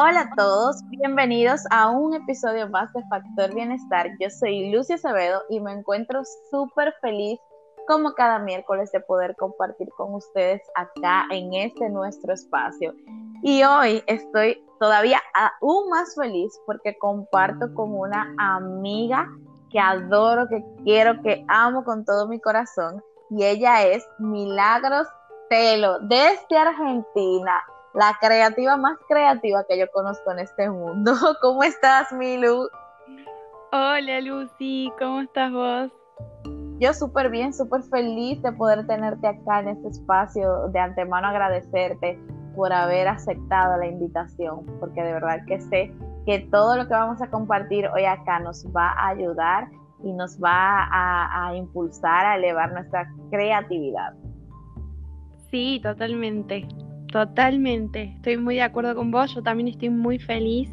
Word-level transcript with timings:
Hola 0.00 0.20
a 0.20 0.36
todos, 0.36 0.76
bienvenidos 0.90 1.62
a 1.72 1.90
un 1.90 2.14
episodio 2.14 2.68
más 2.68 2.92
de 2.92 3.02
Factor 3.08 3.52
Bienestar. 3.52 4.06
Yo 4.20 4.30
soy 4.30 4.70
Lucia 4.70 4.94
Acevedo 4.94 5.42
y 5.50 5.58
me 5.58 5.72
encuentro 5.72 6.22
súper 6.52 6.94
feliz 7.00 7.40
como 7.88 8.12
cada 8.12 8.38
miércoles 8.38 8.92
de 8.92 9.00
poder 9.00 9.34
compartir 9.34 9.88
con 9.96 10.14
ustedes 10.14 10.62
acá 10.76 11.26
en 11.32 11.52
este 11.52 11.90
nuestro 11.90 12.32
espacio. 12.32 12.94
Y 13.42 13.64
hoy 13.64 14.04
estoy 14.06 14.64
todavía 14.78 15.20
aún 15.34 15.90
más 15.90 16.14
feliz 16.14 16.52
porque 16.64 16.96
comparto 16.96 17.74
con 17.74 17.92
una 17.92 18.32
amiga 18.38 19.28
que 19.68 19.80
adoro, 19.80 20.46
que 20.48 20.64
quiero, 20.84 21.20
que 21.22 21.44
amo 21.48 21.82
con 21.82 22.04
todo 22.04 22.28
mi 22.28 22.38
corazón. 22.38 23.02
Y 23.30 23.42
ella 23.42 23.84
es 23.84 24.06
Milagros 24.20 25.08
Telo, 25.50 25.98
desde 26.02 26.56
Argentina, 26.56 27.64
la 27.98 28.16
creativa 28.20 28.76
más 28.76 28.96
creativa 29.08 29.64
que 29.68 29.76
yo 29.76 29.90
conozco 29.90 30.30
en 30.30 30.38
este 30.38 30.70
mundo. 30.70 31.12
¿Cómo 31.42 31.64
estás, 31.64 32.12
Milu? 32.12 32.68
Hola, 33.72 34.20
Lucy, 34.20 34.92
¿cómo 35.00 35.20
estás 35.22 35.52
vos? 35.52 35.90
Yo 36.78 36.94
súper 36.94 37.28
bien, 37.28 37.52
súper 37.52 37.82
feliz 37.82 38.40
de 38.42 38.52
poder 38.52 38.86
tenerte 38.86 39.26
acá 39.26 39.60
en 39.60 39.70
este 39.70 39.88
espacio. 39.88 40.68
De 40.68 40.78
antemano 40.78 41.26
agradecerte 41.26 42.20
por 42.54 42.72
haber 42.72 43.08
aceptado 43.08 43.76
la 43.78 43.86
invitación, 43.88 44.64
porque 44.78 45.02
de 45.02 45.14
verdad 45.14 45.40
que 45.48 45.60
sé 45.60 45.92
que 46.24 46.38
todo 46.52 46.76
lo 46.76 46.86
que 46.86 46.94
vamos 46.94 47.20
a 47.20 47.28
compartir 47.30 47.88
hoy 47.88 48.04
acá 48.04 48.38
nos 48.38 48.64
va 48.66 48.90
a 48.90 49.08
ayudar 49.08 49.70
y 50.04 50.12
nos 50.12 50.38
va 50.38 50.86
a, 50.92 51.52
impulsar 51.56 52.26
a 52.26 52.36
elevar 52.36 52.72
nuestra 52.72 53.12
creatividad. 53.30 54.14
Sí, 55.50 55.80
totalmente, 55.82 56.68
totalmente. 57.12 58.14
Estoy 58.16 58.36
muy 58.36 58.56
de 58.56 58.62
acuerdo 58.62 58.94
con 58.94 59.10
vos, 59.10 59.34
yo 59.34 59.42
también 59.42 59.68
estoy 59.68 59.90
muy 59.90 60.18
feliz. 60.18 60.70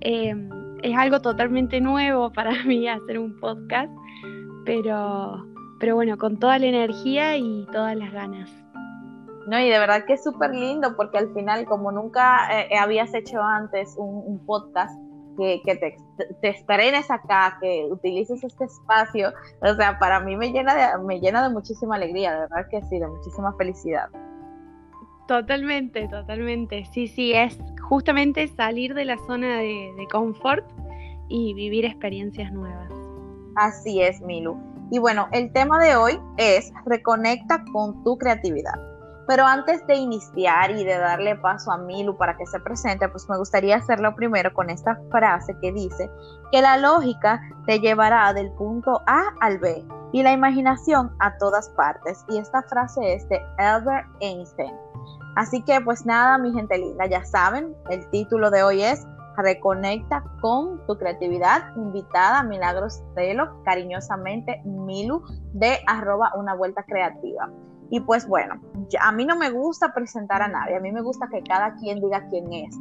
Em, 0.00 0.50
es 0.82 0.96
algo 0.96 1.20
totalmente 1.20 1.80
nuevo 1.80 2.32
para 2.32 2.50
mí 2.64 2.88
hacer 2.88 3.18
un 3.18 3.38
podcast, 3.40 3.92
pero, 4.64 5.44
pero 5.80 5.94
bueno, 5.94 6.16
con 6.18 6.38
toda 6.38 6.58
la 6.58 6.66
energía 6.66 7.36
y 7.36 7.66
todas 7.72 7.96
las 7.96 8.12
ganas. 8.12 8.50
No, 9.46 9.60
y 9.60 9.68
de 9.68 9.78
verdad 9.78 10.04
que 10.06 10.14
es 10.14 10.24
súper 10.24 10.50
lindo 10.50 10.96
porque 10.96 11.18
al 11.18 11.32
final, 11.32 11.66
como 11.66 11.92
nunca 11.92 12.48
eh, 12.50 12.76
habías 12.76 13.14
hecho 13.14 13.40
antes 13.40 13.94
un, 13.96 14.44
podcast, 14.44 15.00
que, 15.36 15.60
te, 15.64 15.96
te, 16.40 16.48
estrenes 16.48 17.10
acá, 17.10 17.58
que 17.60 17.86
utilices 17.90 18.42
este 18.42 18.64
espacio, 18.64 19.32
o 19.60 19.74
sea, 19.74 19.98
para 20.00 20.18
mí 20.18 20.34
me 20.36 20.50
llena 20.50 20.74
de, 20.74 21.04
me 21.04 21.20
llena 21.20 21.46
de 21.46 21.54
muchísima 21.54 21.94
alegría, 21.94 22.32
de 22.32 22.40
verdad 22.40 22.66
que 22.70 22.82
sí, 22.82 22.98
de 22.98 23.06
muchísima 23.06 23.52
felicidad. 23.56 24.08
Totalmente, 25.26 26.06
totalmente. 26.08 26.84
Sí, 26.92 27.08
sí, 27.08 27.32
es 27.32 27.58
justamente 27.88 28.46
salir 28.48 28.94
de 28.94 29.04
la 29.04 29.18
zona 29.26 29.58
de, 29.58 30.06
confort 30.10 30.64
y 31.28 31.54
vivir 31.54 31.84
experiencias 31.84 32.52
nuevas. 32.52 32.92
Así 33.56 34.00
es, 34.00 34.20
Milu. 34.20 34.56
Y 34.92 35.00
bueno, 35.00 35.28
el 35.32 35.52
tema 35.52 35.82
de 35.82 35.96
hoy 35.96 36.20
es 36.36 36.72
reconecta 36.84 37.64
con 37.72 38.04
tu 38.04 38.16
creatividad. 38.18 38.74
Pero 39.26 39.44
antes 39.44 39.84
de 39.88 39.96
iniciar 39.96 40.70
y 40.70 40.84
de 40.84 40.96
darle 40.98 41.34
paso 41.34 41.72
a 41.72 41.78
Milu 41.78 42.16
para 42.16 42.36
que 42.36 42.46
se 42.46 42.60
presente, 42.60 43.08
pues 43.08 43.28
me 43.28 43.36
gustaría 43.36 43.76
hacerlo 43.76 44.14
primero 44.14 44.54
con 44.54 44.70
esta 44.70 45.00
frase 45.10 45.56
que 45.60 45.72
dice 45.72 46.08
que 46.52 46.62
la 46.62 46.76
lógica 46.76 47.40
te 47.66 47.80
llevará 47.80 48.32
del 48.32 48.52
punto 48.52 49.02
A 49.08 49.34
al 49.40 49.58
B 49.58 49.84
y 50.12 50.22
la 50.22 50.32
imaginación 50.32 51.10
a 51.18 51.36
todas 51.38 51.68
partes. 51.70 52.24
Y 52.28 52.38
esta 52.38 52.62
frase 52.62 53.14
es 53.14 53.28
de 53.28 53.40
Albert 53.58 54.06
Einstein. 54.20 54.85
Así 55.36 55.62
que 55.62 55.80
pues 55.82 56.06
nada, 56.06 56.38
mi 56.38 56.52
gente 56.52 56.78
linda, 56.78 57.06
ya 57.06 57.22
saben, 57.24 57.76
el 57.90 58.08
título 58.08 58.50
de 58.50 58.62
hoy 58.62 58.82
es 58.82 59.06
Reconecta 59.36 60.24
con 60.40 60.84
tu 60.86 60.96
creatividad. 60.96 61.76
Invitada 61.76 62.42
Milagros 62.42 63.02
Telo, 63.14 63.62
cariñosamente 63.62 64.62
Milu 64.64 65.22
de 65.52 65.78
arroba 65.86 66.32
una 66.36 66.54
vuelta 66.54 66.82
creativa. 66.84 67.50
Y 67.90 68.00
pues 68.00 68.26
bueno, 68.26 68.54
a 68.98 69.12
mí 69.12 69.26
no 69.26 69.36
me 69.36 69.50
gusta 69.50 69.92
presentar 69.92 70.40
a 70.40 70.48
nadie, 70.48 70.76
a 70.76 70.80
mí 70.80 70.90
me 70.90 71.02
gusta 71.02 71.28
que 71.30 71.42
cada 71.42 71.74
quien 71.74 72.00
diga 72.00 72.26
quién 72.30 72.50
es, 72.50 72.74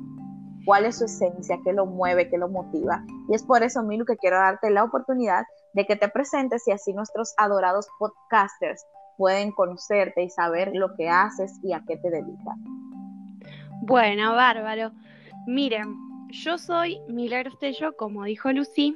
cuál 0.66 0.85
es 0.85 0.97
su 0.97 1.05
esencia, 1.05 1.59
qué 1.63 1.73
lo 1.73 1.85
mueve, 1.85 2.29
qué 2.29 2.37
lo 2.37 2.47
motiva. 2.47 3.03
Y 3.27 3.35
es 3.35 3.43
por 3.43 3.63
eso, 3.63 3.83
Milu, 3.83 4.05
que 4.05 4.16
quiero 4.16 4.37
darte 4.37 4.69
la 4.69 4.85
oportunidad 4.85 5.43
de 5.73 5.85
que 5.85 5.97
te 5.97 6.07
presentes 6.07 6.66
y 6.69 6.72
así 6.72 6.93
nuestros 6.93 7.33
adorados 7.37 7.87
podcasters 7.99 8.85
pueden 9.17 9.51
conocerte 9.51 10.23
y 10.23 10.29
saber 10.29 10.71
lo 10.73 10.95
que 10.95 11.09
haces 11.09 11.59
y 11.63 11.73
a 11.73 11.81
qué 11.87 11.97
te 11.97 12.09
dedicas. 12.09 12.55
Bueno, 13.81 14.33
bárbaro. 14.33 14.91
Miren, 15.47 15.95
yo 16.29 16.57
soy 16.57 16.99
Milagros 17.07 17.57
Tello, 17.59 17.95
como 17.95 18.23
dijo 18.23 18.51
Lucy, 18.51 18.95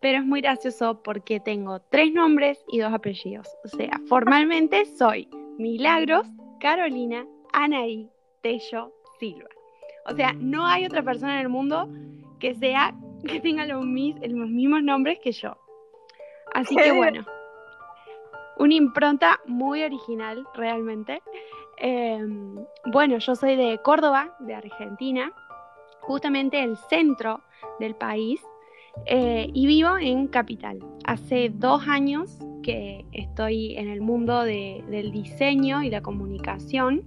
pero 0.00 0.18
es 0.18 0.24
muy 0.24 0.40
gracioso 0.40 1.02
porque 1.02 1.40
tengo 1.40 1.80
tres 1.90 2.12
nombres 2.12 2.64
y 2.68 2.78
dos 2.78 2.92
apellidos. 2.92 3.48
O 3.64 3.68
sea, 3.68 4.00
formalmente 4.08 4.84
soy 4.86 5.28
Milagros, 5.58 6.26
Carolina, 6.60 7.26
Anaí, 7.52 8.08
Tello, 8.42 8.92
Silva. 9.18 9.48
O 10.06 10.14
sea, 10.14 10.32
no 10.32 10.66
hay 10.66 10.86
otra 10.86 11.02
persona 11.02 11.34
en 11.34 11.40
el 11.40 11.48
mundo 11.48 11.88
que 12.38 12.54
sea 12.54 12.94
que 13.26 13.40
tenga 13.40 13.66
los, 13.66 13.84
los 13.84 14.48
mismos 14.48 14.82
nombres 14.82 15.18
que 15.22 15.32
yo. 15.32 15.56
Así 16.54 16.74
que 16.76 16.92
bueno, 16.92 17.24
una 18.60 18.74
impronta 18.74 19.40
muy 19.46 19.82
original 19.82 20.46
realmente. 20.54 21.22
Em, 21.78 22.56
bueno, 22.92 23.16
yo 23.18 23.34
soy 23.34 23.56
de 23.56 23.80
Córdoba, 23.82 24.36
de 24.38 24.54
Argentina, 24.54 25.32
justamente 26.02 26.62
el 26.62 26.76
centro 26.76 27.40
del 27.80 27.94
país, 27.94 28.40
eh, 29.06 29.48
y 29.54 29.66
vivo 29.66 29.96
en 29.98 30.26
Capital. 30.26 30.78
Hace 31.04 31.48
dos 31.48 31.88
años 31.88 32.38
que 32.62 33.06
estoy 33.12 33.76
en 33.76 33.88
el 33.88 34.02
mundo 34.02 34.42
del 34.42 35.10
diseño 35.10 35.82
y 35.82 35.88
la 35.88 36.02
comunicación 36.02 37.02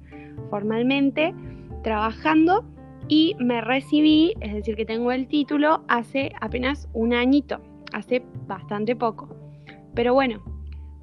formalmente, 0.50 1.36
trabajando 1.84 2.66
y 3.08 3.36
me 3.38 3.62
recibí, 3.62 4.34
es 4.42 4.54
decir, 4.54 4.76
que 4.76 4.86
tengo 4.86 5.12
el 5.12 5.28
título 5.28 5.84
hace 5.88 6.32
apenas 6.42 6.90
un 6.94 7.14
añito, 7.14 7.62
hace 7.92 8.24
bastante 8.48 8.96
poco. 8.96 9.30
Pero 9.94 10.16
bueno, 10.16 10.53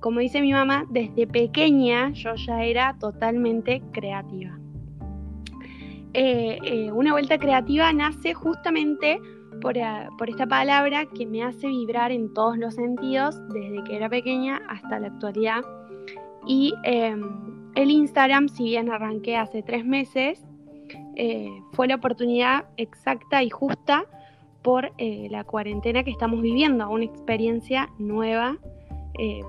como 0.00 0.20
dice 0.20 0.40
mi 0.40 0.52
mamá, 0.52 0.86
desde 0.88 1.26
pequeña 1.26 2.10
yo 2.12 2.34
ya 2.34 2.64
era 2.64 2.96
totalmente 2.98 3.82
creativa. 3.92 4.58
Eh, 6.12 6.58
eh, 6.64 6.90
una 6.90 7.12
vuelta 7.12 7.38
creativa 7.38 7.92
nace 7.92 8.34
justamente 8.34 9.12
eh, 9.12 9.20
por, 9.60 10.28
esta 10.28 10.46
palabra 10.46 11.06
que 11.06 11.24
me 11.24 11.44
hace 11.44 11.68
vibrar 11.68 12.10
en 12.10 12.34
todos 12.34 12.58
los 12.58 12.74
sentidos 12.74 13.40
desde 13.50 13.84
que 13.84 13.96
era 13.96 14.08
pequeña 14.08 14.60
hasta 14.68 14.98
la 14.98 15.08
actualidad. 15.08 15.62
Y 16.46 16.72
el 16.84 17.90
Instagram, 17.90 18.48
si 18.48 18.64
bien 18.64 18.90
arranqué 18.90 19.36
hace 19.36 19.62
tres 19.62 19.84
meses, 19.84 20.42
fue 21.72 21.86
la 21.86 21.96
oportunidad 21.96 22.64
exacta 22.78 23.42
y 23.42 23.50
justa 23.50 24.06
por 24.62 24.90
la 24.98 25.44
cuarentena 25.44 26.02
que 26.02 26.10
estamos 26.10 26.40
viviendo, 26.40 26.88
una 26.88 27.04
experiencia 27.04 27.90
nueva 27.98 28.56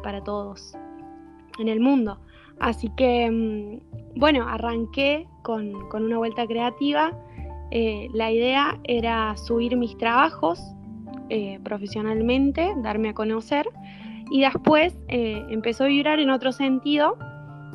para 0.04 0.24
todos 0.24 0.76
en 1.60 1.68
el 1.68 1.80
mundo. 1.80 2.20
Así 2.60 2.90
que, 2.96 3.26
em, 3.26 3.80
bueno, 4.16 4.48
arranqué 4.48 5.28
con, 5.42 5.90
con 5.90 6.04
una 6.06 6.18
vuelta 6.18 6.46
creativa 6.46 7.12
eh, 7.72 8.10
la 8.14 8.30
idea 8.30 8.78
era 8.84 9.36
subir 9.38 9.78
mis 9.78 9.98
trabajos 9.98 10.60
eh, 11.30 11.58
profesionalmente, 11.64 12.74
darme 12.78 13.10
a 13.10 13.14
conocer 13.14 13.70
y 14.30 14.42
después 14.42 15.00
eh, 15.08 15.42
empezó 15.50 15.86
a 15.86 15.88
vibrar 15.88 16.20
en 16.20 16.30
otro 16.30 16.52
sentido, 16.52 17.18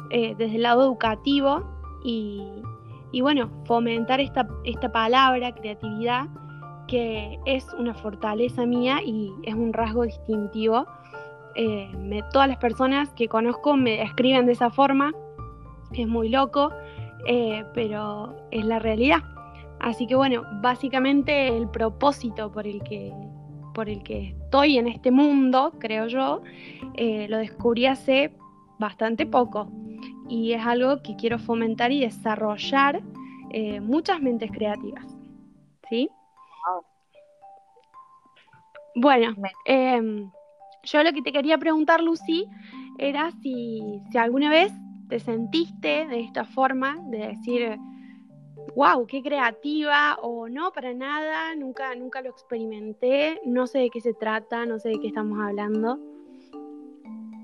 desde 0.09 0.55
el 0.55 0.63
lado 0.63 0.85
educativo 0.85 1.65
y, 2.05 2.41
bueno, 3.21 3.51
fomentar 3.65 4.21
esta, 4.21 4.47
esta 4.65 4.93
palabra, 4.93 5.53
creatividad, 5.53 6.29
que 6.87 7.41
es 7.45 7.67
una 7.77 7.93
fortaleza 7.93 8.65
mía 8.67 9.01
y 9.05 9.33
es 9.43 9.55
un 9.55 9.73
rasgo 9.73 10.05
distintivo. 10.05 10.87
Todas 12.33 12.49
las 12.49 12.59
personas 12.59 13.09
que 13.15 13.29
conozco 13.29 13.77
me 13.77 13.99
describen 13.99 14.47
de 14.47 14.53
esa 14.53 14.71
forma, 14.71 15.13
es 15.93 16.07
muy 16.07 16.29
loco, 16.29 16.71
pero 17.75 18.37
es 18.51 18.65
la 18.65 18.79
realidad. 18.79 19.23
Así 19.81 20.07
que 20.07 20.15
bueno, 20.15 20.43
básicamente 20.63 21.49
el 21.49 21.69
propósito 21.69 22.51
por 22.51 22.67
el 22.67 22.83
que, 22.83 23.13
por 23.75 23.89
el 23.89 24.03
que 24.03 24.29
estoy 24.29 24.79
en 24.79 24.89
este 24.89 25.11
mundo, 25.11 25.73
creo 25.79 26.07
yo, 26.07 26.43
eh, 26.95 27.27
lo 27.29 27.39
descubrí 27.39 27.87
hace 27.87 28.33
bastante 28.79 29.27
poco 29.27 29.69
y 30.29 30.53
es 30.53 30.65
algo 30.65 31.03
que 31.03 31.17
quiero 31.17 31.39
fomentar 31.39 31.93
y 31.93 32.01
desarrollar 32.01 33.03
eh, 33.51 33.81
muchas 33.81 34.21
mentes 34.21 34.51
creativas. 34.51 35.05
¿Sí? 35.89 36.11
Bueno, 38.95 39.35
yo 40.87 41.03
lo 41.03 41.13
que 41.13 41.23
te 41.23 41.33
quería 41.33 41.59
preguntar, 41.59 42.03
Lucy, 42.03 42.47
era 42.99 43.31
si, 43.43 44.01
si 44.11 44.19
alguna 44.19 44.51
vez 44.51 44.73
te 45.09 45.21
sentiste 45.21 46.07
de 46.07 46.21
esta 46.21 46.45
forma, 46.45 46.99
de 47.11 47.19
decir, 47.29 47.79
wow, 48.75 49.07
qué 49.07 49.23
creativa 49.23 50.19
o 50.23 50.49
no, 50.49 50.73
para 50.73 50.93
nada, 50.95 51.55
nunca, 51.55 51.95
nunca 51.95 52.21
lo 52.23 52.31
experimenté, 52.31 53.41
no 53.45 53.67
sé 53.67 53.81
de 53.81 53.91
qué 53.91 54.01
se 54.01 54.15
trata, 54.15 54.67
no 54.67 54.79
sé 54.79 54.91
de 54.91 55.01
qué 55.01 55.09
estamos 55.09 55.39
hablando. 55.41 55.99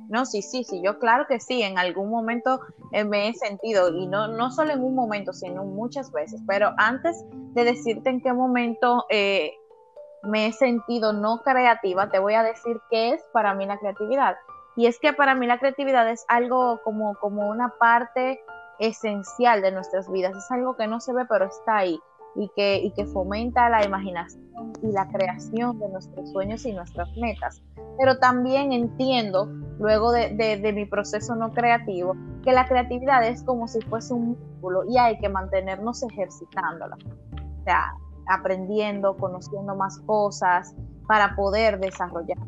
No, 0.08 0.26
sí, 0.26 0.42
sí, 0.42 0.62
sí, 0.62 0.82
yo 0.84 0.98
claro 0.98 1.24
que 1.26 1.40
sí, 1.40 1.62
en 1.62 1.78
algún 1.78 2.10
momento 2.10 2.60
eh, 2.92 3.02
me 3.04 3.28
he 3.28 3.34
sentido, 3.34 3.96
y 3.96 4.06
no, 4.06 4.28
no 4.28 4.50
solo 4.50 4.72
en 4.72 4.84
un 4.84 4.94
momento, 4.94 5.32
sino 5.32 5.64
muchas 5.64 6.12
veces, 6.12 6.42
pero 6.46 6.74
antes 6.76 7.24
de 7.54 7.64
decirte 7.64 8.10
en 8.10 8.20
qué 8.20 8.32
momento 8.34 9.06
eh, 9.08 9.52
me 10.22 10.46
he 10.46 10.52
sentido 10.52 11.12
no 11.12 11.42
creativa, 11.42 12.10
te 12.10 12.19
voy 12.19 12.34
a 12.34 12.42
decir 12.42 12.80
qué 12.90 13.14
es 13.14 13.22
para 13.32 13.54
mí 13.54 13.66
la 13.66 13.78
creatividad. 13.78 14.36
Y 14.76 14.86
es 14.86 14.98
que 14.98 15.12
para 15.12 15.34
mí 15.34 15.46
la 15.46 15.58
creatividad 15.58 16.08
es 16.08 16.24
algo 16.28 16.80
como, 16.82 17.14
como 17.16 17.48
una 17.48 17.74
parte 17.78 18.40
esencial 18.78 19.62
de 19.62 19.72
nuestras 19.72 20.10
vidas, 20.10 20.34
es 20.36 20.50
algo 20.50 20.76
que 20.76 20.86
no 20.86 21.00
se 21.00 21.12
ve 21.12 21.24
pero 21.28 21.44
está 21.44 21.76
ahí 21.76 22.00
y 22.34 22.48
que, 22.56 22.78
y 22.78 22.90
que 22.92 23.04
fomenta 23.06 23.69
la 23.69 23.84
imaginación 23.84 24.42
y 24.82 24.90
la 24.92 25.08
creación 25.08 25.78
de 25.78 25.88
nuestros 25.88 26.30
sueños 26.30 26.64
y 26.64 26.72
nuestras 26.72 27.08
metas. 27.16 27.62
Pero 27.98 28.19
también 28.19 28.72
entiendo, 28.72 29.46
luego 29.78 30.12
de, 30.12 30.30
de, 30.30 30.72
mi 30.72 30.86
proceso 30.86 31.34
no 31.34 31.52
creativo, 31.52 32.16
que 32.42 32.52
la 32.52 32.66
creatividad 32.66 33.26
es 33.26 33.42
como 33.42 33.69
si 33.69 33.80
fuese 33.82 34.14
un 34.14 34.30
músculo 34.30 34.84
y 34.88 34.96
hay 34.96 35.19
que 35.19 35.28
mantenernos 35.28 36.02
ejercitándola. 36.02 36.96
O 36.96 37.64
sea, 37.64 37.92
aprendiendo, 38.28 39.16
conociendo 39.16 39.74
más 39.74 39.98
cosas 40.00 40.74
para 41.06 41.34
poder 41.34 41.78
desarrollar. 41.80 42.38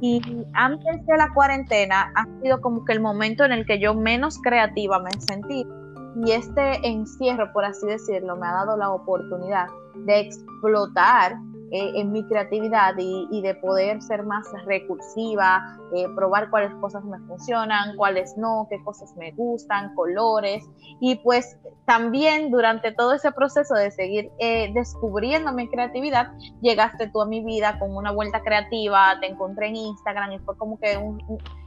Y 0.00 0.22
antes 0.54 1.04
de 1.06 1.16
la 1.16 1.32
cuarentena 1.34 2.12
ha 2.14 2.24
sido 2.40 2.60
como 2.60 2.84
que 2.84 2.92
el 2.92 3.00
momento 3.00 3.44
en 3.44 3.52
el 3.52 3.66
que 3.66 3.80
yo 3.80 3.94
menos 3.94 4.38
creativa 4.40 5.00
me 5.00 5.10
he 5.10 5.20
sentido. 5.20 5.76
Y 6.24 6.32
este 6.32 6.86
encierro, 6.86 7.52
por 7.52 7.64
así 7.64 7.86
decirlo, 7.86 8.36
me 8.36 8.46
ha 8.46 8.52
dado 8.52 8.76
la 8.76 8.90
oportunidad 8.90 9.66
de 10.06 10.20
explotar 10.20 11.36
eh, 11.70 11.92
en 11.96 12.12
mi 12.12 12.24
creatividad 12.24 12.94
y, 12.98 13.42
de 13.42 13.54
poder 13.56 14.00
ser 14.00 14.24
más 14.24 14.46
recursiva, 14.64 15.78
eh, 15.94 16.06
probar 16.14 16.48
cuáles 16.48 16.74
cosas 16.76 17.04
me 17.04 17.18
funcionan, 17.20 17.94
cuáles 17.96 18.36
no, 18.38 18.66
qué 18.70 18.82
cosas 18.82 19.14
me 19.16 19.32
gustan, 19.32 19.94
colores. 19.94 20.64
Y 21.00 21.16
pues 21.16 21.58
también 21.84 22.50
durante 22.50 22.92
todo 22.92 23.12
ese 23.12 23.32
proceso 23.32 23.74
de 23.74 23.90
seguir 23.90 24.30
eh, 24.38 24.72
descubriendo 24.72 25.52
mi 25.52 25.68
creatividad, 25.68 26.32
llegaste 26.62 27.08
tú 27.08 27.20
a 27.20 27.26
mi 27.26 27.44
vida 27.44 27.78
con 27.78 27.94
una 27.94 28.12
vuelta 28.12 28.40
creativa, 28.40 29.18
te 29.20 29.26
encontré 29.26 29.68
en 29.68 29.76
Instagram 29.76 30.32
y 30.32 30.38
fue 30.38 30.56
como 30.56 30.78
que 30.78 30.98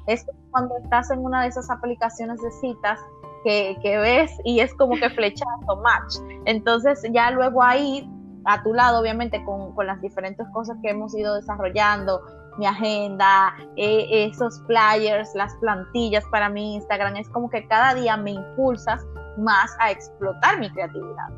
es 0.08 0.26
cuando 0.50 0.78
estás 0.84 1.12
en 1.12 1.20
una 1.20 1.44
de 1.44 1.50
esas 1.50 1.70
aplicaciones 1.70 2.42
de 2.42 2.50
citas 2.52 3.00
que, 3.44 3.78
que, 3.84 3.98
ves 4.00 4.32
y 4.44 4.62
es 4.62 4.74
como 4.74 4.96
que 4.96 5.10
flechazo, 5.12 5.76
match. 5.84 6.16
Entonces 6.46 7.04
ya 7.12 7.30
luego 7.30 7.62
ahí 7.62 8.10
a 8.46 8.64
tu 8.64 8.74
lado, 8.74 9.00
obviamente, 9.00 9.44
con, 9.44 9.74
las 9.86 10.02
diferentes 10.02 10.48
cosas 10.54 10.78
que 10.82 10.90
hemos 10.90 11.16
ido 11.16 11.36
desarrollando, 11.36 12.22
mi 12.58 12.66
agenda, 12.66 13.54
eh, 13.76 14.28
esos 14.28 14.62
flyers, 14.66 15.34
las 15.36 15.56
plantillas 15.58 16.26
para 16.32 16.50
mi 16.50 16.76
Instagram, 16.76 17.16
es 17.16 17.30
como 17.30 17.50
que 17.50 17.68
cada 17.68 17.94
día 17.94 18.18
me 18.18 18.32
impulsas 18.32 19.06
más 19.38 19.76
a 19.80 19.92
explotar 19.92 20.60
mi 20.60 20.70
creatividad. 20.72 21.30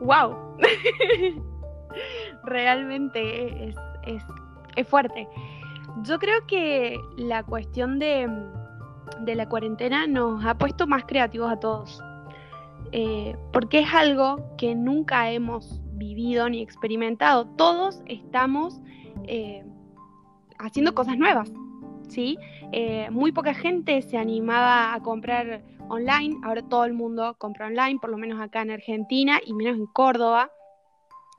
¡Wow! 0.00 0.56
Realmente 2.44 3.68
es, 3.68 3.76
es, 4.76 4.88
fuerte. 4.88 5.28
Yo 6.02 6.18
creo 6.18 6.46
que 6.46 6.96
la 7.16 7.42
cuestión 7.42 7.98
de, 7.98 8.28
de 9.20 9.34
la 9.34 9.48
cuarentena 9.48 10.06
nos 10.06 10.44
ha 10.44 10.54
puesto 10.54 10.86
más 10.86 11.04
creativos 11.04 11.50
a 11.50 11.56
todos. 11.56 12.00
Eh, 12.92 13.36
porque 13.52 13.80
es 13.80 13.92
algo 13.92 14.56
que 14.56 14.74
nunca 14.74 15.30
hemos 15.30 15.80
vivido 15.92 16.48
ni 16.48 16.62
experimentado. 16.62 17.46
Todos 17.56 18.02
estamos 18.06 18.80
eh, 19.24 19.64
haciendo 20.58 20.94
cosas 20.94 21.18
nuevas, 21.18 21.52
¿sí? 22.08 22.38
Eh, 22.72 23.08
muy 23.10 23.32
poca 23.32 23.54
gente 23.54 24.02
se 24.02 24.16
animaba 24.16 24.94
a 24.94 25.02
comprar 25.02 25.62
online, 25.88 26.36
ahora 26.44 26.62
todo 26.62 26.84
el 26.84 26.92
mundo 26.92 27.34
compra 27.38 27.66
online, 27.66 27.98
por 28.00 28.10
lo 28.10 28.18
menos 28.18 28.40
acá 28.40 28.62
en 28.62 28.70
Argentina 28.70 29.40
y 29.44 29.52
menos 29.54 29.76
en 29.76 29.86
Córdoba. 29.86 30.50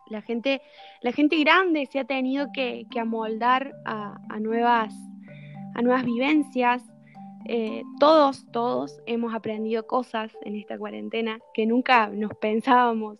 La 0.09 0.21
gente, 0.21 0.61
la 1.01 1.11
gente 1.11 1.37
grande 1.37 1.85
se 1.85 1.99
ha 1.99 2.05
tenido 2.05 2.47
que, 2.51 2.87
amoldar 2.99 3.75
a, 3.85 4.39
nuevas, 4.39 4.93
a 5.75 5.81
nuevas 5.83 6.03
vivencias, 6.03 6.83
eh, 7.45 7.83
todos, 7.99 8.45
todos 8.51 8.99
hemos 9.05 9.33
aprendido 9.33 9.87
cosas 9.87 10.31
en 10.41 10.55
esta 10.55 10.77
cuarentena 10.77 11.39
que 11.53 11.65
nunca 11.65 12.07
nos 12.07 12.33
pensábamos 12.35 13.17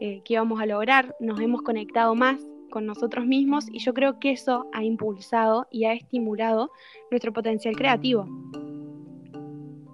eh, 0.00 0.22
que 0.24 0.34
íbamos 0.34 0.60
a 0.60 0.66
lograr, 0.66 1.14
nos 1.20 1.40
hemos 1.40 1.62
conectado 1.62 2.14
más 2.14 2.40
con 2.70 2.86
nosotros 2.86 3.24
mismos 3.26 3.66
y 3.70 3.78
yo 3.78 3.94
creo 3.94 4.18
que 4.18 4.32
eso 4.32 4.66
ha 4.72 4.82
impulsado 4.82 5.66
y 5.70 5.84
ha 5.84 5.92
estimulado 5.92 6.70
nuestro 7.10 7.32
potencial 7.32 7.76
creativo. 7.76 8.26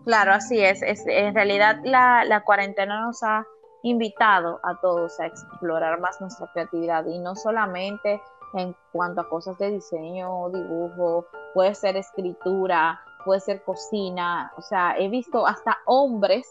Claro, 0.05 0.33
así 0.33 0.59
es. 0.59 0.83
en 0.83 1.35
realidad 1.35 1.81
la, 1.85 2.25
la 2.25 2.43
cuarentena 2.43 3.03
nos 3.03 3.23
ha 3.23 3.47
invitado 3.83 4.61
a 4.63 4.81
todos 4.81 5.19
a 5.21 5.27
explorar 5.27 6.01
más 6.01 6.21
nuestra 6.21 6.51
creatividad 6.53 7.07
y 7.07 7.19
no 7.19 7.37
solamente 7.37 8.21
en 8.55 8.75
cuanto 8.93 9.21
a 9.21 9.29
cosas 9.29 9.57
de 9.59 9.73
diseño, 9.73 10.51
dibujo, 10.51 11.27
puede 11.55 11.75
ser 11.75 11.97
escritura, 11.97 13.01
puede 13.25 13.41
ser 13.41 13.63
cocina, 13.63 14.53
o 14.57 14.63
sea, 14.63 14.97
he 14.99 15.09
visto 15.09 15.47
hasta 15.47 15.79
hombres 15.87 16.47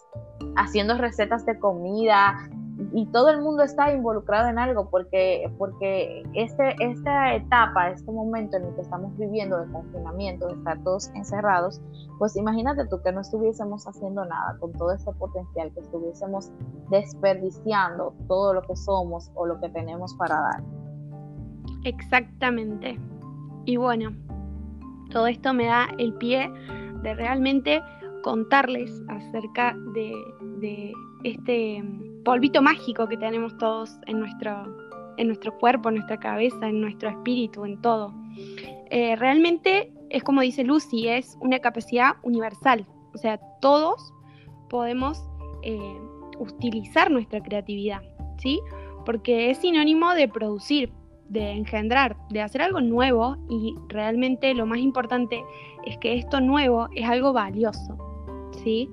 haciendo 0.56 0.98
recetas 0.98 1.46
de 1.46 1.60
comida 1.60 2.50
y 2.94 3.06
todo 3.08 3.30
el 3.30 3.42
mundo 3.42 3.64
está 3.64 3.94
involucrado 3.94 4.48
en 4.48 4.58
algo 4.58 4.90
porque, 4.90 5.52
porque 5.58 6.24
este, 6.34 6.76
esta 6.80 7.36
etapa, 7.36 7.90
este 7.90 8.12
momento 8.12 8.58
en 8.58 8.66
el 8.66 8.76
que 8.76 8.82
estamos 8.82 9.16
viviendo 9.18 9.60
de 9.60 9.72
confinamiento, 9.72 10.48
de 10.48 10.54
estar 10.54 10.82
todos 10.84 11.10
encerrados, 11.10 11.82
pues 12.18 12.36
imagínate 12.38 12.88
tú 12.88 13.02
que 13.02 13.12
no 13.12 13.22
estuviésemos 13.22 13.86
haciendo 13.86 14.24
nada 14.26 14.58
con 14.60 14.72
todo 14.74 14.94
ese 14.94 15.12
potencial, 15.14 15.72
que 15.74 15.82
estuviésemos 15.82 16.52
desperdiciando 16.90 18.14
todo 18.28 18.54
lo 18.54 18.62
que 18.62 18.76
somos 18.76 19.30
o 19.36 19.46
lo 19.46 19.60
que 19.60 19.70
tenemos 19.70 20.14
para 20.16 20.40
dar. 20.40 20.64
Exactamente. 21.84 22.98
Y 23.66 23.78
bueno, 23.78 24.12
todo 25.10 25.28
esto 25.28 25.54
me 25.54 25.66
da 25.66 25.90
el 25.98 26.14
pie 26.14 26.50
de 27.02 27.14
realmente 27.16 27.82
contarles 28.22 29.02
acerca 29.08 29.76
de, 29.94 30.94
este 31.24 31.84
polvito 32.24 32.62
mágico 32.62 33.08
que 33.08 33.18
tenemos 33.18 33.58
todos 33.58 33.98
en 34.08 34.20
nuestro, 34.20 34.78
en 35.18 35.28
nuestro 35.28 35.58
cuerpo, 35.58 35.90
en 35.90 35.96
nuestra 35.96 36.18
cabeza, 36.18 36.68
en 36.68 36.82
nuestro 36.82 37.10
espíritu, 37.10 37.66
en 37.66 37.82
todo. 37.82 38.14
Eh, 38.90 39.16
realmente 39.18 39.92
es 40.10 40.24
como 40.24 40.42
dice 40.42 40.64
Lucy, 40.64 41.08
es 41.08 41.38
una 41.42 41.60
capacidad 41.60 42.14
universal. 42.24 42.86
O 43.14 43.18
sea, 43.18 43.40
todos 43.62 44.14
podemos 44.70 45.22
eh, 45.64 46.00
utilizar 46.40 47.12
nuestra 47.12 47.42
creatividad, 47.42 48.02
¿sí? 48.38 48.60
Porque 49.06 49.50
es 49.50 49.58
sinónimo 49.60 50.14
de 50.14 50.28
producir, 50.28 50.92
de 51.30 51.52
engendrar, 51.52 52.18
de 52.30 52.42
hacer 52.42 52.62
algo 52.62 52.82
nuevo 52.82 53.38
y 53.50 53.76
realmente 53.88 54.54
lo 54.54 54.66
más 54.66 54.80
importante 54.80 55.42
es 55.86 55.98
que 56.00 56.16
esto 56.16 56.42
nuevo 56.42 56.90
es 56.96 57.08
algo 57.08 57.34
valioso, 57.34 57.98
¿sí? 58.64 58.90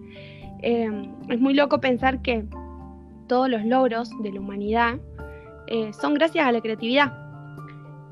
Em, 0.63 1.15
es 1.29 1.41
muy 1.41 1.55
loco 1.55 1.81
pensar 1.81 2.23
que 2.23 2.45
todos 3.27 3.49
los 3.49 3.65
logros 3.65 4.11
de 4.23 4.33
la 4.33 4.41
humanidad 4.41 5.01
eh, 5.67 5.93
son 5.93 6.15
gracias 6.15 6.47
a 6.47 6.53
la 6.53 6.61
creatividad. 6.61 7.13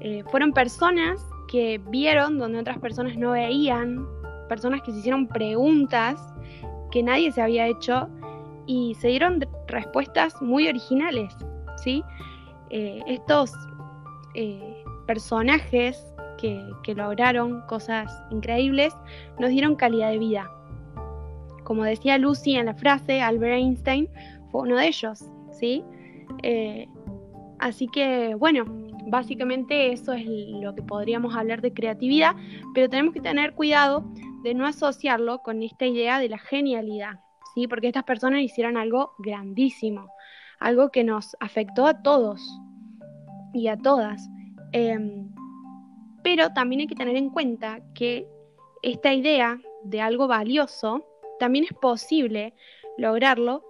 Eh, 0.01 0.25
fueron 0.31 0.53
personas 0.53 1.25
que 1.49 1.81
vieron 1.91 2.39
donde 2.39 2.59
otras 2.59 2.79
personas 2.79 3.17
no 3.17 3.33
veían, 3.33 4.07
personas 4.49 4.83
que 4.83 4.93
se 4.93 4.99
hicieron 4.99 5.29
preguntas 5.29 6.19
que 6.91 7.03
nadie 7.03 7.31
se 7.33 7.43
había 7.43 7.67
hecho 7.67 8.09
y 8.67 8.95
se 8.95 9.09
dieron 9.09 9.45
respuestas 9.67 10.41
muy 10.41 10.69
originales, 10.69 11.35
¿sí? 11.77 12.03
Eh, 12.71 13.03
estos 13.07 13.53
eh, 14.35 14.85
personajes 15.07 16.15
que, 16.39 16.95
lograron 16.95 17.63
cosas 17.63 18.13
increíbles 18.31 18.95
nos 19.39 19.51
dieron 19.51 19.77
calidad 19.77 20.11
de 20.11 20.19
vida. 20.19 20.51
Como 21.65 21.85
decía 21.85 22.19
Lucy 22.19 22.57
en 22.57 22.67
la 22.67 22.75
frase, 22.75 23.23
Albert 23.23 23.55
Einstein 23.55 24.09
fue 24.51 24.63
uno 24.63 24.77
de 24.77 24.89
ellos, 24.89 25.25
¿sí? 25.53 25.83
Eh, 26.43 26.89
así 27.59 27.89
que, 27.89 28.35
bueno, 28.35 28.65
básicamente 29.07 29.93
eso 29.93 30.13
es 30.13 30.27
lo 30.27 30.75
que 30.75 30.83
podríamos 30.83 31.35
hablar 31.35 31.63
de 31.63 31.73
creatividad, 31.73 32.37
pero 32.75 32.89
tenemos 32.89 33.15
que 33.15 33.21
tener 33.21 33.55
cuidado 33.55 34.05
de 34.43 34.55
no 34.55 34.67
asociarlo 34.67 35.39
con 35.39 35.63
esta 35.63 35.87
idea 35.87 36.19
de 36.19 36.29
la 36.29 36.39
genialidad, 36.39 37.21
¿sí? 37.55 37.67
Porque 37.67 37.87
estas 37.87 38.05
personas 38.05 38.43
hicieron 38.43 38.77
algo 38.77 39.13
grandísimo, 39.19 40.11
algo 40.61 40.91
que 40.91 41.05
nos 41.05 41.35
afectó 41.41 41.87
a 41.87 42.03
todos, 42.03 42.43
y 43.55 43.69
a 43.69 43.79
todas. 43.79 44.29
Em, 44.73 45.31
pero 46.23 46.51
también 46.51 46.83
hay 46.83 46.87
que 46.87 46.95
tener 46.95 47.17
en 47.17 47.31
cuenta 47.31 47.81
que 47.95 48.27
esta 48.83 49.15
idea 49.15 49.61
de 49.85 50.01
algo 50.01 50.27
valioso 50.27 51.07
también 51.39 51.65
es 51.65 51.73
posible 51.73 52.55
lograrlo 52.97 53.65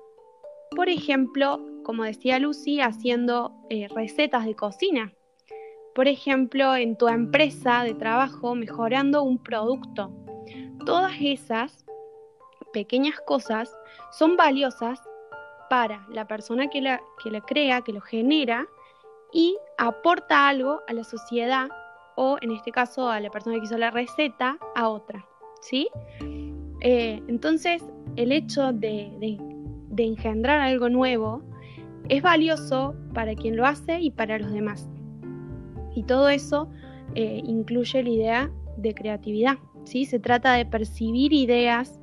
Por 0.76 0.88
ejemplo, 0.88 1.60
como 1.84 2.02
decía 2.02 2.38
Lucy, 2.38 2.80
haciendo 2.80 3.52
eh, 3.70 3.86
recetas 3.94 4.44
de 4.44 4.56
cocina. 4.56 5.12
Por 5.94 6.08
ejemplo, 6.08 6.74
en 6.74 6.96
tu 6.96 7.06
empresa 7.06 7.84
de 7.84 7.94
trabajo, 7.94 8.56
mejorando 8.56 9.22
un 9.22 9.38
producto. 9.38 10.10
Todas 10.84 11.12
esas 11.20 11.84
pequeñas 12.72 13.20
cosas 13.24 13.72
son 14.10 14.36
valiosas 14.36 15.00
para 15.70 16.04
la 16.10 16.26
persona 16.26 16.68
que 16.68 16.80
la, 16.80 17.00
que 17.22 17.30
la 17.30 17.40
crea, 17.40 17.82
que 17.82 17.92
lo 17.92 18.00
genera 18.00 18.66
y 19.34 19.58
aporta 19.76 20.48
algo 20.48 20.80
a 20.86 20.94
la 20.94 21.04
sociedad 21.04 21.68
o 22.14 22.38
en 22.40 22.52
este 22.52 22.70
caso 22.70 23.10
a 23.10 23.20
la 23.20 23.28
persona 23.30 23.56
que 23.58 23.64
hizo 23.64 23.76
la 23.76 23.90
receta 23.90 24.56
a 24.76 24.88
otra. 24.88 25.26
¿sí? 25.60 25.88
Eh, 26.80 27.20
entonces, 27.26 27.82
el 28.16 28.30
hecho 28.32 28.72
de, 28.72 29.38
engendrar 29.96 30.60
algo 30.60 30.88
nuevo 30.88 31.42
es 32.08 32.22
valioso 32.22 32.94
para 33.12 33.34
quien 33.34 33.56
lo 33.56 33.66
hace 33.66 34.00
y 34.00 34.10
para 34.12 34.38
los 34.38 34.52
demás. 34.52 34.88
Y 35.96 36.04
todo 36.04 36.28
eso 36.28 36.70
eh, 37.14 37.42
incluye 37.44 38.02
la 38.02 38.08
idea 38.08 38.50
de 38.76 38.94
creatividad. 38.94 39.58
¿sí? 39.84 40.04
Se 40.04 40.20
trata 40.20 40.52
de 40.54 40.64
percibir 40.64 41.32
ideas, 41.32 42.00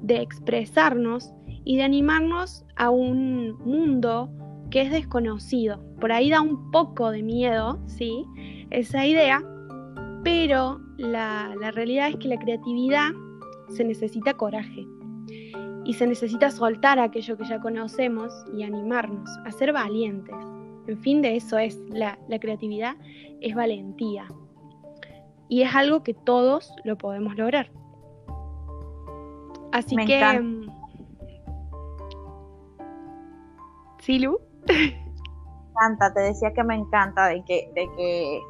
de 0.00 0.20
expresarnos 0.20 1.32
y 1.64 1.76
de 1.76 1.84
animarnos 1.84 2.64
a 2.74 2.90
un 2.90 3.56
mundo 3.64 4.30
que 4.72 4.80
es 4.80 4.90
desconocido. 4.90 5.78
Por 6.00 6.10
ahí 6.10 6.30
da 6.30 6.40
un 6.40 6.70
poco 6.72 7.10
de 7.10 7.22
miedo, 7.22 7.78
¿sí? 7.86 8.24
Esa 8.70 9.06
idea, 9.06 9.44
pero 10.24 10.80
la, 10.96 11.54
la 11.60 11.70
realidad 11.70 12.08
es 12.08 12.16
que 12.16 12.28
la 12.28 12.38
creatividad 12.38 13.10
se 13.68 13.84
necesita 13.84 14.34
coraje 14.34 14.86
y 15.84 15.92
se 15.92 16.06
necesita 16.06 16.50
soltar 16.50 16.98
aquello 16.98 17.36
que 17.36 17.44
ya 17.44 17.60
conocemos 17.60 18.32
y 18.56 18.62
animarnos 18.62 19.28
a 19.44 19.52
ser 19.52 19.74
valientes. 19.74 20.34
En 20.86 20.98
fin, 20.98 21.20
de 21.20 21.36
eso 21.36 21.58
es 21.58 21.78
la, 21.90 22.18
la 22.28 22.38
creatividad, 22.38 22.96
es 23.40 23.54
valentía. 23.54 24.26
Y 25.50 25.62
es 25.62 25.74
algo 25.74 26.02
que 26.02 26.14
todos 26.14 26.72
lo 26.84 26.96
podemos 26.96 27.36
lograr. 27.36 27.70
Así 29.70 29.96
que... 29.96 30.16
Encanta. 30.16 30.40
Mm, 30.42 30.82
¿Sí, 33.98 34.18
Lu? 34.18 34.38
Encanta, 34.66 36.12
te 36.14 36.20
decía 36.20 36.52
que 36.52 36.64
me 36.64 36.74
encanta 36.74 37.26
de 37.26 37.44
que, 37.44 37.70
de 37.74 37.88
que 37.96 38.40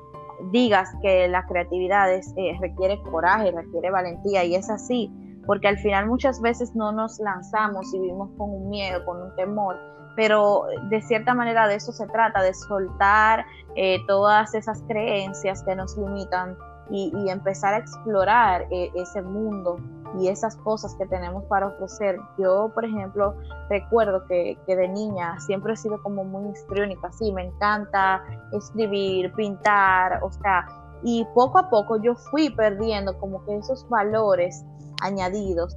digas 0.51 0.91
que 1.01 1.29
la 1.29 1.47
creatividad 1.47 2.13
es, 2.13 2.33
eh, 2.37 2.57
requiere 2.61 3.01
coraje, 3.03 3.51
requiere 3.53 3.91
valentía 3.91 4.45
y 4.45 4.55
es 4.55 4.69
así, 4.71 5.11
porque 5.47 5.69
al 5.69 5.79
final 5.79 6.07
muchas 6.07 6.41
veces 6.41 6.75
no 6.75 6.93
nos 6.93 7.19
lanzamos 7.21 7.93
y 7.95 8.01
vivimos 8.01 8.31
con 8.37 8.51
un 8.51 8.69
miedo, 8.71 9.05
con 9.05 9.23
un 9.23 9.35
temor, 9.37 9.79
pero 10.17 10.65
de 10.91 11.01
cierta 11.03 11.35
manera 11.35 11.69
de 11.69 11.77
eso 11.77 11.93
se 11.93 12.07
trata, 12.07 12.43
de 12.43 12.55
soltar 12.55 13.47
eh, 13.77 13.99
todas 14.07 14.55
esas 14.55 14.83
creencias 14.83 15.63
que 15.63 15.75
nos 15.75 15.97
limitan 15.97 16.57
y, 16.91 17.13
empezar 17.31 17.75
a 17.75 17.79
explorar 17.79 18.67
eh, 18.71 18.91
ese 18.95 19.23
mundo 19.23 19.79
y 20.19 20.29
esas 20.29 20.57
cosas 20.57 20.95
que 20.97 21.07
tenemos 21.07 21.45
para 21.45 21.69
ofrecer. 21.69 22.19
Yo, 22.39 22.71
por 22.75 22.85
ejemplo, 22.85 23.35
recuerdo 23.69 24.27
que, 24.27 24.59
de 24.67 24.89
niña 24.89 25.39
siempre 25.41 25.73
he 25.73 25.77
sido 25.77 26.03
como 26.03 26.25
muy 26.25 26.53
histriónica, 26.53 27.11
sí, 27.13 27.33
me 27.33 27.45
encanta 27.45 28.23
escribir, 28.53 29.33
pintar, 29.33 30.23
o 30.23 30.31
sea, 30.31 30.67
y 31.03 31.27
poco 31.35 31.59
a 31.59 31.69
poco 31.69 32.01
yo 32.01 32.15
fui 32.15 32.51
perdiendo 32.51 33.19
como 33.19 33.45
que 33.45 33.57
esos 33.57 33.89
valores 33.89 34.65
añadidos 35.03 35.77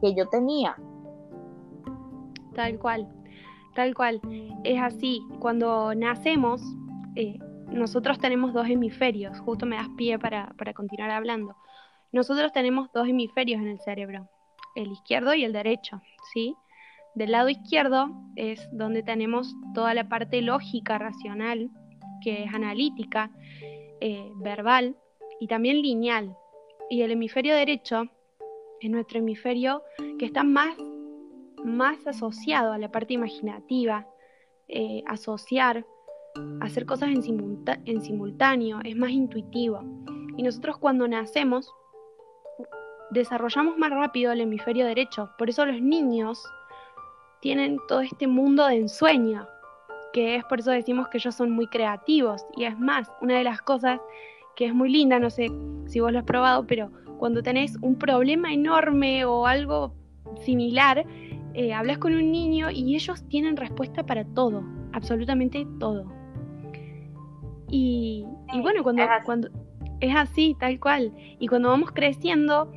que 0.00 0.14
yo 0.14 0.28
tenía. 0.28 0.76
Tal 2.54 2.78
cual, 2.78 3.08
tal 3.74 3.94
cual. 3.94 4.20
Es 4.64 4.80
así, 4.80 5.22
cuando 5.38 5.94
nacemos, 5.94 6.62
eh, 7.14 7.38
nosotros 7.68 8.18
tenemos 8.18 8.52
dos 8.52 8.68
hemisferios, 8.68 9.38
justo 9.40 9.66
me 9.66 9.76
das 9.76 9.88
pie 9.96 10.18
para, 10.18 10.52
para 10.58 10.72
continuar 10.72 11.10
hablando. 11.10 11.56
Nosotros 12.12 12.52
tenemos 12.52 12.90
dos 12.92 13.08
hemisferios 13.08 13.60
en 13.60 13.68
el 13.68 13.80
cerebro, 13.80 14.28
el 14.74 14.92
izquierdo 14.92 15.34
y 15.34 15.44
el 15.44 15.52
derecho, 15.52 16.00
¿sí? 16.32 16.54
Del 17.14 17.32
lado 17.32 17.48
izquierdo 17.48 18.10
es 18.36 18.68
donde 18.72 19.02
tenemos 19.02 19.54
toda 19.74 19.94
la 19.94 20.08
parte 20.08 20.42
lógica, 20.42 20.98
racional, 20.98 21.70
que 22.22 22.44
es 22.44 22.54
analítica, 22.54 23.30
eh, 24.00 24.30
verbal 24.36 24.96
y 25.40 25.46
también 25.46 25.80
lineal. 25.80 26.36
Y 26.90 27.02
el 27.02 27.10
hemisferio 27.10 27.54
derecho 27.54 28.04
es 28.80 28.90
nuestro 28.90 29.18
hemisferio 29.18 29.82
que 30.18 30.26
está 30.26 30.44
más, 30.44 30.76
más 31.64 32.06
asociado 32.06 32.72
a 32.72 32.78
la 32.78 32.90
parte 32.90 33.14
imaginativa, 33.14 34.06
eh, 34.68 35.02
asociar, 35.06 35.86
hacer 36.60 36.84
cosas 36.84 37.08
en, 37.08 37.64
en 37.86 38.02
simultáneo, 38.02 38.80
es 38.84 38.94
más 38.94 39.10
intuitivo. 39.10 39.80
Y 40.36 40.42
nosotros 40.42 40.76
cuando 40.76 41.08
nacemos 41.08 41.72
desarrollamos 43.10 43.78
más 43.78 43.90
rápido 43.90 44.32
el 44.32 44.40
hemisferio 44.40 44.86
derecho. 44.86 45.30
Por 45.38 45.48
eso 45.50 45.64
los 45.64 45.80
niños 45.80 46.42
tienen 47.40 47.78
todo 47.88 48.00
este 48.00 48.26
mundo 48.26 48.66
de 48.66 48.76
ensueño, 48.76 49.46
que 50.12 50.36
es 50.36 50.44
por 50.44 50.60
eso 50.60 50.70
decimos 50.70 51.08
que 51.08 51.18
ellos 51.18 51.34
son 51.34 51.50
muy 51.50 51.66
creativos. 51.66 52.44
Y 52.56 52.64
es 52.64 52.78
más, 52.78 53.10
una 53.20 53.38
de 53.38 53.44
las 53.44 53.60
cosas 53.62 54.00
que 54.56 54.66
es 54.66 54.74
muy 54.74 54.90
linda, 54.90 55.18
no 55.18 55.30
sé 55.30 55.50
si 55.86 56.00
vos 56.00 56.12
lo 56.12 56.18
has 56.20 56.24
probado, 56.24 56.66
pero 56.66 56.90
cuando 57.18 57.42
tenés 57.42 57.76
un 57.82 57.96
problema 57.96 58.52
enorme 58.52 59.24
o 59.24 59.46
algo 59.46 59.92
similar, 60.44 61.04
eh, 61.54 61.72
hablas 61.72 61.98
con 61.98 62.14
un 62.14 62.30
niño 62.30 62.70
y 62.70 62.94
ellos 62.94 63.22
tienen 63.28 63.56
respuesta 63.56 64.04
para 64.04 64.24
todo, 64.24 64.62
absolutamente 64.92 65.66
todo. 65.78 66.04
Y, 67.68 68.24
bueno, 68.62 68.82
cuando, 68.82 69.02
cuando 69.24 69.48
es 70.00 70.14
así, 70.14 70.56
tal 70.60 70.78
cual, 70.78 71.12
y 71.38 71.48
cuando 71.48 71.70
vamos 71.70 71.90
creciendo, 71.92 72.70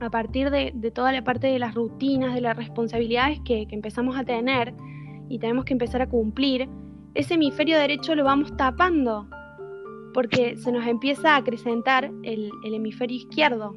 a 0.00 0.10
partir 0.10 0.50
de, 0.50 0.72
toda 0.94 1.12
la 1.12 1.24
parte 1.24 1.46
de 1.46 1.58
las 1.58 1.74
rutinas, 1.74 2.34
de 2.34 2.40
las 2.40 2.56
responsabilidades 2.56 3.40
que, 3.44 3.66
empezamos 3.70 4.16
a 4.16 4.24
tener 4.24 4.74
y 5.28 5.38
tenemos 5.38 5.64
que 5.64 5.72
empezar 5.72 6.02
a 6.02 6.08
cumplir, 6.08 6.68
ese 7.14 7.34
hemisferio 7.34 7.78
derecho 7.78 8.14
lo 8.14 8.24
vamos 8.24 8.56
tapando 8.56 9.28
porque 10.12 10.56
se 10.56 10.72
nos 10.72 10.86
empieza 10.86 11.34
a 11.34 11.36
acrecentar 11.36 12.10
el, 12.22 12.50
hemisferio 12.64 13.16
izquierdo. 13.16 13.74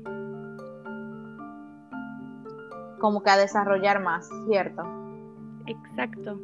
Como 3.00 3.24
que 3.24 3.30
a 3.30 3.38
desarrollar 3.38 4.02
más, 4.02 4.30
¿cierto? 4.48 4.84
Exacto. 5.66 6.40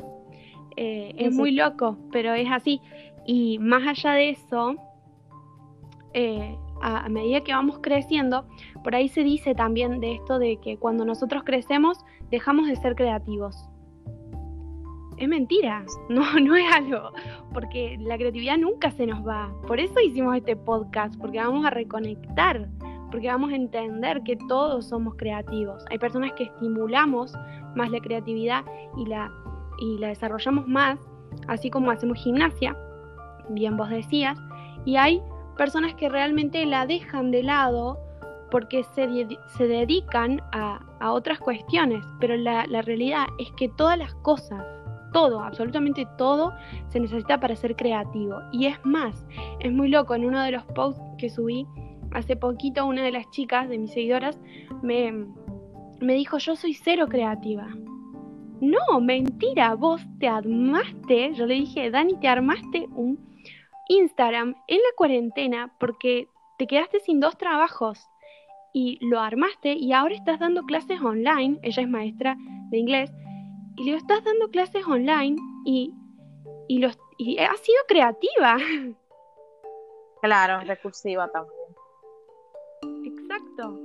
Eh, 0.77 1.13
es 1.17 1.33
muy 1.33 1.51
loco, 1.51 1.97
pero 2.11 2.33
es 2.33 2.49
así. 2.51 2.81
Y 3.25 3.57
más 3.59 3.87
allá 3.87 4.13
de 4.13 4.29
eso, 4.31 4.75
eh, 6.13 6.57
a, 6.81 7.07
medida 7.09 7.41
que 7.41 7.53
vamos 7.53 7.79
creciendo, 7.81 8.45
por 8.83 8.95
ahí 8.95 9.07
se 9.07 9.23
dice 9.23 9.55
también 9.55 9.99
de 9.99 10.13
esto 10.13 10.39
de 10.39 10.57
que 10.57 10.77
cuando 10.77 11.05
nosotros 11.05 11.43
crecemos 11.43 11.99
dejamos 12.29 12.67
de 12.67 12.75
ser 12.75 12.95
creativos. 12.95 13.69
Es 15.17 15.27
mentira, 15.29 15.85
no, 16.09 16.39
no 16.39 16.55
es 16.55 16.71
algo, 16.73 17.11
porque 17.53 17.97
la 17.99 18.17
creatividad 18.17 18.57
nunca 18.57 18.91
se 18.91 19.05
nos 19.05 19.25
va. 19.25 19.53
Por 19.67 19.79
eso 19.79 19.99
hicimos 19.99 20.35
este 20.35 20.55
podcast, 20.55 21.15
porque 21.17 21.39
vamos 21.39 21.65
a 21.65 21.69
reconectar, 21.69 22.67
porque 23.11 23.27
vamos 23.27 23.51
a 23.51 23.55
entender 23.55 24.21
que 24.23 24.35
todos 24.47 24.87
somos 24.87 25.15
creativos. 25.15 25.85
Hay 25.89 25.97
personas 25.97 26.33
que 26.33 26.43
estimulamos 26.43 27.33
más 27.75 27.89
la 27.91 27.99
creatividad 27.99 28.65
y 28.97 29.05
la, 29.05 29.31
y 29.79 29.97
la 29.99 30.09
desarrollamos 30.09 30.67
más, 30.67 30.99
así 31.47 31.69
como 31.69 31.91
hacemos 31.91 32.21
gimnasia, 32.21 32.75
bien 33.49 33.77
vos 33.77 33.89
decías, 33.89 34.37
y 34.85 34.97
hay 34.97 35.21
personas 35.55 35.95
que 35.95 36.09
realmente 36.09 36.65
la 36.65 36.85
dejan 36.85 37.31
de 37.31 37.43
lado 37.43 37.99
porque 38.51 38.83
se, 38.83 39.27
se 39.57 39.67
dedican 39.67 40.41
a, 40.51 40.81
otras 41.11 41.39
cuestiones, 41.39 42.03
pero 42.19 42.35
la, 42.35 42.65
realidad 42.81 43.25
es 43.37 43.51
que 43.51 43.69
todas 43.69 43.97
las 43.97 44.15
cosas, 44.15 44.63
todo, 45.13 45.41
absolutamente 45.41 46.07
todo, 46.17 46.53
se 46.87 46.99
necesita 46.99 47.39
para 47.39 47.55
ser 47.55 47.75
creativo. 47.75 48.39
Y 48.51 48.65
es 48.67 48.77
más, 48.83 49.25
es 49.59 49.71
muy 49.71 49.89
loco, 49.89 50.15
en 50.15 50.25
uno 50.25 50.41
de 50.41 50.51
los 50.51 50.63
posts 50.67 51.01
que 51.17 51.29
subí 51.29 51.67
hace 52.11 52.35
poquito, 52.35 52.85
una 52.85 53.03
de 53.03 53.11
las 53.11 53.29
chicas 53.31 53.69
de 53.69 53.77
mis 53.77 53.91
seguidoras 53.91 54.39
me, 54.81 55.11
me 55.99 56.13
dijo, 56.13 56.37
yo 56.37 56.55
soy 56.55 56.73
cero 56.73 57.07
creativa. 57.07 57.67
No, 58.61 59.01
mentira, 59.01 59.75
vos 59.75 60.01
te 60.19 60.27
armaste, 60.27 61.33
yo 61.33 61.45
le 61.45 61.55
dije, 61.55 61.91
Dani, 61.91 62.17
te 62.19 62.27
armaste 62.27 62.87
un 62.95 63.19
Instagram 63.87 64.55
en 64.67 64.77
la 64.77 64.95
cuarentena 64.95 65.73
porque 65.79 66.27
te 66.57 66.67
quedaste 66.67 66.99
sin 66.99 67.19
dos 67.19 67.37
trabajos 67.37 68.07
y 68.73 68.97
lo 69.05 69.19
armaste 69.19 69.73
y 69.73 69.93
ahora 69.93 70.15
estás 70.15 70.39
dando 70.39 70.63
clases 70.63 71.01
online, 71.01 71.59
ella 71.63 71.83
es 71.83 71.89
maestra 71.89 72.35
de 72.69 72.77
inglés, 72.77 73.11
y 73.77 73.91
le 73.91 73.97
estás 73.97 74.23
dando 74.23 74.49
clases 74.49 74.85
online 74.85 75.37
y, 75.65 75.93
y, 76.67 76.79
los, 76.79 76.97
y 77.17 77.37
ha 77.39 77.55
sido 77.55 77.77
creativa. 77.87 78.57
Claro, 80.21 80.61
recursiva 80.61 81.29
también. 81.31 81.75
Exacto. 83.05 83.84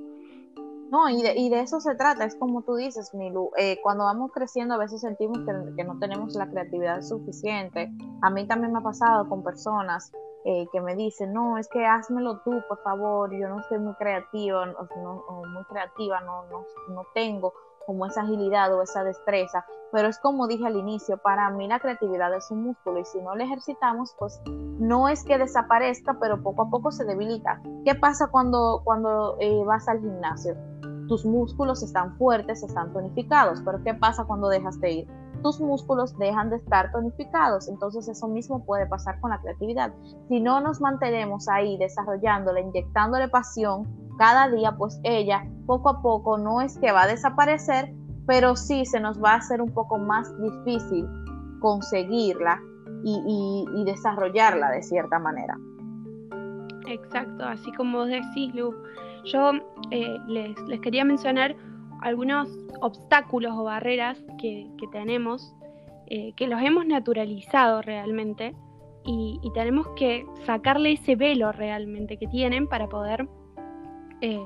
No, 0.90 1.08
y 1.08 1.22
de, 1.22 1.34
y 1.36 1.48
de 1.50 1.60
eso 1.60 1.80
se 1.80 1.94
trata, 1.94 2.24
es 2.24 2.34
como 2.34 2.62
tú 2.62 2.74
dices, 2.74 3.14
Milu, 3.14 3.52
eh, 3.56 3.78
cuando 3.80 4.04
vamos 4.04 4.32
creciendo 4.32 4.74
a 4.74 4.78
veces 4.78 5.00
sentimos 5.00 5.38
que, 5.38 5.84
no 5.84 5.98
tenemos 6.00 6.34
la 6.34 6.50
creatividad 6.50 7.02
suficiente. 7.02 7.92
A 8.22 8.30
mí 8.30 8.44
también 8.46 8.72
me 8.72 8.80
ha 8.80 8.82
pasado 8.82 9.28
con 9.28 9.44
personas 9.44 10.10
eh, 10.44 10.66
que 10.72 10.80
me 10.80 10.96
dicen, 10.96 11.32
no, 11.32 11.58
es 11.58 11.68
que 11.68 11.86
házmelo 11.86 12.40
tú, 12.40 12.60
por 12.68 12.82
favor, 12.82 13.30
yo 13.32 13.48
no 13.48 13.62
soy 13.68 13.78
muy 13.78 13.94
creativa, 13.94 14.66
no, 14.66 15.46
muy 15.46 15.64
creativa, 15.64 16.20
no, 16.22 16.46
no, 16.46 16.66
no 16.88 17.06
tengo 17.14 17.52
como 17.86 18.06
esa 18.06 18.22
agilidad 18.22 18.74
o 18.74 18.82
esa 18.82 19.04
destreza, 19.04 19.64
pero 19.92 20.08
es 20.08 20.18
como 20.18 20.46
dije 20.46 20.66
al 20.66 20.76
inicio, 20.76 21.18
para 21.18 21.50
mí 21.50 21.66
la 21.66 21.80
creatividad 21.80 22.34
es 22.34 22.50
un 22.50 22.62
músculo 22.62 23.00
y 23.00 23.04
si 23.04 23.20
no 23.20 23.34
lo 23.34 23.42
ejercitamos, 23.42 24.14
pues 24.18 24.40
no 24.46 25.08
es 25.08 25.24
que 25.24 25.38
desaparezca, 25.38 26.16
pero 26.20 26.42
poco 26.42 26.62
a 26.62 26.70
poco 26.70 26.92
se 26.92 27.04
debilita. 27.04 27.60
¿Qué 27.84 27.94
pasa 27.94 28.28
cuando, 28.30 28.82
cuando 28.84 29.36
eh, 29.40 29.62
vas 29.64 29.88
al 29.88 30.00
gimnasio? 30.00 30.56
Tus 31.10 31.24
músculos 31.24 31.82
están 31.82 32.16
fuertes, 32.18 32.62
están 32.62 32.92
tonificados, 32.92 33.60
pero 33.64 33.82
¿qué 33.82 33.94
pasa 33.94 34.26
cuando 34.26 34.48
dejas 34.48 34.78
de 34.78 34.92
ir? 34.92 35.08
Tus 35.42 35.60
músculos 35.60 36.16
dejan 36.18 36.50
de 36.50 36.56
estar 36.56 36.92
tonificados, 36.92 37.66
entonces 37.66 38.06
eso 38.06 38.28
mismo 38.28 38.64
puede 38.64 38.86
pasar 38.86 39.20
con 39.20 39.30
la 39.30 39.40
creatividad. 39.40 39.92
Si 40.28 40.38
no 40.38 40.60
nos 40.60 40.80
mantenemos 40.80 41.48
ahí 41.48 41.76
desarrollándola, 41.78 42.60
inyectándole 42.60 43.26
pasión, 43.26 43.88
cada 44.18 44.48
día, 44.50 44.76
pues 44.78 45.00
ella 45.02 45.44
poco 45.66 45.88
a 45.88 46.00
poco 46.00 46.38
no 46.38 46.60
es 46.60 46.78
que 46.78 46.92
va 46.92 47.02
a 47.02 47.06
desaparecer, 47.08 47.92
pero 48.28 48.54
sí 48.54 48.86
se 48.86 49.00
nos 49.00 49.20
va 49.20 49.32
a 49.32 49.38
hacer 49.38 49.60
un 49.60 49.74
poco 49.74 49.98
más 49.98 50.32
difícil 50.40 51.08
conseguirla 51.58 52.62
y, 53.02 53.82
desarrollarla 53.84 54.70
de 54.70 54.84
cierta 54.84 55.18
manera. 55.18 55.58
Exacto, 56.86 57.42
así 57.46 57.72
como 57.72 58.04
decís, 58.04 58.54
Lu. 58.54 58.72
Yo 59.24 59.52
eh, 59.90 60.18
les, 60.26 60.80
quería 60.80 61.04
mencionar 61.04 61.56
algunos 62.00 62.48
obstáculos 62.80 63.52
o 63.54 63.64
barreras 63.64 64.22
que, 64.38 64.70
tenemos, 64.92 65.54
eh, 66.06 66.32
que 66.36 66.46
los 66.46 66.60
hemos 66.62 66.86
naturalizado 66.86 67.82
realmente 67.82 68.54
y, 69.04 69.40
tenemos 69.54 69.88
que 69.96 70.26
sacarle 70.44 70.92
ese 70.92 71.16
velo 71.16 71.52
realmente 71.52 72.16
que 72.16 72.26
tienen 72.26 72.68
para 72.68 72.88
poder 72.88 73.28
eh, 74.20 74.44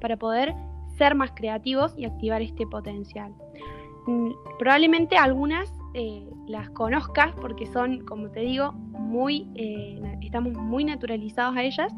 para 0.00 0.16
poder 0.16 0.54
ser 0.96 1.14
más 1.14 1.32
creativos 1.32 1.94
y 1.96 2.04
activar 2.04 2.42
este 2.42 2.66
potencial. 2.66 3.32
Mm, 4.06 4.30
probablemente 4.58 5.16
algunas 5.16 5.72
las 6.48 6.68
conozcas 6.70 7.32
porque 7.40 7.66
son, 7.66 8.04
como 8.04 8.28
te 8.28 8.40
digo, 8.40 8.72
muy, 8.72 9.48
estamos 10.20 10.52
muy 10.54 10.84
naturalizados 10.84 11.56
a 11.56 11.62
ellas. 11.62 11.92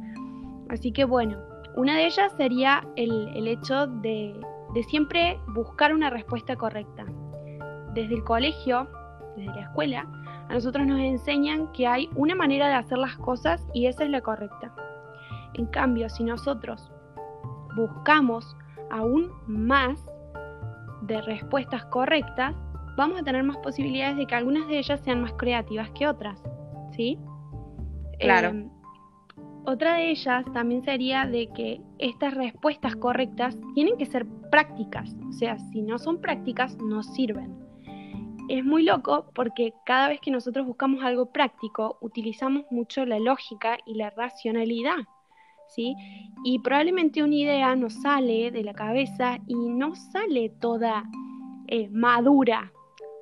Así 0.68 0.92
que 0.92 1.04
bueno, 1.04 1.38
una 1.76 1.95
de 1.95 2.06
ellas 2.06 2.33
sería 2.37 2.83
el, 2.97 3.47
hecho 3.47 3.87
de, 3.87 4.35
de 4.75 4.83
siempre 4.85 5.38
buscar 5.49 5.95
una 5.95 6.11
respuesta 6.11 6.56
correcta. 6.56 7.04
Desde 7.95 8.14
el 8.14 8.25
colegio, 8.25 8.88
desde 9.37 9.54
la 9.54 9.62
escuela, 9.62 10.06
a 10.49 10.54
nosotros 10.54 10.87
nos 10.87 11.00
enseñan 11.00 11.71
que 11.73 11.87
hay 11.87 12.09
una 12.14 12.35
manera 12.35 12.68
de 12.68 12.75
hacer 12.75 12.99
las 12.99 13.16
cosas 13.18 13.66
y 13.75 13.87
esa 13.87 14.04
es 14.04 14.11
la 14.11 14.21
correcta. 14.21 14.75
En 15.54 15.66
cambio, 15.66 16.09
si 16.09 16.25
nosotros 16.25 16.90
buscamos 17.76 18.56
aún 18.90 19.30
más 19.47 20.04
de 21.02 21.21
respuestas 21.23 21.85
correctas, 21.87 22.54
vamos 22.97 23.21
a 23.21 23.23
tener 23.23 23.42
más 23.42 23.59
posibilidades 23.59 24.16
de 24.16 24.26
que 24.26 24.35
algunas 24.35 24.66
de 24.68 24.78
ellas 24.78 25.00
sean 25.00 25.21
más 25.21 25.33
creativas 25.35 25.90
que 25.90 26.09
otras, 26.09 26.42
¿sí? 26.92 27.18
Claro. 28.18 28.49
Em, 28.49 28.71
otra 29.66 29.96
de 29.96 30.11
ellas 30.11 30.44
también 30.52 30.82
sería 30.85 31.26
de 31.26 31.49
que 31.49 31.80
estas 31.99 32.35
respuestas 32.35 32.96
correctas 32.96 33.56
tienen 33.75 33.96
que 33.96 34.06
ser 34.06 34.26
prácticas, 34.50 35.14
o 35.28 35.32
sea, 35.32 35.58
si 35.58 35.82
no 35.82 35.99
son 35.99 36.20
prácticas, 36.20 36.76
no 36.78 37.02
sirven. 37.02 37.54
Es 38.49 38.64
muy 38.64 38.84
loco 38.84 39.26
porque 39.34 39.75
cada 39.84 40.08
vez 40.08 40.21
que 40.21 40.30
nosotros 40.30 40.67
buscamos 40.67 41.02
algo 41.02 41.32
práctico, 41.32 41.99
utilizamos 42.00 42.64
mucho 42.71 43.04
la 43.04 43.19
lógica 43.19 43.76
y 43.86 43.95
la 43.95 44.10
racionalidad. 44.10 44.99
¿sí? 45.69 45.97
Y 46.45 46.60
probablemente 46.60 47.25
una 47.25 47.34
idea 47.34 47.75
nos 47.75 47.95
sale 47.95 48.52
de 48.52 48.62
la 48.62 48.73
cabeza 48.73 49.38
y 49.49 49.54
no 49.54 49.97
sale 49.97 50.50
toda 50.60 51.04
eh, 51.67 51.88
madura. 51.90 52.73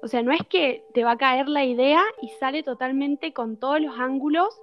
O 0.03 0.09
sea, 0.09 0.23
no 0.23 0.33
es 0.33 0.43
que 0.51 0.85
te 0.93 1.05
va 1.05 1.13
a 1.13 1.17
caer 1.17 1.49
la 1.49 1.65
idea 1.65 2.03
y 2.21 2.29
sale 2.39 2.63
totalmente 2.63 3.33
con 3.33 3.59
todos 3.59 3.81
los 3.81 3.99
ángulos 3.99 4.55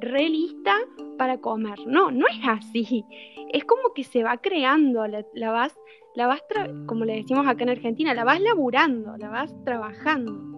re 0.00 0.28
lista 0.28 0.74
para 1.18 1.38
comer. 1.38 1.78
No, 1.86 2.10
no 2.10 2.26
es 2.28 2.48
así. 2.48 3.04
Es 3.52 3.64
como 3.64 3.92
que 3.94 4.04
se 4.04 4.22
va 4.22 4.38
creando, 4.38 5.06
la, 5.06 5.50
vas, 5.50 5.78
la 6.14 6.26
vas 6.26 6.42
como 6.86 7.04
le 7.04 7.16
decimos 7.16 7.46
acá 7.46 7.64
en 7.64 7.70
Argentina, 7.70 8.14
la 8.14 8.24
vas 8.24 8.40
laburando, 8.40 9.16
la 9.16 9.28
vas 9.28 9.54
trabajando. 9.64 10.56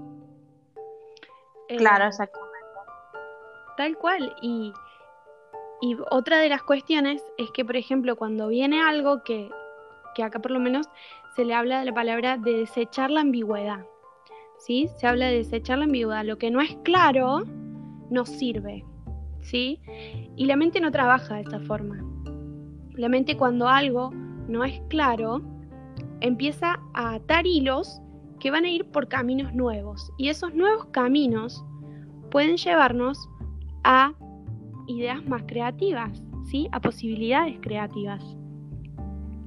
Claro, 1.77 2.05
eh, 2.05 2.09
exactamente. 2.09 2.49
Tal 3.77 3.97
cual. 3.97 4.35
Y, 4.43 4.73
y 5.81 5.97
otra 6.11 6.39
de 6.39 6.49
las 6.49 6.63
cuestiones 6.63 7.23
es 7.37 7.51
que, 7.53 7.65
por 7.65 7.77
ejemplo, 7.77 8.17
cuando 8.17 8.49
viene 8.49 8.83
algo 8.83 9.23
que, 9.23 9.51
que 10.15 10.23
acá 10.23 10.39
por 10.41 10.51
lo 10.51 10.61
menos 10.61 10.89
se 11.37 11.45
le 11.45 11.55
habla 11.55 11.81
de 11.81 11.87
la 11.87 11.95
palabra 11.95 12.37
de 12.39 12.59
desechar 12.59 13.11
la 13.11 13.21
ambigüedad. 13.21 13.87
¿Sí? 14.59 14.89
Se 14.97 15.07
habla 15.07 15.27
de 15.27 15.37
desechar 15.37 15.79
la 15.79 15.85
ambigüedad. 15.85 16.25
Lo 16.25 16.39
que 16.39 16.51
no 16.51 16.61
es 16.61 16.77
claro 16.83 17.45
no 18.11 18.27
sirve. 18.27 18.85
¿Sí? 19.41 19.81
Y 20.37 20.47
la 20.47 20.57
mente 20.57 20.81
no 20.81 20.91
trabaja 20.91 21.37
de 21.37 21.43
esta 21.43 21.61
forma. 21.61 22.05
La 22.95 23.09
mente 23.09 23.37
cuando 23.37 23.69
algo 23.69 24.11
no 24.49 24.65
es 24.65 24.81
claro, 24.89 25.41
empieza 26.21 26.81
a 26.95 27.15
atar 27.15 27.47
hilos 27.47 28.01
que 28.41 28.51
van 28.51 28.65
a 28.65 28.71
ir 28.71 28.91
por 28.91 29.09
caminos 29.09 29.55
nuevos. 29.55 30.13
Y 30.17 30.29
esos 30.29 30.55
nuevos 30.55 30.87
caminos 30.87 31.65
pueden 32.31 32.57
llevarnos 32.57 33.29
a 33.85 34.13
ideas 34.87 35.25
más 35.27 35.43
creativas, 35.47 36.23
¿sí? 36.47 36.69
A 36.73 36.81
posibilidades 36.81 37.59
creativas. 37.61 38.37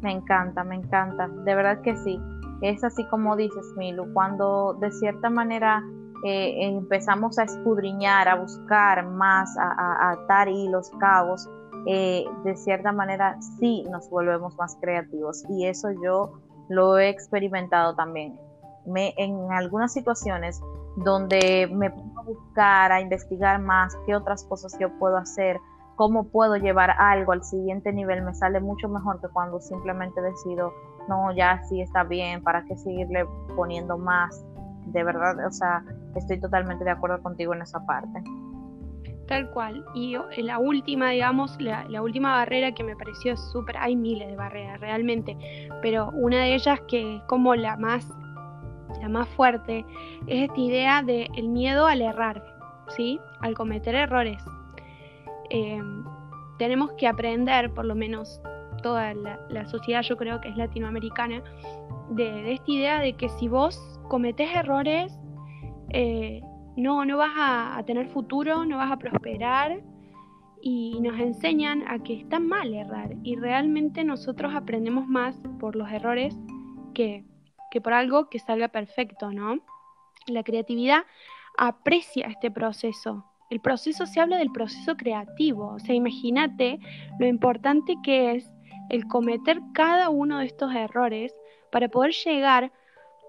Me 0.02 0.12
encanta, 0.12 0.64
me 0.64 0.76
encanta, 0.76 1.28
de 1.28 1.56
verdad 1.56 1.82
que 1.82 1.96
sí. 1.98 2.20
Es 2.62 2.84
así 2.84 3.06
como 3.08 3.36
dices, 3.36 3.66
Milu, 3.78 4.14
cuando 4.14 4.78
de 4.80 4.92
cierta 4.92 5.30
manera 5.30 5.84
eh, 6.24 6.68
empezamos 6.68 7.40
a 7.40 7.44
escudriñar, 7.44 8.28
a 8.28 8.36
buscar 8.36 9.06
más, 9.08 9.56
a, 9.58 10.12
atar 10.12 10.50
hilos, 10.50 10.92
cabos, 11.00 11.50
eh, 11.88 12.26
de 12.44 12.56
cierta 12.56 12.92
manera 12.92 13.38
sí 13.60 13.84
nos 13.90 14.10
volvemos 14.10 14.56
más 14.58 14.78
creativos. 14.80 15.44
Y 15.50 15.66
eso 15.66 15.90
yo 16.04 16.34
lo 16.70 17.00
he 17.00 17.10
experimentado 17.10 17.96
también. 17.96 18.40
Me, 18.86 19.14
en 19.18 19.52
algunas 19.52 19.94
situaciones 19.94 20.62
donde 20.98 21.70
me 21.72 21.90
pongo 21.90 22.20
a 22.20 22.24
buscar, 22.24 22.92
a 22.92 23.02
investigar 23.02 23.60
más 23.62 23.96
qué 24.06 24.16
otras 24.16 24.44
cosas 24.44 24.78
yo 24.80 24.90
puedo 25.00 25.18
hacer, 25.18 25.60
cómo 25.96 26.26
puedo 26.26 26.56
llevar 26.58 26.92
algo 26.92 27.32
al 27.32 27.44
siguiente 27.44 27.94
nivel, 27.94 28.24
me 28.24 28.34
sale 28.34 28.60
mucho 28.60 28.90
mejor 28.90 29.22
que 29.22 29.28
cuando 29.30 29.60
simplemente 29.60 30.22
decido, 30.22 30.74
no, 31.08 31.32
ya 31.34 31.62
sí 31.64 31.82
está 31.82 32.04
bien, 32.04 32.44
¿para 32.44 32.64
qué 32.66 32.78
seguirle 32.78 33.26
poniendo 33.56 33.98
más? 33.98 34.44
De 34.88 35.04
verdad, 35.04 35.46
o 35.46 35.52
sea, 35.52 35.84
estoy 36.20 36.40
totalmente 36.40 36.84
de 36.84 36.92
acuerdo 36.92 37.22
contigo 37.22 37.54
en 37.54 37.62
esa 37.62 37.86
parte. 37.86 38.22
Tal 39.28 39.50
cual. 39.52 39.86
Y 39.94 40.18
la 40.38 40.60
última, 40.60 41.12
digamos, 41.12 41.60
la, 41.62 42.02
última 42.02 42.32
barrera 42.32 42.74
que 42.74 42.84
me 42.84 42.96
pareció 42.96 43.38
súper, 43.38 43.78
hay 43.78 43.96
miles 43.96 44.28
de 44.28 44.36
barreras 44.36 44.80
realmente, 44.82 45.38
pero 45.82 46.10
una 46.14 46.38
de 46.44 46.56
ellas 46.56 46.82
que 46.88 47.18
es 47.18 47.24
como 47.24 47.56
la 47.56 47.78
más 47.78 48.08
la 49.00 49.10
más 49.10 49.28
fuerte, 49.30 49.86
es 50.28 50.50
esta 50.50 50.60
idea 50.60 51.02
del 51.02 51.30
el 51.36 51.48
miedo 51.50 51.88
al 51.88 52.02
errar, 52.02 52.44
¿sí? 52.90 53.20
Al 53.40 53.54
cometer 53.56 53.96
errores. 53.96 54.44
Em, 55.50 56.04
tenemos 56.58 56.92
que 56.94 57.08
aprender, 57.08 57.74
por 57.74 57.86
lo 57.86 57.96
menos 57.96 58.42
toda 58.84 59.14
la, 59.14 59.66
sociedad, 59.66 60.02
yo 60.02 60.18
creo 60.18 60.42
que 60.42 60.50
es 60.50 60.58
latinoamericana, 60.58 61.42
de, 62.10 62.54
esta 62.54 62.72
idea 62.72 63.00
de 63.00 63.14
que 63.14 63.30
si 63.30 63.48
vos 63.48 64.00
cometés 64.08 64.54
errores, 64.56 65.18
eh, 65.94 66.42
no, 66.76 67.06
no 67.06 67.18
vas 67.18 67.34
a, 67.36 67.84
tener 67.86 68.08
futuro, 68.08 68.66
no 68.66 68.78
vas 68.78 68.92
a 68.92 68.98
prosperar. 68.98 69.82
Y 70.64 71.00
nos 71.02 71.20
enseñan 71.20 71.84
a 71.88 71.98
que 72.04 72.14
está 72.14 72.40
mal 72.40 72.74
errar. 72.74 73.16
Y 73.24 73.36
realmente 73.36 74.04
nosotros 74.04 74.54
aprendemos 74.54 75.08
más 75.08 75.42
por 75.60 75.76
los 75.76 75.92
errores 75.92 76.38
que 76.94 77.26
que 77.72 77.82
por 77.82 77.94
algo 77.94 78.30
que 78.30 78.38
salga 78.38 78.68
perfecto, 78.68 79.32
¿no? 79.32 79.62
La 80.28 80.44
creatividad 80.44 81.06
aprecia 81.58 82.28
este 82.28 82.52
proceso. 82.52 83.26
El 83.50 83.60
proceso 83.62 84.06
se 84.06 84.20
habla 84.20 84.38
del 84.38 84.52
proceso 84.52 84.96
creativo, 84.96 85.74
o 85.74 85.80
sea, 85.80 85.96
imagínate 85.96 86.80
lo 87.20 87.26
importante 87.26 87.96
que 88.04 88.36
es 88.36 88.52
el 88.90 89.08
cometer 89.08 89.62
cada 89.74 90.10
uno 90.10 90.40
de 90.40 90.46
estos 90.46 90.74
errores 90.76 91.34
para 91.72 91.88
poder 91.88 92.12
llegar 92.12 92.72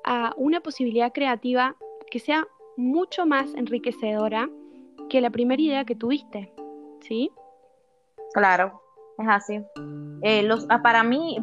a 0.04 0.34
una 0.36 0.60
posibilidad 0.60 1.12
creativa 1.12 1.76
que 2.12 2.20
sea 2.20 2.46
mucho 2.76 3.24
más 3.24 3.54
enriquecedora 3.54 4.50
que 5.08 5.22
la 5.22 5.30
primera 5.30 5.62
idea 5.62 5.86
que 5.86 5.96
tuviste, 5.96 6.52
¿sí? 7.00 7.32
Claro, 8.34 8.82
es 9.16 9.26
así. 9.28 9.64
Eh, 10.20 10.42
los, 10.42 10.66
ah, 10.68 10.82
para 10.82 11.02
mí, 11.04 11.38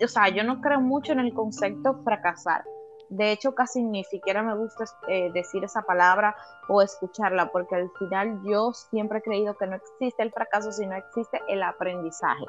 o 0.00 0.06
sea, 0.06 0.28
yo 0.28 0.44
no 0.44 0.60
creo 0.60 0.80
mucho 0.80 1.10
en 1.10 1.18
el 1.18 1.34
concepto 1.34 2.04
fracasar. 2.04 2.62
De 3.08 3.32
hecho, 3.32 3.56
casi 3.56 3.82
ni 3.82 4.04
siquiera 4.04 4.44
me 4.44 4.56
gusta 4.56 4.84
eh, 5.08 5.32
decir 5.32 5.64
esa 5.64 5.82
palabra 5.82 6.36
o 6.68 6.80
escucharla, 6.82 7.50
porque 7.50 7.74
al 7.74 7.90
final 7.98 8.42
yo 8.44 8.72
siempre 8.72 9.18
he 9.18 9.22
creído 9.22 9.56
que 9.56 9.66
no 9.66 9.74
existe 9.74 10.22
el 10.22 10.30
fracaso, 10.30 10.70
sino 10.70 10.94
existe 10.94 11.40
el 11.48 11.64
aprendizaje. 11.64 12.44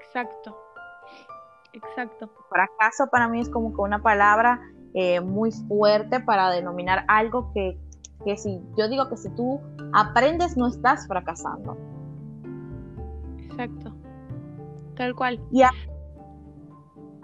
Exacto, 0.00 0.58
exacto. 1.72 2.28
Fracaso 2.48 3.06
para 3.06 3.28
mí 3.28 3.40
es 3.40 3.48
como 3.48 3.72
que 3.72 3.80
una 3.82 4.02
palabra 4.02 4.60
eh, 4.98 5.20
muy 5.20 5.52
fuerte 5.52 6.20
para 6.20 6.50
denominar 6.50 7.04
algo 7.08 7.52
que, 7.52 7.78
que 8.24 8.38
si 8.38 8.62
yo 8.78 8.88
digo 8.88 9.10
que 9.10 9.18
si 9.18 9.28
tú 9.34 9.60
aprendes 9.92 10.56
no 10.56 10.68
estás 10.68 11.06
fracasando. 11.06 11.76
Exacto. 13.38 13.92
Tal 14.96 15.14
cual. 15.14 15.38
Y 15.52 15.60
a, 15.64 15.70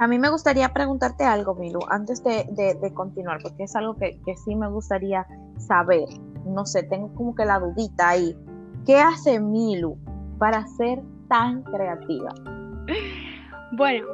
mí 0.07 0.19
me 0.19 0.29
gustaría 0.29 0.71
preguntarte 0.75 1.25
algo, 1.25 1.55
Milu, 1.55 1.81
antes 1.89 2.23
de, 2.23 2.93
continuar, 2.93 3.39
porque 3.43 3.63
es 3.63 3.75
algo 3.75 3.97
que, 3.97 4.21
sí 4.45 4.55
me 4.55 4.69
gustaría 4.69 5.27
saber. 5.57 6.05
No 6.45 6.67
sé, 6.67 6.83
tengo 6.83 7.09
como 7.15 7.35
que 7.35 7.47
la 7.47 7.59
dudita 7.59 8.11
ahí. 8.11 8.37
¿Qué 8.85 9.01
hace 9.01 9.41
Milu 9.41 9.97
para 10.39 10.67
ser 10.67 11.03
tan 11.29 11.63
creativa? 11.63 12.35
Bueno. 13.75 14.07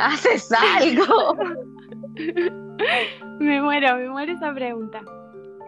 haces 0.00 0.50
algo. 0.50 1.36
me 3.40 3.62
muero, 3.62 3.96
me 3.96 4.08
muero 4.08 4.32
esa 4.32 4.52
pregunta. 4.52 5.00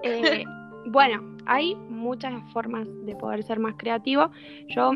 Eh, 0.02 0.44
bueno, 0.86 1.22
hay 1.46 1.74
muchas 1.74 2.34
formas 2.52 2.86
de 3.04 3.14
poder 3.16 3.42
ser 3.42 3.58
más 3.58 3.74
creativo. 3.76 4.30
Yo 4.68 4.92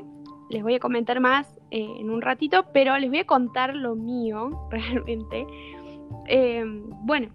les 0.51 0.63
voy 0.63 0.75
a 0.75 0.81
comentar 0.81 1.21
más 1.21 1.59
eh, 1.71 1.87
en 1.99 2.11
un 2.11 2.23
ratito, 2.23 2.67
pero 2.73 2.97
les 2.99 3.11
voy 3.11 3.21
a 3.21 3.27
contar 3.27 3.75
lo 3.75 3.95
mío 3.95 4.67
realmente. 4.71 5.47
Eh, 6.29 6.65
bueno, 7.03 7.29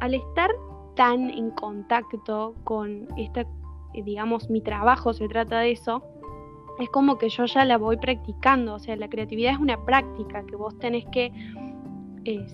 al 0.00 0.14
estar 0.14 0.50
tan 0.94 1.30
en 1.30 1.50
contacto 1.50 2.54
con 2.64 3.08
esta, 3.16 3.46
digamos, 3.94 4.48
mi 4.48 4.60
trabajo 4.60 5.12
se 5.12 5.28
trata 5.28 5.60
de 5.60 5.72
eso, 5.72 6.02
es 6.78 6.88
como 6.90 7.18
que 7.18 7.28
yo 7.28 7.44
ya 7.44 7.64
la 7.64 7.78
voy 7.78 7.96
practicando, 7.96 8.74
o 8.74 8.78
sea, 8.78 8.96
la 8.96 9.08
creatividad 9.08 9.52
es 9.52 9.58
una 9.58 9.82
práctica 9.84 10.44
que 10.44 10.56
vos 10.56 10.78
tenés 10.78 11.06
que 11.06 11.32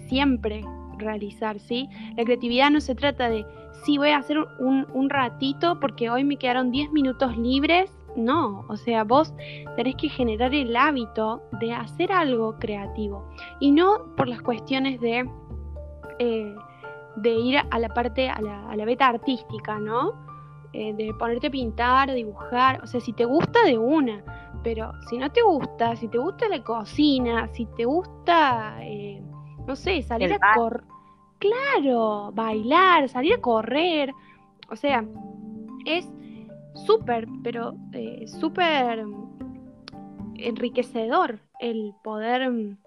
siempre 0.09 0.65
realizar, 1.03 1.59
¿sí? 1.59 1.89
La 2.17 2.25
creatividad 2.25 2.71
no 2.71 2.81
se 2.81 2.95
trata 2.95 3.29
de, 3.29 3.45
sí, 3.85 3.99
voy 3.99 4.11
a 4.11 4.19
hacer 4.19 4.39
un, 4.39 4.87
un 4.93 5.11
ratito 5.11 5.79
porque 5.81 6.11
hoy 6.11 6.25
me 6.25 6.37
quedaron 6.37 6.71
10 6.71 6.93
minutos 6.93 7.37
libres 7.37 7.93
no, 8.17 8.65
o 8.69 8.77
sea, 8.77 9.05
vos 9.05 9.33
tenés 9.77 9.97
que 9.97 10.09
generar 10.09 10.55
el 10.55 10.77
hábito 10.77 11.43
de 11.61 11.73
hacer 11.73 12.13
algo 12.13 12.59
creativo 12.59 13.25
y 13.61 13.71
no 13.71 14.15
por 14.17 14.29
las 14.29 14.43
cuestiones 14.43 15.01
de, 15.01 15.29
eh, 16.19 16.55
de 17.17 17.31
ir 17.31 17.59
a 17.71 17.79
la 17.79 17.89
parte, 17.89 18.29
a 18.29 18.41
la, 18.41 18.69
a 18.69 18.77
la 18.77 18.85
beta 18.85 19.09
artística, 19.09 19.79
¿no? 19.79 20.13
Eh, 20.75 20.95
de 20.95 21.13
ponerte 21.15 21.49
a 21.49 21.51
pintar, 21.51 22.13
dibujar, 22.13 22.83
o 22.83 22.87
sea, 22.87 23.01
si 23.01 23.13
te 23.13 23.25
gusta 23.25 23.63
de 23.65 23.79
una, 23.79 24.23
pero 24.63 24.93
si 25.09 25.19
no 25.19 25.31
te 25.31 25.43
gusta, 25.43 25.97
si 25.97 26.09
te 26.09 26.19
gusta 26.19 26.49
la 26.49 26.63
cocina, 26.63 27.49
si 27.49 27.67
te 27.67 27.85
gusta, 27.85 28.77
eh, 28.81 29.23
no 29.67 29.77
sé, 29.77 30.03
salir 30.03 30.33
a 30.33 30.55
correr, 30.55 30.85
claro, 31.43 32.31
bailar, 32.33 33.09
salir 33.09 33.35
a 33.35 33.41
correr, 33.41 34.13
o 34.71 34.77
sea, 34.77 35.05
es 35.85 36.09
súper, 36.87 37.27
pero 37.43 37.75
eh, 37.93 38.27
súper 38.29 39.05
enriquecedor 40.37 41.41
el 41.59 41.95
poder 42.05 42.49
mm, 42.49 42.79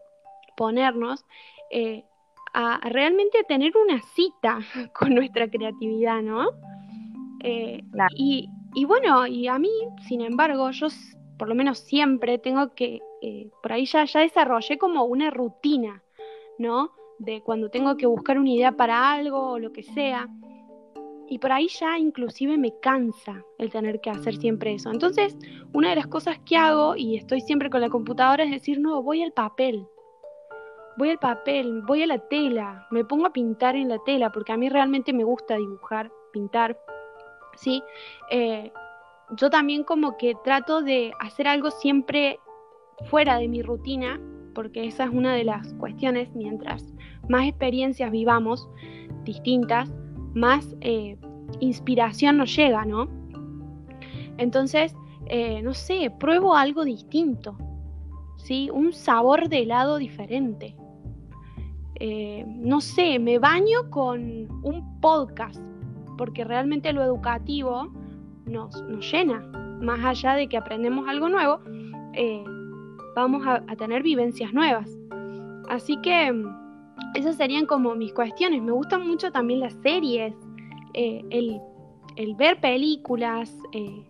ponernos 0.56 1.26
eh, 1.70 2.06
a, 2.54 2.80
realmente 2.90 3.44
tener 3.44 3.74
una 3.76 4.02
cita 4.16 4.60
con 4.98 5.14
nuestra 5.14 5.50
creatividad, 5.50 6.22
¿no? 6.22 6.52
Eh, 7.44 7.84
y, 8.16 8.50
y, 8.74 8.86
bueno, 8.86 9.28
y 9.28 9.48
a 9.48 9.60
mí, 9.60 9.72
sin 10.08 10.22
embargo, 10.22 10.72
yo 10.72 10.88
por 11.38 11.50
lo 11.50 11.56
menos 11.56 11.80
siempre 11.80 12.38
tengo 12.38 12.74
que, 12.74 13.02
por 13.62 13.74
ahí 13.74 13.86
ya, 13.86 14.06
ya 14.06 14.22
desarrollé 14.22 14.78
como 14.78 15.04
una 15.04 15.30
rutina, 15.30 16.02
¿no? 16.58 16.92
De 17.20 17.42
cuando 17.42 17.70
tengo 17.70 17.98
que 17.98 18.06
buscar 18.06 18.38
una 18.38 18.50
idea 18.50 18.72
para 18.74 19.12
algo 19.12 19.52
o 19.52 19.60
lo 19.60 19.72
que 19.72 19.84
sea. 19.84 20.28
Y 21.28 21.40
por 21.40 21.52
ahí 21.52 21.68
ya 21.68 21.98
inclusive 21.98 22.58
me 22.58 22.78
cansa 22.80 23.44
el 23.58 23.72
tener 23.72 24.00
que 24.00 24.12
hacer 24.12 24.36
siempre 24.36 24.74
eso. 24.74 24.92
Entonces, 24.92 25.36
una 25.74 25.90
de 25.90 25.96
las 25.96 26.08
cosas 26.08 26.40
que 26.46 26.56
hago, 26.56 26.96
y 26.96 27.16
estoy 27.16 27.42
siempre 27.42 27.70
con 27.70 27.82
la 27.82 27.90
computadora, 27.90 28.44
es 28.44 28.52
decir, 28.52 28.80
no, 28.80 29.02
voy 29.02 29.24
al 29.24 29.32
papel. 29.32 29.88
Voy 30.98 31.10
al 31.10 31.20
papel, 31.20 31.82
voy 31.82 32.04
a 32.04 32.08
la 32.08 32.20
tela, 32.20 32.88
me 32.92 33.04
pongo 33.04 33.26
a 33.26 33.34
pintar 33.34 33.76
en 33.76 33.90
la 33.90 33.98
tela, 34.06 34.32
porque 34.32 34.54
a 34.54 34.58
mí 34.58 34.70
realmente 34.70 35.14
me 35.14 35.24
gusta 35.24 35.58
dibujar, 35.58 36.12
pintar. 36.32 36.78
¿sí? 37.56 37.84
Eh, 38.30 38.72
yo 39.38 39.50
también 39.50 39.84
como 39.84 40.18
que 40.18 40.36
trato 40.44 40.82
de 40.82 41.14
hacer 41.20 41.48
algo 41.48 41.72
siempre 41.72 42.40
fuera 43.10 43.38
de 43.38 43.48
mi 43.48 43.62
rutina, 43.62 44.20
porque 44.54 44.86
esa 44.86 45.06
es 45.06 45.10
una 45.10 45.34
de 45.34 45.44
las 45.44 45.74
cuestiones, 45.76 46.34
mientras 46.34 46.95
más 47.30 47.48
experiencias 47.48 48.12
vivamos 48.12 48.68
distintas, 49.24 49.92
más 50.34 50.76
eh, 50.82 51.18
inspiración 51.60 52.38
nos 52.38 52.56
llega, 52.56 52.86
¿no? 52.86 53.08
Entonces, 54.38 54.96
eh, 55.28 55.62
no 55.62 55.74
sé, 55.74 56.12
pruebo 56.20 56.56
algo 56.56 56.84
distinto, 56.86 57.58
¿sí? 58.38 58.70
Un 58.72 58.94
sabor 58.94 59.50
de 59.50 59.64
helado 59.64 59.98
diferente. 59.98 60.76
Eh, 61.96 62.46
no 62.48 62.82
sé, 62.82 63.20
me 63.20 63.40
baño 63.40 63.90
con 63.90 64.50
un 64.64 65.00
podcast, 65.00 65.62
porque 66.18 66.44
realmente 66.44 66.92
lo 66.92 67.02
educativo 67.02 67.92
nos, 68.46 68.84
llena. 69.12 69.40
Más 69.82 70.04
allá 70.04 70.36
de 70.36 70.48
que 70.48 70.58
aprendemos 70.58 71.08
algo 71.08 71.30
nuevo, 71.30 71.60
vamos 73.16 73.46
a 73.46 73.76
tener 73.76 74.04
vivencias 74.04 74.54
nuevas. 74.54 74.90
Así 75.70 75.98
que 76.02 76.32
esas 77.14 77.38
serían 77.38 77.66
como 77.66 77.96
mis 77.96 78.14
cuestiones. 78.14 78.62
Me 78.62 78.72
gustan 78.72 79.08
mucho 79.08 79.32
también 79.32 79.60
las 79.60 79.74
series, 79.82 80.34
eh, 80.94 81.24
el, 81.30 82.36
ver 82.36 82.60
películas, 82.60 83.54
eh, 83.72 84.06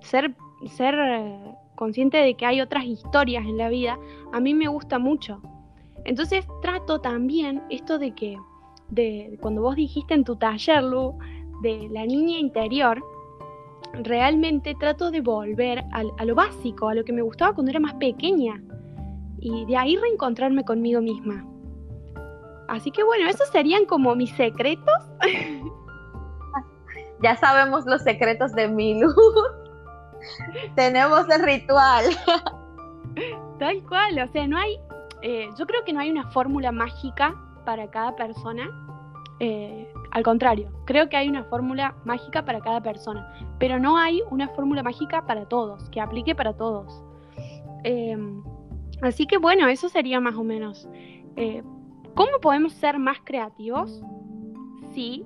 ser, 0.00 0.34
eh, 0.70 1.54
consciente 1.74 2.18
de 2.18 2.34
que 2.34 2.46
hay 2.46 2.60
otras 2.60 2.84
historias 2.84 3.44
en 3.44 3.58
la 3.58 3.68
vida, 3.68 3.98
a 4.32 4.40
mí 4.40 4.54
me 4.54 4.68
gusta 4.68 4.98
mucho. 4.98 5.40
Entonces 6.04 6.46
trato 6.62 7.00
también 7.00 7.62
esto 7.70 7.98
de 7.98 8.12
que, 8.12 8.36
de, 8.90 9.38
cuando 9.40 9.62
vos 9.62 9.74
dijiste 9.74 10.14
en 10.14 10.24
tu 10.24 10.36
taller, 10.36 10.82
Lu, 10.84 11.18
de 11.62 11.88
la 11.90 12.04
niña 12.04 12.38
interior, 12.38 13.02
realmente 13.92 14.74
trato 14.78 15.10
de 15.10 15.20
volver 15.20 15.84
a 15.92 16.24
lo 16.24 16.34
básico, 16.34 16.88
a 16.88 16.94
lo 16.94 17.04
que 17.04 17.12
me 17.12 17.22
gustaba 17.22 17.54
cuando 17.54 17.70
era 17.70 17.80
más 17.80 17.94
pequeña, 17.94 18.60
y 19.38 19.64
de 19.66 19.76
ahí 19.76 19.96
reencontrarme 19.96 20.64
conmigo 20.64 21.00
misma. 21.00 21.44
Así 22.68 22.90
que 22.90 23.02
bueno, 23.02 23.28
esos 23.28 23.48
serían 23.48 23.86
como 23.86 24.14
mis 24.14 24.30
secretos. 24.32 24.94
ya 27.22 27.36
sabemos 27.36 27.86
los 27.86 28.02
secretos 28.02 28.52
de 28.52 28.68
Milu. 28.68 29.08
Tenemos 30.74 31.28
el 31.30 31.42
ritual. 31.42 32.04
Tal 33.58 33.82
cual, 33.84 34.18
o 34.18 34.32
sea, 34.32 34.46
no 34.46 34.58
hay, 34.58 34.78
eh, 35.22 35.48
yo 35.58 35.66
creo 35.66 35.84
que 35.84 35.92
no 35.92 36.00
hay 36.00 36.10
una 36.10 36.30
fórmula 36.30 36.72
mágica 36.72 37.34
para 37.64 37.88
cada 37.90 38.14
persona. 38.16 38.68
Eh, 39.40 39.92
al 40.10 40.22
contrario, 40.22 40.70
creo 40.84 41.08
que 41.08 41.16
hay 41.16 41.28
una 41.28 41.44
fórmula 41.44 41.94
mágica 42.04 42.44
para 42.44 42.60
cada 42.60 42.82
persona, 42.82 43.32
pero 43.58 43.78
no 43.78 43.96
hay 43.96 44.22
una 44.30 44.48
fórmula 44.48 44.82
mágica 44.82 45.26
para 45.26 45.46
todos, 45.46 45.88
que 45.90 46.00
aplique 46.00 46.34
para 46.34 46.56
todos. 46.56 47.02
Em, 47.84 48.42
así 49.02 49.26
que 49.26 49.38
bueno, 49.38 49.68
eso 49.68 49.88
sería 49.88 50.20
más 50.20 50.34
o 50.34 50.44
menos. 50.44 50.88
Eh, 51.36 51.62
¿Cómo 52.14 52.38
podemos 52.40 52.72
ser 52.74 52.98
más 52.98 53.18
creativos? 53.24 54.02
Sí, 54.92 55.24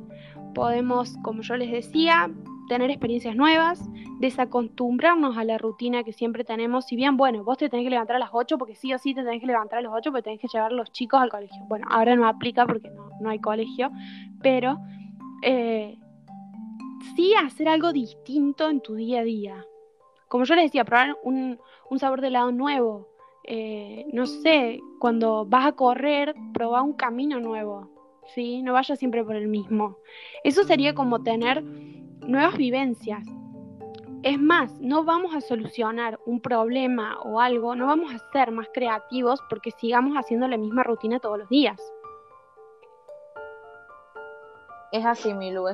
podemos, 0.55 1.17
como 1.23 1.43
yo 1.43 1.57
les 1.57 1.71
decía, 1.71 2.31
tener 2.69 2.91
experiencias 2.91 3.35
nuevas, 3.35 3.83
desacostumbrarnos 4.21 5.37
a 5.37 5.45
la 5.45 5.59
rutina 5.59 6.05
que 6.05 6.13
siempre 6.13 6.45
tenemos. 6.45 6.87
Si 6.87 6.97
bien, 6.97 7.17
bueno, 7.17 7.45
vos 7.45 7.59
te 7.59 7.69
tenés 7.69 7.85
que 7.85 7.91
levantar 7.91 8.17
a 8.17 8.21
las 8.21 8.31
8 8.33 8.59
porque 8.59 8.75
sí 8.75 8.93
o 8.95 8.99
sí 8.99 9.15
te 9.15 9.23
tenés 9.23 9.41
que 9.41 9.47
levantar 9.47 9.81
a 9.81 9.83
las 9.83 9.93
8 9.93 10.11
porque 10.11 10.23
tenés 10.23 10.41
que 10.41 10.49
llevar 10.49 10.73
a 10.73 10.75
los 10.75 10.93
chicos 10.93 11.21
al 11.21 11.31
colegio. 11.31 11.63
Bueno, 11.69 11.87
ahora 11.91 12.15
no 12.15 12.27
aplica 12.27 12.67
porque 12.67 12.91
no, 13.21 13.31
hay 13.31 13.41
colegio, 13.41 13.91
pero 14.43 14.79
eh, 15.43 15.99
sí 17.17 17.35
hacer 17.35 17.69
algo 17.69 17.93
distinto 17.93 18.71
en 18.71 18.81
tu 18.81 18.95
día 18.95 19.21
a 19.21 19.25
día. 19.25 19.65
Como 20.29 20.45
yo 20.45 20.55
les 20.55 20.65
decía, 20.65 20.85
probar 20.85 21.17
un, 21.23 21.59
un 21.91 21.99
sabor 21.99 22.21
de 22.21 22.29
helado 22.29 22.53
nuevo, 22.53 23.08
eh, 23.51 24.05
no 24.13 24.27
sé, 24.27 24.79
cuando 24.99 25.47
vas 25.47 25.65
a 25.65 25.73
correr, 25.73 26.35
proba 26.53 26.83
un 26.83 26.93
camino 26.93 27.41
nuevo, 27.41 27.89
¿sí? 28.35 28.61
No 28.61 28.75
vayas 28.75 28.99
siempre 28.99 29.25
por 29.25 29.37
el 29.37 29.49
mismo. 29.49 29.97
Eso 30.45 30.65
sería 30.65 30.95
como 30.95 31.23
tener 31.23 31.65
nuevas 31.65 32.59
vivencias. 32.59 33.25
Es 34.23 34.39
más, 34.39 34.79
no 34.81 35.03
vamos 35.03 35.35
a 35.35 35.41
solucionar 35.41 36.21
un 36.27 36.43
problema 36.43 37.19
o 37.23 37.41
algo, 37.41 37.75
no 37.75 37.87
vamos 37.87 38.13
a 38.13 38.19
ser 38.33 38.51
más 38.51 38.69
creativos 38.75 39.41
porque 39.49 39.71
sigamos 39.71 40.19
haciendo 40.19 40.47
la 40.47 40.59
misma 40.59 40.83
rutina 40.83 41.19
todos 41.19 41.39
los 41.39 41.49
días. 41.49 41.81
Es 44.93 45.07
así, 45.07 45.33
Milu, 45.33 45.65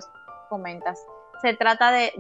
comentas. 0.49 1.05
Se 1.43 1.55
trata 1.55 1.91
de, 1.91 2.13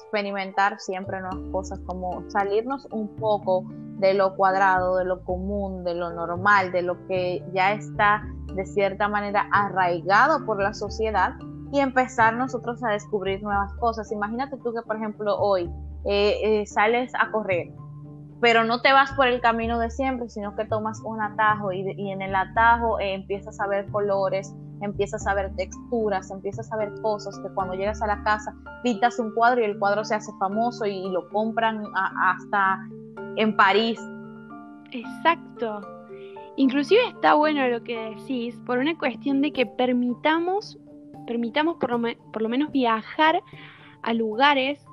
experimentar 0.00 0.80
siempre 0.80 1.20
nuevas 1.20 1.48
cosas, 1.52 1.78
como 1.86 2.28
salirnos 2.28 2.88
un 2.90 3.14
poco 3.14 3.64
de 3.98 4.14
lo 4.14 4.36
cuadrado, 4.36 4.96
de 4.96 5.04
lo 5.04 5.24
común, 5.24 5.84
de 5.84 5.94
lo 5.94 6.12
normal, 6.12 6.72
de 6.72 6.82
lo 6.82 7.06
que 7.06 7.42
ya 7.52 7.72
está 7.72 8.22
de 8.54 8.64
cierta 8.66 9.08
manera 9.08 9.48
arraigado 9.52 10.44
por 10.44 10.62
la 10.62 10.74
sociedad 10.74 11.34
y 11.72 11.80
empezar 11.80 12.34
nosotros 12.34 12.82
a 12.84 12.90
descubrir 12.90 13.42
nuevas 13.42 13.72
cosas. 13.74 14.10
Imagínate 14.12 14.56
tú 14.58 14.72
que, 14.72 14.82
por 14.82 14.96
ejemplo, 14.96 15.36
hoy 15.38 15.70
eh, 16.04 16.38
eh, 16.42 16.66
sales 16.66 17.12
a 17.18 17.30
correr, 17.30 17.72
pero 18.40 18.64
no 18.64 18.82
te 18.82 18.92
vas 18.92 19.12
por 19.12 19.26
el 19.26 19.40
camino 19.40 19.78
de 19.78 19.90
siempre, 19.90 20.28
sino 20.28 20.54
que 20.54 20.64
tomas 20.64 21.00
un 21.04 21.20
atajo 21.20 21.72
y, 21.72 22.10
en 22.10 22.22
el 22.22 22.34
atajo 22.34 23.00
eh, 23.00 23.14
empiezas 23.14 23.58
a 23.60 23.66
ver 23.66 23.90
colores, 23.90 24.54
empiezas 24.80 25.26
a 25.26 25.34
ver 25.34 25.54
texturas, 25.56 26.30
empiezas 26.30 26.72
a 26.72 26.76
ver 26.76 26.92
cosas 27.02 27.38
que 27.40 27.48
cuando 27.54 27.74
llegas 27.74 28.02
a 28.02 28.06
la 28.06 28.22
casa 28.22 28.54
pintas 28.82 29.18
un 29.18 29.32
cuadro 29.34 29.60
y 29.60 29.64
el 29.64 29.78
cuadro 29.78 30.04
se 30.04 30.14
hace 30.14 30.32
famoso 30.38 30.86
y, 30.86 31.08
lo 31.10 31.28
compran 31.30 31.82
hasta 31.94 32.88
en 33.36 33.56
París. 33.56 34.00
Exacto. 34.92 35.80
Inclusive 36.56 37.00
está 37.08 37.34
bueno 37.34 37.68
lo 37.68 37.82
que 37.82 38.16
decís 38.16 38.58
por 38.64 38.78
una 38.78 38.96
cuestión 38.96 39.42
de 39.42 39.52
que 39.52 39.66
permitamos 39.66 40.78
permitamos 41.26 41.76
por 41.76 41.90
lo, 41.90 42.48
menos 42.48 42.72
viajar 42.72 43.42
a 44.02 44.14
lugares, 44.14 44.86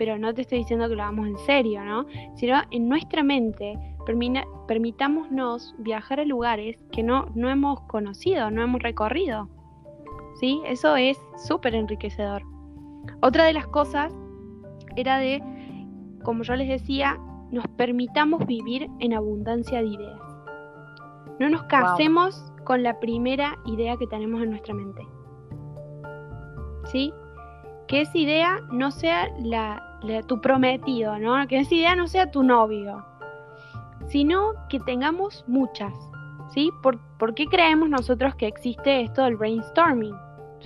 pero 0.00 0.16
no 0.16 0.32
te 0.32 0.40
estoy 0.40 0.60
diciendo 0.60 0.88
que 0.88 0.94
lo 0.94 1.02
hagamos 1.02 1.28
en 1.28 1.36
serio, 1.40 1.84
¿no? 1.84 2.06
Sino 2.34 2.56
en 2.70 2.88
nuestra 2.88 3.22
mente 3.22 3.78
permitámonos 4.66 5.74
viajar 5.76 6.20
a 6.20 6.24
lugares 6.24 6.82
que 6.90 7.02
no, 7.02 7.26
no 7.34 7.50
hemos 7.50 7.82
conocido, 7.82 8.50
no 8.50 8.62
hemos 8.62 8.82
recorrido. 8.82 9.50
¿Sí? 10.36 10.62
Eso 10.64 10.96
es 10.96 11.18
súper 11.36 11.74
enriquecedor. 11.74 12.40
Otra 13.20 13.44
de 13.44 13.52
las 13.52 13.66
cosas 13.66 14.10
era 14.96 15.18
de, 15.18 15.42
como 16.24 16.44
yo 16.44 16.56
les 16.56 16.68
decía, 16.68 17.18
nos 17.50 17.68
permitamos 17.68 18.46
vivir 18.46 18.88
en 19.00 19.12
abundancia 19.12 19.82
de 19.82 19.88
ideas. 19.88 20.20
No 21.38 21.50
nos 21.50 21.64
casemos 21.64 22.42
con 22.64 22.82
la 22.82 22.98
primera 23.00 23.58
idea 23.66 23.98
que 23.98 24.06
tenemos 24.06 24.40
en 24.40 24.48
nuestra 24.48 24.72
mente. 24.72 25.06
¿sí? 26.86 27.12
Que 27.86 28.00
esa 28.00 28.16
idea 28.16 28.60
no 28.72 28.90
sea 28.90 29.28
la, 29.40 29.89
tu 30.26 30.40
prometido, 30.40 31.18
¿no? 31.18 31.46
Que 31.46 31.60
esa 31.60 31.74
idea 31.74 31.94
no 31.94 32.06
sea 32.06 32.30
tu 32.30 32.42
novio, 32.42 33.04
sino 34.08 34.52
que 34.68 34.80
tengamos 34.80 35.44
muchas, 35.46 35.92
¿sí? 36.52 36.70
¿Por, 36.82 36.98
qué 37.34 37.46
creemos 37.46 37.88
nosotros 37.88 38.34
que 38.34 38.46
existe 38.46 39.02
esto 39.02 39.24
del 39.24 39.36
brainstorming, 39.36 40.14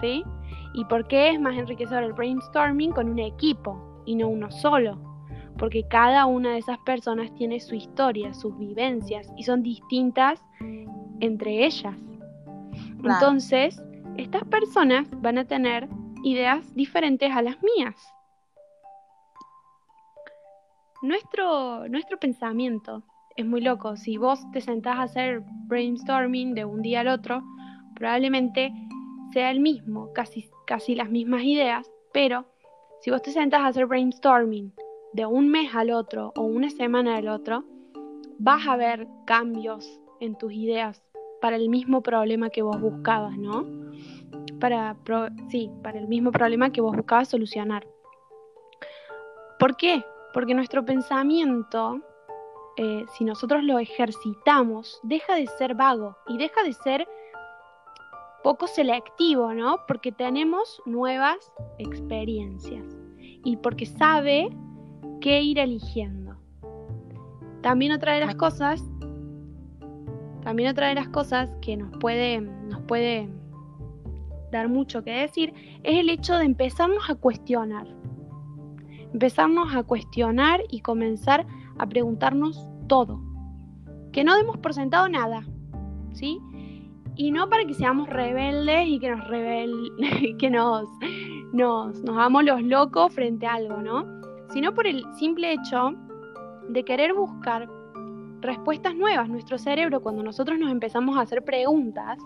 ¿sí? 0.00 0.24
¿Y 0.72 0.84
por 0.86 1.06
qué 1.06 1.30
es 1.30 1.40
más 1.40 1.56
enriquecedor 1.56 2.04
el 2.04 2.12
brainstorming 2.12 2.92
con 2.92 3.08
un 3.08 3.18
equipo 3.18 4.02
y 4.06 4.14
no 4.14 4.28
uno 4.28 4.50
solo? 4.50 4.98
Porque 5.58 5.84
cada 5.88 6.26
una 6.26 6.52
de 6.52 6.58
esas 6.58 6.78
personas 6.78 7.32
tiene 7.34 7.60
su 7.60 7.74
historia, 7.74 8.34
sus 8.34 8.56
vivencias 8.58 9.32
y 9.36 9.44
son 9.44 9.62
distintas 9.62 10.44
entre 11.20 11.64
ellas. 11.64 11.96
Entonces, 13.04 13.82
estas 14.16 14.44
personas 14.44 15.08
van 15.20 15.38
a 15.38 15.44
tener 15.44 15.88
ideas 16.24 16.74
diferentes 16.74 17.30
a 17.34 17.42
las 17.42 17.56
mías. 17.62 18.13
Nuestro, 21.04 21.86
nuestro 21.86 22.18
pensamiento 22.18 23.02
es 23.36 23.44
muy 23.44 23.60
loco. 23.60 23.94
Si 23.98 24.16
vos 24.16 24.40
te 24.52 24.62
sentás 24.62 24.96
a 24.96 25.02
hacer 25.02 25.42
brainstorming 25.66 26.54
de 26.54 26.64
un 26.64 26.80
día 26.80 27.00
al 27.00 27.08
otro, 27.08 27.42
probablemente 27.94 28.72
sea 29.34 29.50
el 29.50 29.60
mismo, 29.60 30.14
casi, 30.14 30.48
casi 30.66 30.94
las 30.94 31.10
mismas 31.10 31.42
ideas, 31.42 31.92
pero 32.14 32.46
si 33.02 33.10
vos 33.10 33.20
te 33.20 33.32
sentás 33.32 33.60
a 33.60 33.66
hacer 33.66 33.84
brainstorming 33.84 34.72
de 35.12 35.26
un 35.26 35.50
mes 35.50 35.74
al 35.74 35.90
otro 35.90 36.32
o 36.36 36.40
una 36.40 36.70
semana 36.70 37.16
al 37.16 37.28
otro, 37.28 37.64
vas 38.38 38.66
a 38.66 38.76
ver 38.76 39.06
cambios 39.26 40.00
en 40.20 40.38
tus 40.38 40.54
ideas 40.54 41.04
para 41.42 41.56
el 41.56 41.68
mismo 41.68 42.02
problema 42.02 42.48
que 42.48 42.62
vos 42.62 42.80
buscabas, 42.80 43.36
¿no? 43.36 43.66
para, 44.58 44.96
sí, 45.50 45.70
para 45.82 45.98
el 45.98 46.08
mismo 46.08 46.32
problema 46.32 46.72
que 46.72 46.80
vos 46.80 46.96
buscabas 46.96 47.28
solucionar. 47.28 47.86
¿Por 49.58 49.76
qué? 49.76 50.02
Porque 50.34 50.54
nuestro 50.54 50.84
pensamiento, 50.84 52.00
eh, 52.76 53.06
si 53.16 53.24
nosotros 53.24 53.62
lo 53.62 53.78
ejercitamos, 53.78 55.00
deja 55.04 55.36
de 55.36 55.46
ser 55.46 55.74
vago 55.74 56.18
y 56.26 56.36
deja 56.36 56.62
de 56.64 56.72
ser 56.74 57.08
poco 58.42 58.66
selectivo, 58.66 59.54
¿no? 59.54 59.86
Porque 59.88 60.12
tenemos 60.12 60.82
nuevas 60.84 61.50
experiencias 61.78 62.84
y 63.44 63.56
porque 63.56 63.86
sabe 63.86 64.50
qué 65.20 65.40
ir 65.40 65.58
eligiendo. 65.58 66.36
También 67.62 67.92
otra 67.92 68.12
de 68.12 68.20
las 68.20 68.34
cosas, 68.34 68.82
también 70.42 70.68
otra 70.68 70.88
de 70.88 70.96
las 70.96 71.08
cosas 71.08 71.48
que 71.62 71.78
nos 71.78 71.96
puede, 71.98 72.42
nos 72.42 72.82
puede 72.82 73.30
dar 74.52 74.68
mucho 74.68 75.02
que 75.02 75.12
decir, 75.12 75.54
es 75.82 75.98
el 75.98 76.10
hecho 76.10 76.36
de 76.36 76.44
empezarnos 76.44 77.08
a 77.08 77.14
cuestionar. 77.14 77.86
Empezarnos 79.14 79.74
a 79.74 79.82
cuestionar 79.84 80.60
y 80.68 80.80
comenzar 80.80 81.46
a 81.78 81.86
preguntarnos 81.86 82.68
todo. 82.88 83.20
Que 84.12 84.24
no 84.24 84.36
demos 84.36 84.58
por 84.58 84.74
sentado 84.74 85.08
nada, 85.08 85.46
¿sí? 86.12 86.38
Y 87.16 87.30
no 87.30 87.48
para 87.48 87.64
que 87.64 87.74
seamos 87.74 88.08
rebeldes 88.10 88.88
y 88.88 88.98
que 88.98 89.10
nos 89.10 89.26
rebel 89.28 89.72
que 90.38 90.50
nos, 90.50 90.86
nos, 91.52 92.02
nos 92.02 92.16
hagamos 92.16 92.44
los 92.44 92.62
locos 92.62 93.14
frente 93.14 93.46
a 93.46 93.54
algo, 93.54 93.78
¿no? 93.78 94.04
Sino 94.52 94.74
por 94.74 94.86
el 94.86 95.02
simple 95.14 95.52
hecho 95.52 95.94
de 96.68 96.84
querer 96.84 97.14
buscar 97.14 97.68
respuestas 98.40 98.94
nuevas. 98.94 99.28
Nuestro 99.28 99.58
cerebro, 99.58 100.02
cuando 100.02 100.22
nosotros 100.22 100.58
nos 100.58 100.70
empezamos 100.70 101.16
a 101.16 101.22
hacer 101.22 101.42
preguntas, 101.44 102.18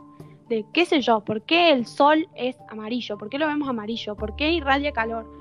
de 0.49 0.65
qué 0.73 0.85
sé 0.87 1.01
yo, 1.01 1.21
por 1.21 1.43
qué 1.43 1.71
el 1.71 1.87
sol 1.87 2.27
es 2.35 2.57
amarillo, 2.71 3.19
por 3.19 3.29
qué 3.29 3.39
lo 3.39 3.47
vemos 3.47 3.69
amarillo, 3.69 4.17
por 4.17 4.35
qué 4.37 4.53
irradia 4.53 4.93
calor. 4.93 5.38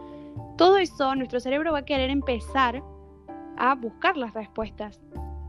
Todo 0.57 0.77
eso 0.77 1.15
nuestro 1.15 1.39
cerebro 1.39 1.71
va 1.71 1.79
a 1.79 1.85
querer 1.85 2.09
empezar 2.09 2.83
a 3.57 3.75
buscar 3.75 4.17
las 4.17 4.33
respuestas. 4.33 5.01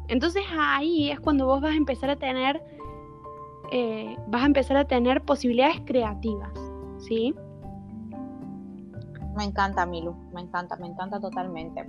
Entonces 0.09 0.43
ahí 0.59 1.11
es 1.11 1.21
cuando 1.21 1.47
vos 1.47 1.61
vas 1.61 1.73
a 1.73 1.77
empezar 1.77 2.11
a 2.11 2.17
tener, 2.17 2.63
eh, 3.71 4.17
vas 4.29 4.43
a 4.43 4.47
empezar 4.47 4.77
a 4.77 4.85
tener 4.85 5.23
posibilidades 5.23 5.81
creativas, 5.85 6.53
¿sí? 6.99 7.35
Me 9.37 9.45
encanta, 9.45 9.87
Milu, 9.87 10.15
me 10.33 10.41
encanta, 10.41 10.77
me 10.77 10.89
encanta 10.89 11.21
totalmente. 11.21 11.89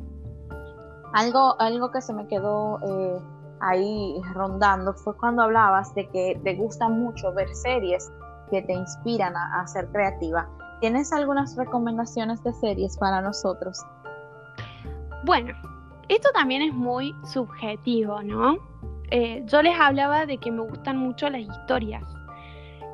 Algo, 1.14 1.60
algo 1.60 1.92
que 1.92 2.02
se 2.02 2.14
me 2.14 2.28
quedó 2.28 2.80
eh, 2.82 3.20
ahí 3.62 4.22
rondando 4.34 4.94
fue 4.94 5.16
cuando 5.18 5.44
hablabas 5.44 5.94
de 5.96 6.08
que 6.10 6.40
te 6.44 6.56
gusta 6.56 6.90
mucho 6.90 7.34
ver 7.34 7.50
series 7.56 8.12
que 8.50 8.62
te 8.62 8.74
inspiran 8.74 9.36
a, 9.36 9.66
ser 9.68 9.88
creativa. 9.92 10.48
¿Tienes 10.80 11.12
algunas 11.12 11.58
recomendaciones 11.58 12.42
de 12.44 12.54
series 12.54 12.98
para 12.98 13.22
nosotros? 13.22 13.86
Bueno, 15.26 15.54
esto 16.08 16.30
también 16.34 16.62
es 16.62 16.74
muy 16.74 17.14
subjetivo, 17.26 18.24
¿no? 18.24 18.58
Eh, 19.12 19.44
yo 19.46 19.62
les 19.62 19.78
hablaba 19.80 20.26
de 20.26 20.38
que 20.38 20.52
me 20.52 20.62
gustan 20.62 20.98
mucho 20.98 21.30
las 21.30 21.42
historias. 21.42 22.04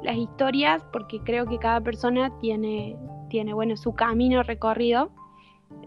Las 0.02 0.18
historias 0.18 0.84
porque 0.92 1.20
creo 1.20 1.46
que 1.46 1.60
cada 1.60 1.82
persona 1.82 2.32
tiene, 2.40 2.98
tiene 3.30 3.54
bueno, 3.54 3.78
su 3.78 3.94
camino 3.94 4.42
recorrido 4.44 5.12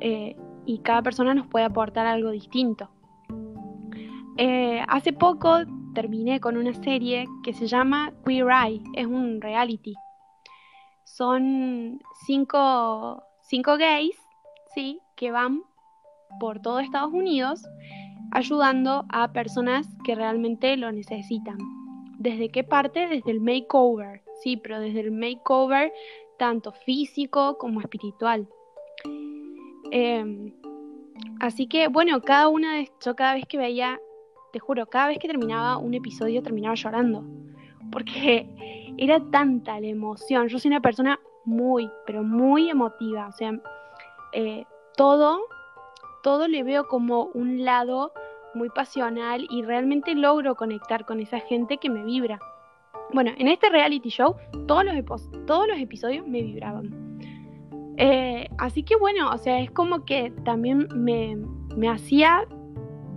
eh, 0.01 0.37
y 0.67 0.79
cada 0.79 1.03
persona 1.03 1.35
nos 1.35 1.47
puede 1.49 1.65
aportar 1.65 2.07
algo 2.07 2.31
distinto. 2.31 2.89
Eh, 4.37 4.85
hace 4.87 5.13
poco 5.13 5.59
terminé 5.95 6.39
con 6.39 6.57
una 6.57 6.75
serie 6.75 7.27
que 7.43 7.53
se 7.53 7.67
llama 7.67 8.13
Queer 8.25 8.47
Eye, 8.51 8.83
es 8.95 9.07
un 9.07 9.41
reality. 9.41 9.97
Son 11.19 11.99
cinco, 12.27 13.25
cinco 13.41 13.77
gays, 13.77 14.17
¿sí? 14.73 15.01
Que 15.17 15.33
van 15.33 15.65
por 16.39 16.61
todo 16.61 16.79
Estados 16.79 17.13
Unidos 17.13 17.65
ayudando 18.31 19.05
a 19.09 19.33
personas 19.33 19.89
que 20.05 20.15
realmente 20.15 20.77
lo 20.77 20.93
necesitan. 20.93 21.59
¿Desde 22.21 22.51
qué 22.51 22.63
parte? 22.63 23.09
Desde 23.09 23.33
el 23.33 23.41
makeover, 23.41 24.23
sí, 24.45 24.59
pero 24.59 24.79
desde 24.79 25.01
el 25.01 25.11
makeover 25.11 25.93
tanto 26.39 26.71
físico 26.71 27.59
como 27.59 27.81
espiritual. 27.81 28.47
Em, 29.91 30.55
así 31.41 31.67
que, 31.67 31.89
bueno, 31.89 32.21
cada 32.21 32.47
una 32.47 32.77
de 32.77 32.93
yo 33.05 33.17
cada 33.17 33.35
vez 33.35 33.45
que 33.49 33.59
veía 33.59 34.01
te 34.53 34.61
juro, 34.61 34.87
cada 34.87 35.09
vez 35.09 35.19
que 35.19 35.27
terminaba 35.27 35.79
un 35.79 35.95
episodio 35.95 36.45
terminaba 36.45 36.77
llorando. 36.77 37.25
Porque 37.91 38.88
era 38.99 39.21
tanta 39.31 39.81
la 39.81 39.87
emoción. 39.87 40.49
Yo 40.49 40.59
soy 40.59 40.71
una 40.71 40.81
persona 40.81 41.21
muy, 41.45 41.91
pero 42.07 42.23
muy 42.23 42.71
emotiva. 42.71 43.29
O 43.29 43.33
sea, 43.33 43.59
eh, 44.33 44.65
todo 44.97 45.41
todo 46.23 46.49
le 46.49 46.63
veo 46.63 46.87
como 46.89 47.31
un 47.35 47.65
lado 47.65 48.13
muy 48.55 48.71
pasional 48.71 49.47
y 49.51 49.63
realmente 49.63 50.15
logro 50.15 50.57
conectar 50.57 51.05
con 51.05 51.21
esa 51.21 51.41
gente 51.41 51.79
que 51.79 51.91
me 51.91 52.05
vibra. 52.05 52.39
Bueno, 53.13 53.31
en 53.39 53.49
este 53.49 53.71
reality 53.71 54.11
show 54.11 54.37
todos 54.67 54.85
los, 54.85 54.95
todos 55.47 55.69
los 55.69 55.79
episodios 55.79 56.27
me 56.27 56.43
vibraban. 56.43 57.19
Eh, 57.97 58.49
así 58.59 58.83
que 58.83 58.97
bueno, 58.97 59.31
o 59.31 59.39
sea, 59.39 59.61
es 59.61 59.71
como 59.71 60.05
que 60.05 60.33
también 60.45 60.89
me, 60.95 61.37
me 61.77 61.89
hacía 61.89 62.47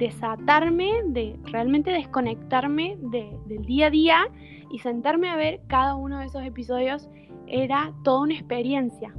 desatarme, 0.02 1.04
de 1.06 1.40
realmente 1.44 1.92
desconectarme 1.92 2.98
del 3.02 3.66
día 3.68 3.86
a 3.86 3.90
día 3.92 4.28
y 4.72 4.80
sentarme 4.80 5.30
a 5.30 5.36
ver 5.36 5.62
cada 5.68 5.94
uno 5.94 6.18
de 6.18 6.26
esos 6.26 6.44
episodios 6.44 7.08
era 7.46 7.94
toda 8.04 8.22
una 8.22 8.34
experiencia. 8.34 9.14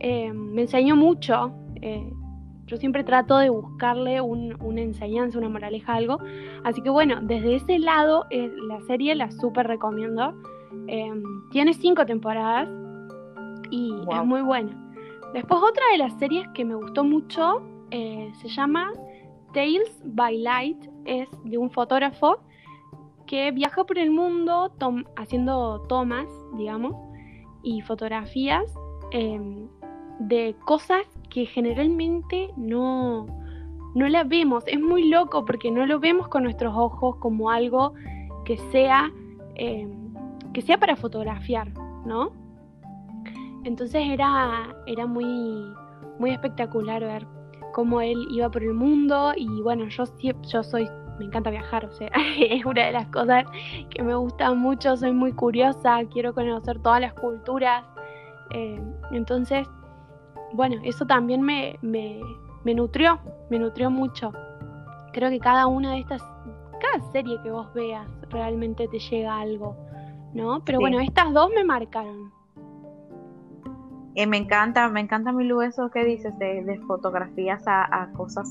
Eh, 0.00 0.32
me 0.32 0.62
enseñó 0.62 0.96
mucho. 0.96 1.52
Eh, 1.82 2.10
yo 2.64 2.78
siempre 2.78 3.04
trato 3.04 3.36
de 3.36 3.50
buscarle 3.50 4.22
una 4.22 4.80
enseñanza, 4.80 5.36
una 5.38 5.50
moraleja, 5.50 5.92
algo. 5.92 6.18
Así 6.64 6.80
que 6.80 6.88
bueno, 6.88 7.20
desde 7.20 7.56
ese 7.56 7.78
lado, 7.78 8.24
eh, 8.30 8.50
la 8.68 8.80
serie 8.86 9.14
la 9.14 9.30
súper 9.30 9.66
recomiendo. 9.66 10.34
tiene 11.50 11.74
cinco 11.74 12.06
temporadas 12.06 12.70
y 13.70 13.92
es 14.10 14.24
muy 14.24 14.40
buena. 14.40 14.72
Después 15.34 15.60
otra 15.62 15.84
de 15.92 15.98
las 15.98 16.18
series 16.18 16.48
que 16.54 16.64
me 16.64 16.74
gustó 16.74 17.04
mucho 17.04 17.60
se 17.90 18.48
llama 18.48 18.90
Tales 19.52 20.02
by 20.04 20.38
Light 20.38 20.86
es 21.04 21.28
de 21.44 21.58
un 21.58 21.70
fotógrafo 21.70 22.38
que 23.26 23.50
viaja 23.50 23.84
por 23.84 23.98
el 23.98 24.10
mundo 24.10 24.72
haciendo 25.16 25.80
tomas, 25.88 26.26
digamos, 26.56 26.94
y 27.62 27.80
fotografías 27.82 28.72
em, 29.10 29.68
de 30.20 30.54
cosas 30.64 31.02
que 31.30 31.46
generalmente 31.46 32.50
no, 32.56 33.26
no 33.94 34.08
las 34.08 34.28
vemos. 34.28 34.64
Es 34.66 34.80
muy 34.80 35.08
loco 35.08 35.44
porque 35.44 35.70
no 35.70 35.84
lo 35.86 35.98
vemos 35.98 36.28
con 36.28 36.44
nuestros 36.44 36.74
ojos 36.76 37.16
como 37.16 37.50
algo 37.50 37.94
que 38.44 38.56
sea, 38.70 39.10
em, 39.56 40.14
que 40.52 40.62
sea 40.62 40.78
para 40.78 40.96
fotografiar, 40.96 41.72
¿no? 42.06 42.30
Entonces 43.64 44.02
era, 44.06 44.76
era 44.86 45.06
muy, 45.06 45.24
muy 46.20 46.30
espectacular 46.30 47.02
ver 47.02 47.35
cómo 47.76 48.00
él 48.00 48.26
iba 48.30 48.48
por 48.48 48.62
el 48.62 48.72
mundo 48.72 49.34
y 49.36 49.60
bueno, 49.60 49.86
yo, 49.88 50.04
yo 50.48 50.62
soy, 50.62 50.88
me 51.18 51.26
encanta 51.26 51.50
viajar, 51.50 51.84
o 51.84 51.90
sea, 51.90 52.10
es 52.40 52.64
una 52.64 52.86
de 52.86 52.92
las 52.92 53.06
cosas 53.08 53.44
que 53.90 54.02
me 54.02 54.14
gusta 54.14 54.54
mucho, 54.54 54.96
soy 54.96 55.12
muy 55.12 55.34
curiosa, 55.34 56.00
quiero 56.10 56.32
conocer 56.32 56.78
todas 56.78 57.02
las 57.02 57.12
culturas, 57.12 57.84
eh, 58.52 58.80
entonces, 59.10 59.68
bueno, 60.54 60.76
eso 60.84 61.04
también 61.04 61.42
me, 61.42 61.78
me, 61.82 62.18
me 62.64 62.74
nutrió, 62.74 63.20
me 63.50 63.58
nutrió 63.58 63.90
mucho. 63.90 64.32
Creo 65.12 65.28
que 65.28 65.38
cada 65.38 65.66
una 65.66 65.92
de 65.92 65.98
estas, 65.98 66.22
cada 66.80 67.12
serie 67.12 67.36
que 67.42 67.50
vos 67.50 67.70
veas 67.74 68.08
realmente 68.30 68.88
te 68.88 68.98
llega 68.98 69.38
algo, 69.38 69.76
¿no? 70.32 70.64
Pero 70.64 70.80
bueno, 70.80 70.98
estas 71.00 71.30
dos 71.34 71.50
me 71.54 71.62
marcaron. 71.62 72.35
Me 74.24 74.38
encanta, 74.38 74.88
me 74.88 75.00
encanta, 75.00 75.30
Milu, 75.30 75.60
eso 75.60 75.90
que 75.90 76.02
dices 76.04 76.32
de, 76.38 76.80
fotografías 76.86 77.62
a, 77.66 78.10
cosas 78.16 78.48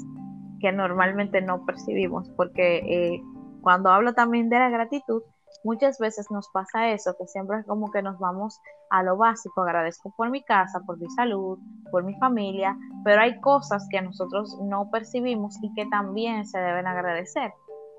que 0.59 0.71
normalmente 0.71 1.41
no 1.41 1.65
percibimos, 1.65 2.29
porque 2.37 2.77
eh, 2.77 3.21
cuando 3.61 3.89
hablo 3.89 4.13
también 4.13 4.49
de 4.49 4.59
la 4.59 4.69
gratitud, 4.69 5.23
muchas 5.63 5.97
veces 5.97 6.29
nos 6.29 6.47
pasa 6.49 6.91
eso, 6.91 7.15
que 7.17 7.25
siempre 7.25 7.59
es 7.59 7.65
como 7.65 7.91
que 7.91 8.03
nos 8.03 8.19
vamos 8.19 8.61
a 8.91 9.01
lo 9.01 9.17
básico, 9.17 9.63
agradezco 9.63 10.13
por 10.15 10.29
mi 10.29 10.43
casa, 10.43 10.81
por 10.85 10.99
mi 10.99 11.09
salud, 11.09 11.57
por 11.91 12.03
mi 12.03 12.15
familia, 12.19 12.77
pero 13.03 13.21
hay 13.21 13.39
cosas 13.41 13.87
que 13.89 14.01
nosotros 14.01 14.55
no 14.61 14.89
percibimos 14.91 15.57
y 15.63 15.73
que 15.73 15.87
también 15.87 16.45
se 16.45 16.59
deben 16.59 16.85
agradecer, 16.85 17.51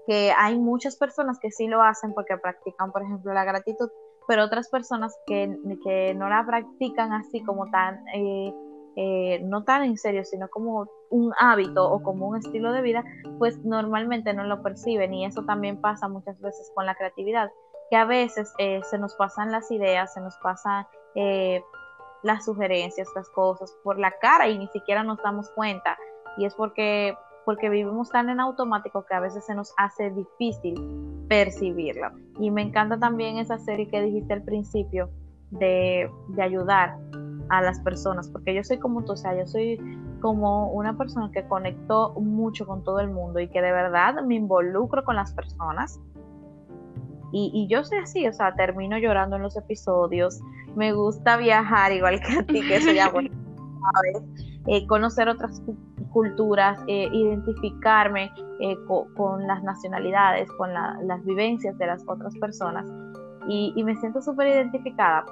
que 0.06 0.32
hay 0.36 0.56
muchas 0.56 0.96
personas 0.96 1.38
que 1.40 1.50
sí 1.50 1.66
lo 1.66 1.82
hacen 1.82 2.14
porque 2.14 2.38
practican, 2.38 2.92
por 2.92 3.02
ejemplo, 3.02 3.34
la 3.34 3.44
gratitud, 3.44 3.88
pero 4.26 4.44
otras 4.44 4.68
personas 4.68 5.16
que, 5.26 5.56
que 5.84 6.14
no 6.14 6.28
la 6.28 6.44
practican 6.44 7.12
así 7.12 7.42
como 7.44 7.70
tan, 7.70 8.06
eh, 8.14 8.54
eh, 8.96 9.40
no 9.44 9.64
tan 9.64 9.84
en 9.84 9.96
serio, 9.96 10.24
sino 10.24 10.48
como 10.48 10.88
un 11.10 11.32
hábito 11.38 11.90
o 11.90 12.02
como 12.02 12.28
un 12.28 12.38
estilo 12.38 12.72
de 12.72 12.82
vida, 12.82 13.04
pues 13.38 13.58
normalmente 13.64 14.34
no 14.34 14.44
lo 14.44 14.62
perciben. 14.62 15.14
Y 15.14 15.24
eso 15.24 15.44
también 15.44 15.80
pasa 15.80 16.08
muchas 16.08 16.40
veces 16.40 16.70
con 16.74 16.86
la 16.86 16.94
creatividad, 16.94 17.50
que 17.90 17.96
a 17.96 18.04
veces 18.04 18.52
eh, 18.58 18.80
se 18.84 18.98
nos 18.98 19.14
pasan 19.14 19.52
las 19.52 19.70
ideas, 19.70 20.12
se 20.12 20.20
nos 20.20 20.36
pasan 20.38 20.86
las 22.22 22.44
sugerencias, 22.44 23.08
las 23.14 23.30
cosas 23.30 23.74
por 23.82 23.98
la 23.98 24.10
cara 24.18 24.48
y 24.48 24.58
ni 24.58 24.66
siquiera 24.68 25.02
nos 25.02 25.22
damos 25.22 25.48
cuenta. 25.50 25.96
Y 26.36 26.44
es 26.44 26.54
porque 26.54 27.16
porque 27.46 27.70
vivimos 27.70 28.10
tan 28.10 28.28
en 28.28 28.40
automático 28.40 29.06
que 29.06 29.14
a 29.14 29.20
veces 29.20 29.46
se 29.46 29.54
nos 29.54 29.72
hace 29.76 30.10
difícil 30.10 30.74
percibirlo. 31.28 32.10
Y 32.40 32.50
me 32.50 32.60
encanta 32.60 32.98
también 32.98 33.38
esa 33.38 33.56
serie 33.56 33.86
que 33.86 34.02
dijiste 34.02 34.32
al 34.32 34.42
principio 34.42 35.08
de, 35.52 36.10
ayudar 36.42 36.98
a 37.48 37.62
las 37.62 37.78
personas, 37.80 38.28
porque 38.28 38.52
yo 38.52 38.64
soy 38.64 38.78
como 38.78 39.04
tú, 39.04 39.12
o 39.12 39.16
sea, 39.16 39.38
yo 39.38 39.46
soy 39.46 39.78
como 40.20 40.72
una 40.72 40.98
persona 40.98 41.30
que 41.32 41.46
conectó 41.46 42.14
mucho 42.14 42.66
con 42.66 42.82
todo 42.82 42.98
el 42.98 43.10
mundo 43.10 43.38
y 43.38 43.46
que 43.48 43.62
de 43.62 43.70
verdad 43.70 44.20
me 44.24 44.34
involucro 44.34 45.04
con 45.04 45.14
las 45.14 45.32
personas. 45.32 46.00
Y, 47.30 47.68
yo 47.68 47.84
soy 47.84 47.98
así, 47.98 48.26
o 48.26 48.32
sea, 48.32 48.56
termino 48.56 48.98
llorando 48.98 49.36
en 49.36 49.42
los 49.42 49.56
episodios, 49.56 50.40
me 50.74 50.92
gusta 50.92 51.36
viajar 51.36 51.92
igual 51.92 52.18
que 52.20 52.38
a 52.38 52.42
ti, 52.42 52.60
que 52.66 52.76
eso 52.76 52.90
ya 52.90 53.08
bueno, 53.12 53.30
eh, 54.66 54.84
conocer 54.88 55.28
otras 55.28 55.62
culturas, 56.16 56.82
eh, 56.86 57.10
identificarme 57.12 58.32
eh, 58.58 58.74
con 58.86 59.46
las 59.46 59.62
nacionalidades, 59.62 60.50
con 60.52 60.72
las 60.72 61.22
vivencias 61.26 61.76
de 61.76 61.86
las 61.86 62.02
otras 62.08 62.34
personas 62.38 62.86
y, 63.46 63.84
me 63.84 63.94
siento 63.96 64.22
súper 64.22 64.48
identificada. 64.48 65.26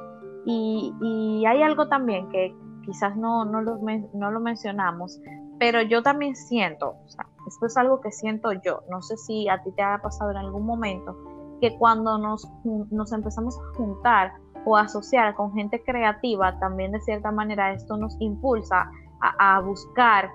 Y, 0.45 1.43
hay 1.49 1.63
algo 1.63 1.89
también 1.89 2.29
que 2.29 2.55
quizás 2.85 3.17
no, 3.17 3.47
no, 3.47 3.63
lo, 3.63 3.79
no 4.13 4.31
lo 4.31 4.41
mencionamos, 4.41 5.23
pero 5.59 5.81
yo 5.81 6.03
también 6.03 6.37
siento, 6.37 6.97
o 7.03 7.09
sea, 7.09 7.27
esto 7.47 7.65
es 7.65 7.79
algo 7.79 8.03
que 8.03 8.13
siento 8.13 8.53
yo, 8.53 8.83
no 8.91 9.01
sé 9.01 9.17
si 9.17 9.49
a 9.49 9.63
ti 9.63 9.73
te 9.73 9.81
ha 9.83 9.97
pasado 10.03 10.33
en 10.33 10.37
algún 10.37 10.67
momento, 10.67 11.17
que 11.63 11.79
cuando 11.79 12.19
nos, 12.19 12.47
nos 12.91 13.11
empezamos 13.11 13.57
a 13.59 13.79
juntar 13.79 14.35
o 14.67 14.77
asociar 14.77 15.35
con 15.35 15.55
gente 15.55 15.83
creativa, 15.83 16.59
también 16.59 16.93
de 16.93 17.01
cierta 17.01 17.33
manera 17.33 17.73
esto 17.73 17.97
nos 17.97 18.15
impulsa 18.21 18.91
a, 19.23 19.57
a 19.57 19.61
buscar 19.61 20.29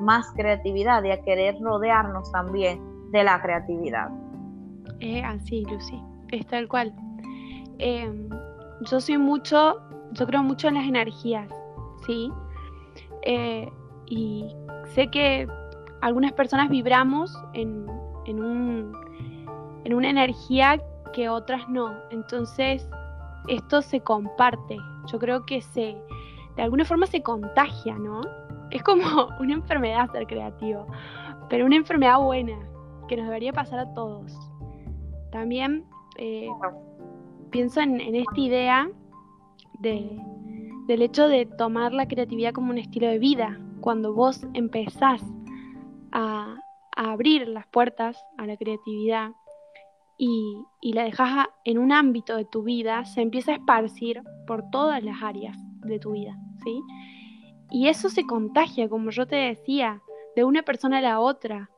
más 0.00 0.30
creatividad 0.34 1.02
y 1.04 1.10
a 1.10 1.22
querer 1.22 1.56
rodearnos 1.60 2.30
también 2.32 2.80
de 3.10 3.24
la 3.24 3.40
creatividad. 3.40 4.10
Eh, 5.00 5.22
así, 5.22 5.64
Lucy, 5.64 6.00
es 6.32 6.46
tal 6.46 6.68
cual. 6.68 6.92
Em, 7.78 8.28
yo 8.82 9.00
soy 9.00 9.18
mucho, 9.18 9.80
yo 10.12 10.26
creo 10.26 10.42
mucho 10.42 10.68
en 10.68 10.74
las 10.74 10.84
energías, 10.84 11.48
¿sí? 12.06 12.30
Eh, 13.22 13.70
y 14.06 14.46
sé 14.94 15.08
que 15.08 15.48
algunas 16.00 16.32
personas 16.32 16.68
vibramos 16.68 17.36
en, 17.54 17.86
en, 18.26 18.42
un, 18.42 18.92
en 19.84 19.94
una 19.94 20.10
energía 20.10 20.80
que 21.12 21.28
otras 21.28 21.68
no. 21.68 21.94
Entonces, 22.10 22.88
esto 23.48 23.82
se 23.82 24.00
comparte. 24.00 24.76
Yo 25.06 25.18
creo 25.18 25.44
que 25.46 25.60
se, 25.60 25.96
de 26.56 26.62
alguna 26.62 26.84
forma 26.84 27.06
se 27.06 27.22
contagia, 27.22 27.96
¿no? 27.96 28.20
Es 28.70 28.82
como 28.82 29.28
una 29.40 29.54
enfermedad 29.54 30.10
ser 30.12 30.26
creativo, 30.26 30.86
pero 31.48 31.66
una 31.66 31.76
enfermedad 31.76 32.18
buena, 32.18 32.58
que 33.08 33.16
nos 33.16 33.26
debería 33.26 33.52
pasar 33.52 33.80
a 33.80 33.94
todos. 33.94 34.32
También 35.32 35.84
eh, 36.16 36.48
pienso 37.50 37.80
en, 37.80 38.00
esta 38.00 38.40
idea 38.40 38.90
de, 39.80 40.20
del 40.86 41.02
hecho 41.02 41.26
de 41.28 41.46
tomar 41.46 41.92
la 41.92 42.06
creatividad 42.06 42.52
como 42.52 42.70
un 42.70 42.78
estilo 42.78 43.08
de 43.08 43.18
vida. 43.18 43.58
Cuando 43.80 44.14
vos 44.14 44.46
empezás 44.54 45.22
a, 46.12 46.56
abrir 46.96 47.48
las 47.48 47.66
puertas 47.68 48.22
a 48.36 48.46
la 48.46 48.58
creatividad 48.58 49.30
y, 50.18 50.58
y 50.82 50.92
la 50.92 51.04
dejas 51.04 51.46
en 51.64 51.78
un 51.78 51.92
ámbito 51.92 52.36
de 52.36 52.44
tu 52.44 52.62
vida, 52.62 53.06
se 53.06 53.22
empieza 53.22 53.52
a 53.52 53.54
esparcir 53.54 54.22
por 54.46 54.68
todas 54.70 55.02
las 55.02 55.22
áreas 55.22 55.56
de 55.80 55.98
tu 55.98 56.12
vida, 56.12 56.36
¿sí? 56.62 56.82
Y 57.70 57.88
eso 57.88 58.08
se 58.08 58.26
contagia, 58.26 58.88
como 58.88 59.10
yo 59.10 59.26
te 59.26 59.36
decía, 59.36 60.02
de 60.36 60.44
una 60.44 60.62
persona 60.62 60.98
a 60.98 61.02
la 61.02 61.20
otra. 61.20 61.70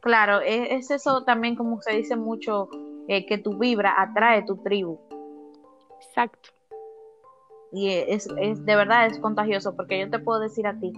Claro, 0.00 0.40
e, 0.40 0.74
es, 0.74 0.90
eso 0.90 1.24
también 1.24 1.56
como 1.56 1.80
se 1.80 1.92
dice 1.92 2.16
mucho, 2.16 2.68
eh, 3.08 3.26
que 3.26 3.38
tu 3.38 3.58
vibra 3.58 3.94
atrae 3.98 4.42
tu 4.44 4.56
tribu. 4.58 5.00
Exacto. 6.00 6.50
Y 7.72 7.90
es, 7.90 8.28
es, 8.38 8.64
de 8.64 8.76
verdad 8.76 9.06
es 9.06 9.18
contagioso, 9.18 9.74
porque 9.74 9.98
yo 9.98 10.10
te 10.10 10.18
puedo 10.18 10.40
decir 10.40 10.66
a 10.66 10.78
ti 10.78 10.92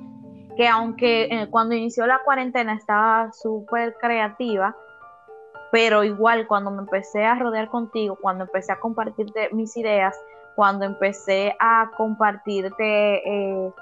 que 0.58 0.66
aunque 0.66 1.28
eh, 1.30 1.46
cuando 1.50 1.76
inició 1.76 2.04
la 2.06 2.20
cuarentena 2.24 2.74
estaba 2.74 3.32
súper 3.32 3.94
creativa, 4.00 4.76
pero 5.70 6.02
igual 6.02 6.48
cuando 6.48 6.72
me 6.72 6.80
empecé 6.80 7.24
a 7.24 7.36
rodear 7.36 7.68
contigo, 7.68 8.18
cuando 8.20 8.42
empecé 8.42 8.72
a 8.72 8.80
compartirte 8.80 9.50
mis 9.52 9.76
ideas, 9.76 10.20
cuando 10.58 10.84
empecé 10.84 11.54
a 11.60 11.88
compartirte 11.96 12.82
eh, 13.24 13.72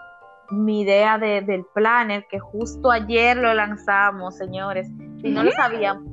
mi 0.51 0.83
idea 0.83 1.17
de, 1.17 1.41
del 1.41 1.65
planner, 1.73 2.27
que 2.31 2.39
justo 2.39 2.91
ayer 2.91 3.35
lo 3.39 3.55
lanzamos, 3.55 4.37
señores. 4.37 4.87
Si 5.23 5.31
no 5.31 5.43
lo 5.43 5.53
sabían, 5.53 6.05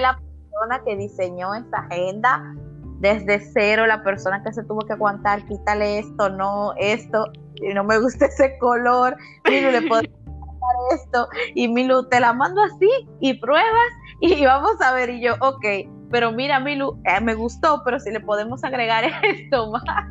la 0.00 0.18
persona 0.18 0.82
que 0.86 0.96
diseñó 0.96 1.54
esta 1.54 1.80
agenda. 1.80 2.54
Desde 3.00 3.38
cero, 3.52 3.86
la 3.86 4.02
persona 4.02 4.42
que 4.42 4.50
se 4.54 4.64
tuvo 4.64 4.78
que 4.80 4.94
aguantar, 4.94 5.44
quítale 5.44 5.98
esto, 5.98 6.30
no, 6.30 6.72
esto, 6.78 7.30
y 7.56 7.74
no 7.74 7.84
me 7.84 8.00
gusta 8.00 8.24
ese 8.28 8.56
color, 8.56 9.14
Milu, 9.44 9.70
le 9.70 9.82
puedo 9.82 10.02
esto, 10.94 11.28
y 11.54 11.68
Milu, 11.68 12.08
te 12.08 12.18
la 12.18 12.32
mando 12.32 12.62
así, 12.62 12.88
y 13.20 13.34
pruebas, 13.34 13.90
y 14.22 14.42
vamos 14.46 14.80
a 14.80 14.94
ver, 14.94 15.10
y 15.10 15.20
yo, 15.20 15.34
ok, 15.40 15.64
pero 16.10 16.32
mira, 16.32 16.60
Milu, 16.60 17.00
eh, 17.04 17.20
me 17.20 17.34
gustó, 17.34 17.82
pero 17.84 17.98
si 17.98 18.10
le 18.10 18.20
podemos 18.20 18.64
agregar 18.64 19.04
esto 19.22 19.70
más, 19.70 20.06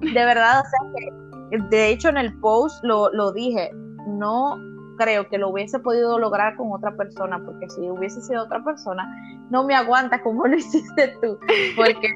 de 0.00 0.24
verdad, 0.24 0.60
o 0.60 0.64
sea 0.64 0.92
que, 0.96 1.58
de 1.70 1.88
hecho 1.90 2.08
en 2.08 2.16
el 2.16 2.38
post 2.40 2.82
lo, 2.82 3.10
lo 3.12 3.32
dije, 3.32 3.70
no 4.06 4.56
creo 4.96 5.28
que 5.28 5.38
lo 5.38 5.50
hubiese 5.50 5.78
podido 5.78 6.18
lograr 6.18 6.56
con 6.56 6.72
otra 6.72 6.96
persona, 6.96 7.40
porque 7.44 7.68
si 7.70 7.88
hubiese 7.88 8.20
sido 8.22 8.44
otra 8.44 8.64
persona, 8.64 9.06
no 9.50 9.64
me 9.64 9.74
aguanta 9.74 10.22
como 10.22 10.46
lo 10.46 10.56
hiciste 10.56 11.16
tú, 11.20 11.38
porque 11.76 12.08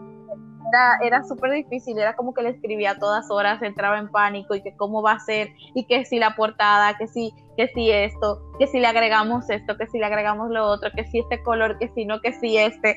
era, 0.72 0.98
era 1.02 1.24
súper 1.24 1.52
difícil, 1.52 1.98
era 1.98 2.14
como 2.16 2.32
que 2.32 2.42
le 2.42 2.50
escribía 2.50 2.92
a 2.92 2.98
todas 2.98 3.30
horas, 3.30 3.62
entraba 3.62 3.98
en 3.98 4.08
pánico 4.08 4.54
y 4.54 4.62
que 4.62 4.74
cómo 4.76 5.02
va 5.02 5.12
a 5.12 5.20
ser, 5.20 5.50
y 5.74 5.84
que 5.84 6.04
si 6.04 6.18
la 6.18 6.34
portada, 6.36 6.96
que 6.96 7.06
si, 7.06 7.32
que 7.60 7.68
si 7.74 7.90
esto, 7.90 8.40
que 8.58 8.66
si 8.66 8.80
le 8.80 8.86
agregamos 8.86 9.50
esto, 9.50 9.76
que 9.76 9.86
si 9.86 9.98
le 9.98 10.06
agregamos 10.06 10.48
lo 10.48 10.64
otro, 10.66 10.88
que 10.96 11.04
si 11.04 11.18
este 11.18 11.42
color, 11.42 11.78
que 11.78 11.88
si 11.88 12.06
no, 12.06 12.18
que 12.22 12.32
si 12.32 12.56
este 12.56 12.96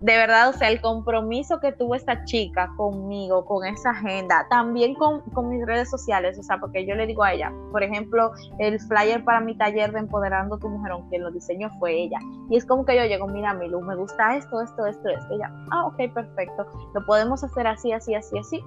de 0.00 0.16
verdad, 0.16 0.48
o 0.48 0.52
sea, 0.52 0.68
el 0.68 0.80
compromiso 0.80 1.60
que 1.60 1.70
tuvo 1.70 1.94
esta 1.94 2.24
chica 2.24 2.72
conmigo, 2.76 3.44
con 3.44 3.64
esa 3.64 3.90
agenda, 3.90 4.44
también 4.50 4.96
con, 4.96 5.22
mis 5.48 5.64
redes 5.64 5.88
sociales, 5.88 6.36
o 6.40 6.42
sea, 6.42 6.58
porque 6.58 6.84
yo 6.84 6.96
le 6.96 7.06
digo 7.06 7.22
a 7.22 7.32
ella, 7.34 7.52
por 7.70 7.84
ejemplo, 7.84 8.32
el 8.58 8.80
flyer 8.80 9.24
para 9.24 9.40
mi 9.40 9.56
taller 9.56 9.92
de 9.92 10.00
Empoderando 10.00 10.58
tu 10.58 10.68
Mujer, 10.68 10.90
aunque 10.90 11.20
lo 11.20 11.30
diseñó 11.30 11.70
fue 11.78 11.92
ella, 11.92 12.18
y 12.50 12.56
es 12.56 12.66
como 12.66 12.84
que 12.84 12.96
yo 12.96 13.04
llego, 13.04 13.28
mira, 13.28 13.54
Milu, 13.54 13.80
me 13.82 13.94
gusta 13.94 14.34
esto, 14.34 14.60
esto, 14.60 14.86
esto, 14.86 15.08
esto, 15.08 15.34
y 15.34 15.36
ella, 15.36 15.52
ah, 15.70 15.86
ok, 15.86 16.12
perfecto, 16.12 16.66
lo 16.92 17.06
podemos 17.06 17.44
hacer 17.44 17.68
así, 17.68 17.92
así, 17.92 18.16
así, 18.16 18.36
así, 18.36 18.60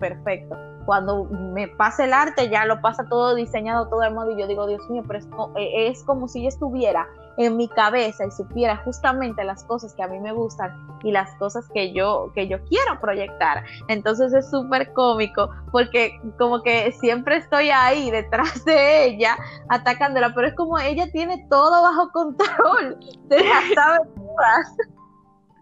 perfecto. 0.00 0.56
Cuando 0.90 1.22
me 1.22 1.68
pase 1.68 2.02
el 2.06 2.12
arte, 2.12 2.50
ya 2.50 2.64
lo 2.64 2.80
pasa 2.80 3.04
todo 3.08 3.36
diseñado, 3.36 3.86
todo 3.86 4.02
el 4.02 4.12
modo, 4.12 4.32
y 4.32 4.40
yo 4.40 4.48
digo, 4.48 4.66
Dios 4.66 4.90
mío, 4.90 5.04
pero 5.06 5.20
es, 5.20 5.28
eh, 5.54 5.86
es 5.86 6.02
como 6.02 6.26
si 6.26 6.42
yo 6.42 6.48
estuviera 6.48 7.06
en 7.36 7.56
mi 7.56 7.68
cabeza 7.68 8.26
y 8.26 8.32
supiera 8.32 8.76
justamente 8.78 9.44
las 9.44 9.62
cosas 9.62 9.94
que 9.94 10.02
a 10.02 10.08
mí 10.08 10.18
me 10.18 10.32
gustan 10.32 10.74
y 11.04 11.12
las 11.12 11.32
cosas 11.36 11.68
que 11.72 11.92
yo, 11.92 12.32
que 12.34 12.48
yo 12.48 12.58
quiero 12.64 13.00
proyectar. 13.00 13.62
Entonces 13.86 14.34
es 14.34 14.50
súper 14.50 14.92
cómico 14.92 15.48
porque 15.70 16.20
como 16.36 16.60
que 16.64 16.90
siempre 16.90 17.36
estoy 17.36 17.70
ahí 17.70 18.10
detrás 18.10 18.64
de 18.64 19.04
ella 19.04 19.38
atacándola, 19.68 20.34
pero 20.34 20.48
es 20.48 20.54
como 20.54 20.76
ella 20.80 21.08
tiene 21.12 21.46
todo 21.48 21.82
bajo 21.82 22.10
control, 22.10 22.98
se 23.28 23.44
las 23.44 24.74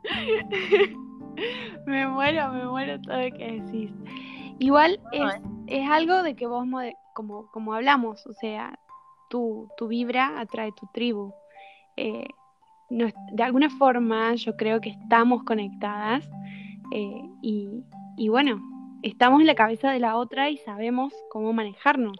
me 1.86 2.06
muero, 2.08 2.50
me 2.50 2.64
muero 2.64 2.98
todo 3.02 3.20
lo 3.20 3.36
que 3.36 3.60
decís. 3.60 3.92
Igual 4.58 5.00
es, 5.12 5.32
es 5.66 5.88
algo 5.88 6.22
de 6.22 6.34
que 6.34 6.46
vos, 6.46 6.66
como, 7.14 7.50
como 7.50 7.74
hablamos, 7.74 8.26
o 8.26 8.32
sea, 8.32 8.78
tu, 9.28 9.68
tu 9.76 9.88
vibra 9.88 10.40
atrae 10.40 10.72
tu 10.72 10.86
tribu. 10.92 11.32
Eh, 11.96 12.28
de 12.90 13.42
alguna 13.42 13.68
forma 13.70 14.34
yo 14.34 14.56
creo 14.56 14.80
que 14.80 14.90
estamos 14.90 15.44
conectadas 15.44 16.28
eh, 16.90 17.22
y, 17.42 18.28
bueno, 18.28 18.60
estamos 19.02 19.40
en 19.40 19.46
la 19.46 19.54
cabeza 19.54 19.90
de 19.90 20.00
la 20.00 20.16
otra 20.16 20.50
y 20.50 20.56
sabemos 20.58 21.12
cómo 21.30 21.52
manejarnos. 21.52 22.16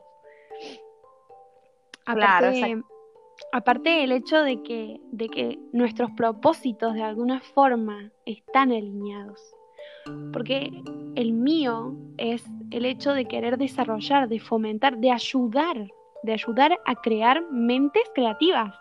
Aparte, 2.04 2.82
aparte 3.52 3.90
del 3.90 4.12
hecho 4.12 4.42
de 4.42 4.62
que, 4.62 5.00
de 5.10 5.28
que 5.28 5.58
nuestros 5.72 6.10
propósitos 6.12 6.94
de 6.94 7.02
alguna 7.02 7.40
forma 7.40 8.10
están 8.24 8.72
alineados. 8.72 9.40
Porque 10.32 10.82
el 11.14 11.32
mío 11.32 11.94
es 12.16 12.44
el 12.70 12.84
hecho 12.84 13.12
de 13.12 13.26
querer 13.26 13.58
desarrollar, 13.58 14.28
de 14.28 14.38
fomentar, 14.40 14.98
de 14.98 15.10
ayudar, 15.10 15.90
de 16.22 16.32
ayudar 16.32 16.78
a 16.84 16.94
crear 16.96 17.42
mentes 17.50 18.04
creativas, 18.14 18.74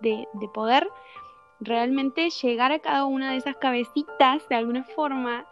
de, 0.00 0.26
poder 0.54 0.86
realmente 1.60 2.30
llegar 2.30 2.70
a 2.72 2.78
cada 2.78 3.06
una 3.06 3.32
de 3.32 3.38
esas 3.38 3.56
cabecitas 3.56 4.48
de 4.48 4.54
alguna 4.54 4.84
forma 4.84 5.44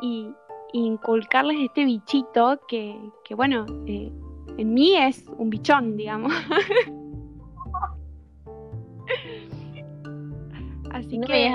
y, 0.00 0.30
inculcarles 0.74 1.58
este 1.60 1.86
bichito 1.86 2.60
que, 2.68 2.94
bueno, 3.34 3.64
eh, 3.86 4.12
en 4.58 4.74
mí 4.74 4.94
es 4.96 5.26
un 5.38 5.48
bichón, 5.48 5.96
digamos. 5.96 6.30
Así 10.92 11.18
que 11.20 11.54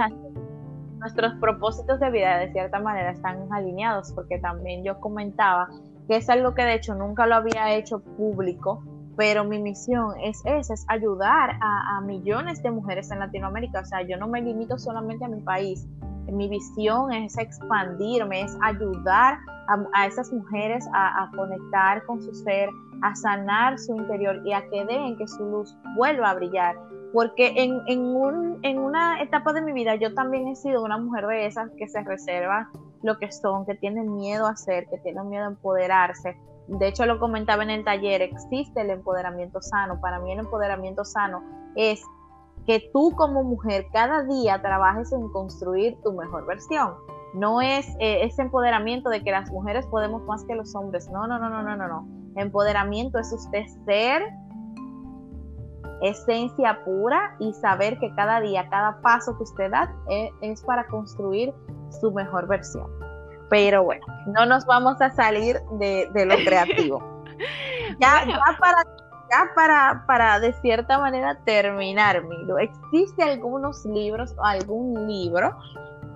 nuestros 1.03 1.33
propósitos 1.33 1.99
de 1.99 2.09
vida 2.11 2.37
de 2.37 2.51
cierta 2.53 2.79
manera 2.79 3.11
están 3.11 3.51
alineados, 3.51 4.13
porque 4.13 4.39
también 4.39 4.85
yo 4.85 5.01
comentaba 5.01 5.67
que 6.07 6.15
es 6.15 6.29
algo 6.29 6.53
que 6.53 6.63
de 6.63 6.75
hecho 6.75 6.95
nunca 6.95 7.27
lo 7.27 7.35
había 7.35 7.75
hecho 7.75 7.99
público, 7.99 8.81
pero 9.17 9.43
mi 9.43 9.59
misión 9.59 10.13
es 10.21 10.41
esa, 10.45 10.73
es 10.73 10.85
ayudar 10.87 11.57
a, 11.61 11.99
millones 12.01 12.63
de 12.63 12.71
mujeres 12.71 13.11
en 13.11 13.19
Latinoamérica, 13.19 13.81
o 13.81 13.85
sea, 13.85 14.01
yo 14.01 14.17
no 14.17 14.29
me 14.29 14.41
limito 14.41 14.77
solamente 14.77 15.25
a 15.25 15.27
mi 15.27 15.41
país, 15.41 15.85
mi 16.31 16.47
visión 16.47 17.11
es 17.11 17.37
expandirme, 17.37 18.41
es 18.41 18.57
ayudar 18.61 19.39
a, 19.93 20.07
esas 20.07 20.31
mujeres 20.31 20.87
a, 20.93 21.29
conectar 21.35 22.05
con 22.05 22.21
su 22.21 22.33
ser, 22.33 22.69
a 23.01 23.13
sanar 23.13 23.77
su 23.77 23.93
interior 23.95 24.41
y 24.45 24.53
a 24.53 24.61
que 24.69 24.85
den 24.85 25.17
que 25.17 25.27
su 25.27 25.43
luz 25.43 25.75
vuelva 25.97 26.29
a 26.29 26.33
brillar 26.35 26.77
porque 27.13 27.53
en, 27.63 27.81
en, 27.87 28.01
un, 28.01 28.59
en 28.63 28.79
una 28.79 29.21
etapa 29.21 29.53
de 29.53 29.61
mi 29.61 29.71
vida 29.71 29.95
yo 29.95 30.13
también 30.15 30.47
he 30.47 30.55
sido 30.55 30.83
una 30.83 30.97
mujer 30.97 31.27
de 31.27 31.45
esas 31.45 31.69
que 31.77 31.87
se 31.87 32.03
reserva 32.03 32.71
lo 33.03 33.19
que 33.19 33.31
son, 33.31 33.65
que 33.65 33.75
tienen 33.75 34.15
miedo 34.15 34.47
a 34.47 34.55
ser, 34.55 34.87
que 34.87 34.97
tienen 34.97 35.29
miedo 35.29 35.45
a 35.45 35.49
empoderarse. 35.49 36.35
De 36.67 36.87
hecho, 36.87 37.05
lo 37.05 37.19
comentaba 37.19 37.61
en 37.61 37.69
el 37.69 37.83
taller, 37.83 38.21
existe 38.21 38.81
el 38.81 38.89
empoderamiento 38.89 39.61
sano. 39.61 39.99
Para 40.01 40.19
mí 40.19 40.31
el 40.31 40.39
empoderamiento 40.39 41.05
sano 41.05 41.43
es 41.75 42.01
que 42.65 42.89
tú 42.91 43.11
como 43.15 43.43
mujer 43.43 43.87
cada 43.91 44.23
día 44.23 44.61
trabajes 44.61 45.11
en 45.11 45.29
construir 45.29 45.97
tu 46.01 46.13
mejor 46.13 46.47
versión. 46.47 46.95
No 47.35 47.61
es 47.61 47.87
eh, 47.99 48.23
ese 48.23 48.43
empoderamiento 48.43 49.09
de 49.09 49.23
que 49.23 49.31
las 49.31 49.51
mujeres 49.51 49.85
podemos 49.87 50.23
más 50.23 50.45
que 50.45 50.55
los 50.55 50.73
hombres. 50.73 51.09
No, 51.11 51.27
no, 51.27 51.37
no, 51.37 51.49
no, 51.49 51.61
no, 51.61 51.75
no, 51.75 51.87
no. 51.87 52.07
Empoderamiento 52.35 53.19
es 53.19 53.31
usted 53.33 53.65
ser 53.85 54.23
esencia 56.03 56.83
pura 56.83 57.35
y 57.39 57.53
saber 57.53 57.97
que 57.99 58.13
cada 58.15 58.41
día, 58.41 58.67
cada 58.69 59.01
paso 59.01 59.35
que 59.37 59.43
usted 59.43 59.71
da 59.71 59.93
eh, 60.09 60.29
es, 60.41 60.61
para 60.63 60.85
construir 60.87 61.53
su 62.01 62.11
mejor 62.11 62.47
versión. 62.47 62.89
Pero 63.49 63.83
bueno, 63.83 64.05
no 64.27 64.45
nos 64.45 64.65
vamos 64.65 65.01
a 65.01 65.11
salir 65.11 65.59
de, 65.79 66.09
lo 66.25 66.35
creativo. 66.45 67.01
ya, 67.99 68.25
para, 68.59 68.83
ya 69.31 69.51
para, 69.55 70.03
para 70.07 70.39
de 70.39 70.53
cierta 70.53 70.99
manera 70.99 71.37
terminar, 71.45 72.23
Milo, 72.23 72.57
¿existe 72.57 73.23
algunos 73.23 73.85
libros 73.85 74.35
o 74.37 74.43
algún 74.43 75.07
libro 75.07 75.55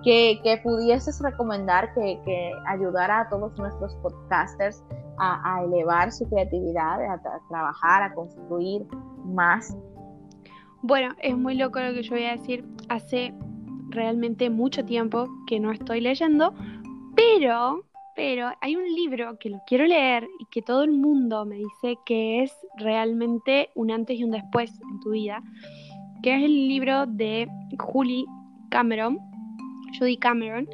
que, 0.04 0.60
pudieses 0.62 1.20
recomendar 1.22 1.92
que, 1.94 2.20
que, 2.24 2.52
ayudara 2.66 3.20
a 3.20 3.28
todos 3.28 3.56
nuestros 3.58 3.94
podcasters 3.96 4.82
a, 5.18 5.62
elevar 5.64 6.12
su 6.12 6.28
creatividad, 6.28 7.00
a, 7.04 7.20
trabajar, 7.48 8.02
a 8.02 8.14
construir 8.14 8.86
más? 9.28 9.76
Bueno, 10.82 11.14
es 11.20 11.36
muy 11.36 11.54
loco 11.54 11.80
lo 11.80 11.92
que 11.92 12.02
yo 12.02 12.14
voy 12.14 12.24
a 12.24 12.36
decir. 12.36 12.64
Hace 12.88 13.34
realmente 13.90 14.50
mucho 14.50 14.84
tiempo 14.84 15.28
que 15.46 15.58
no 15.58 15.72
estoy 15.72 16.00
leyendo, 16.00 16.54
pero, 17.16 17.84
pero 18.14 18.50
hay 18.60 18.76
un 18.76 18.84
libro 18.94 19.38
que 19.38 19.50
lo 19.50 19.60
quiero 19.66 19.86
leer 19.86 20.28
y 20.38 20.44
que 20.46 20.62
todo 20.62 20.84
el 20.84 20.92
mundo 20.92 21.44
me 21.44 21.56
dice 21.56 21.98
que 22.06 22.42
es 22.42 22.54
realmente 22.76 23.70
un 23.74 23.90
antes 23.90 24.18
y 24.18 24.24
un 24.24 24.30
después 24.30 24.70
en 24.90 25.00
tu 25.00 25.10
vida, 25.10 25.42
que 26.22 26.36
es 26.36 26.44
el 26.44 26.68
libro 26.68 27.06
de 27.06 27.48
Julie 27.78 28.24
Cameron, 28.70 29.18
Judy 29.98 30.16
Cameron, 30.16 30.68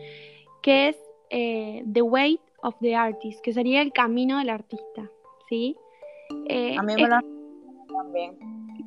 que 0.63 0.89
es 0.89 0.97
eh, 1.31 1.85
The 1.93 2.03
Weight 2.03 2.41
of 2.63 2.75
the 2.81 2.95
Artist, 2.95 3.41
que 3.43 3.53
sería 3.53 3.81
el 3.83 3.93
camino 3.93 4.39
del 4.39 4.51
artista, 4.51 5.11
¿sí? 5.49 5.77
Eh, 6.49 6.77
a 6.79 6.83
mí 6.83 6.95
me 6.95 7.09
lo 7.09 7.17
también. 7.97 8.37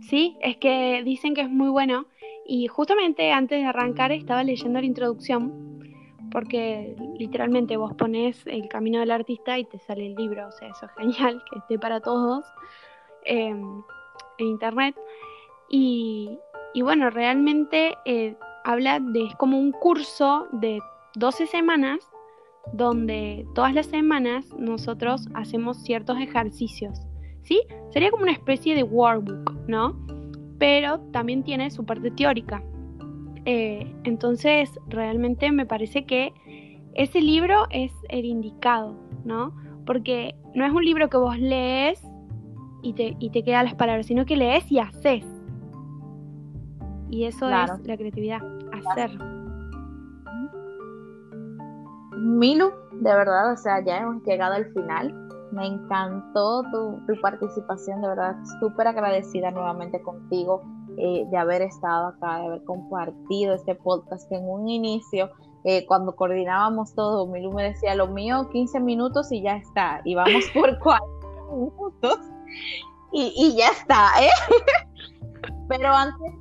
Sí, 0.01 0.37
es 0.41 0.57
que 0.57 1.01
dicen 1.03 1.33
que 1.33 1.41
es 1.41 1.49
muy 1.49 1.69
bueno 1.69 2.05
y 2.45 2.67
justamente 2.67 3.31
antes 3.31 3.59
de 3.59 3.65
arrancar 3.65 4.11
estaba 4.11 4.43
leyendo 4.43 4.79
la 4.79 4.85
introducción 4.85 5.67
porque 6.31 6.95
literalmente 7.17 7.77
vos 7.77 7.93
pones 7.93 8.45
el 8.47 8.67
camino 8.67 8.99
del 8.99 9.11
artista 9.11 9.57
y 9.57 9.65
te 9.65 9.79
sale 9.79 10.07
el 10.07 10.15
libro, 10.15 10.47
o 10.47 10.51
sea, 10.51 10.69
eso 10.69 10.85
es 10.85 10.91
genial, 10.97 11.43
que 11.49 11.59
esté 11.59 11.79
para 11.79 11.99
todos 12.01 12.45
em, 13.25 13.81
en 14.37 14.47
internet. 14.47 14.95
Y, 15.69 16.39
bueno, 16.81 17.09
realmente 17.09 17.95
eh, 18.05 18.35
habla 18.63 18.99
de, 18.99 19.25
es 19.25 19.35
como 19.35 19.59
un 19.59 19.71
curso 19.71 20.47
de 20.51 20.79
12 21.15 21.47
semanas 21.47 21.99
donde 22.73 23.47
todas 23.55 23.73
las 23.73 23.87
semanas 23.87 24.53
nosotros 24.57 25.27
hacemos 25.33 25.77
ciertos 25.83 26.19
ejercicios, 26.19 26.99
¿sí? 27.47 27.61
Sería 27.91 28.11
como 28.11 28.23
una 28.23 28.33
especie 28.33 28.75
de 28.75 28.83
workbook, 28.83 29.53
¿no? 29.67 29.95
Pero 30.59 30.99
también 31.11 31.43
tiene 31.43 31.71
su 31.71 31.85
parte 31.85 32.11
teórica. 32.11 32.61
Eh, 33.45 33.95
entonces, 34.03 34.77
realmente 34.87 35.51
me 35.51 35.65
parece 35.65 36.05
que 36.05 36.33
ese 36.93 37.21
libro 37.21 37.65
es 37.69 37.93
el 38.09 38.25
indicado, 38.25 38.95
¿no? 39.23 39.55
Porque 39.85 40.35
no 40.53 40.65
es 40.65 40.73
un 40.73 40.83
libro 40.83 41.09
que 41.09 41.17
vos 41.17 41.39
lees 41.39 42.03
y 42.83 42.93
te, 42.93 43.15
y 43.19 43.29
te 43.29 43.43
quedan 43.43 43.65
las 43.65 43.75
palabras, 43.75 44.07
sino 44.07 44.25
que 44.25 44.35
lees 44.35 44.69
y 44.69 44.79
haces. 44.79 45.25
Y 47.09 47.23
eso 47.23 47.49
es 47.49 47.87
la 47.87 47.97
creatividad, 47.97 48.41
hacer. 48.73 49.11
Milu, 52.17 52.71
de 52.91 53.13
verdad, 53.13 53.53
o 53.53 53.55
sea, 53.55 53.81
ya 53.85 53.99
hemos 53.99 54.21
llegado 54.23 54.55
al 54.55 54.65
final. 54.73 55.26
Me 55.51 55.65
encantó 55.65 56.63
tu, 56.71 57.21
participación, 57.21 58.01
de 58.01 58.09
verdad, 58.09 58.35
súper 58.59 58.87
agradecida 58.87 59.51
nuevamente 59.51 60.01
contigo 60.01 60.61
eh, 60.97 61.25
de 61.29 61.37
haber 61.37 61.61
estado 61.61 62.07
acá, 62.07 62.39
de 62.39 62.47
haber 62.47 62.63
compartido 62.63 63.53
este 63.53 63.75
podcast 63.75 64.27
que 64.29 64.35
en 64.35 64.49
un 64.49 64.67
inicio, 64.67 65.29
eh, 65.63 65.85
cuando 65.85 66.15
coordinábamos 66.15 66.93
todo, 66.95 67.27
Milu 67.27 67.51
me 67.53 67.63
decía, 67.63 67.95
lo 67.95 68.07
mío 68.07 68.49
15 68.51 68.79
minutos 68.79 69.31
y 69.31 69.41
ya 69.41 69.57
está, 69.57 70.01
y 70.03 70.15
vamos 70.15 70.43
por 70.53 70.77
4 70.79 71.07
minutos 71.51 72.19
y, 73.13 73.33
y 73.35 73.57
ya 73.57 73.69
está, 73.69 74.09
¿eh? 74.21 74.29
Pero 75.69 75.89
antes 75.89 76.33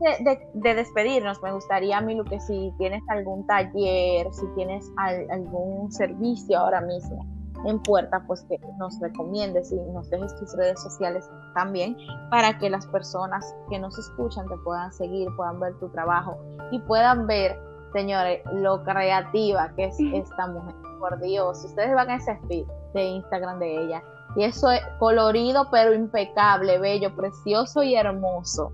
de, 0.55 0.75
despedirnos, 0.75 1.43
me 1.43 1.53
gustaría, 1.53 2.01
Milu, 2.01 2.25
que 2.25 2.39
si 2.41 2.73
tienes 2.79 3.03
algún 3.09 3.45
taller, 3.47 4.33
si 4.33 4.47
tienes 4.55 4.89
algún 5.29 5.91
servicio 5.91 6.59
ahora 6.59 6.81
mismo 6.81 7.36
en 7.67 7.83
puerta, 7.83 8.23
pues 8.27 8.45
que 8.49 8.59
nos 8.79 8.99
recomiendes 9.01 9.73
y 9.73 9.77
nos 9.93 10.09
dejes 10.11 10.35
tus 10.37 10.57
redes 10.57 10.81
sociales 10.81 11.29
también 11.55 11.97
para 12.31 12.57
que 12.59 12.71
las 12.71 12.87
personas 12.87 13.55
que 13.69 13.79
nos 13.79 13.99
escuchan 13.99 14.47
te 14.49 14.57
puedan 14.59 14.93
seguir, 14.93 15.29
puedan 15.37 15.59
ver 15.61 15.75
tu 15.79 15.89
trabajo 15.89 16.39
y 16.71 16.79
puedan 16.81 17.27
ver, 17.27 17.59
señores, 17.93 18.41
lo 18.53 18.83
creativa 18.85 19.73
que 19.77 19.87
es 19.87 19.97
esta 20.01 20.47
mujer. 20.47 20.75
Por 21.01 21.21
Dios, 21.21 21.63
ustedes 21.65 21.95
van 21.95 22.09
a 22.09 22.17
ese 22.17 22.39
feed 22.49 22.67
de 22.95 23.03
Instagram 23.03 23.59
de 23.59 23.85
ella 23.85 24.03
y 24.35 24.45
eso 24.45 24.71
es 24.71 24.81
colorido 24.99 25.69
pero 25.71 25.93
impecable, 25.93 26.79
bello, 26.79 27.15
precioso 27.15 27.83
y 27.83 27.97
hermoso. 27.97 28.73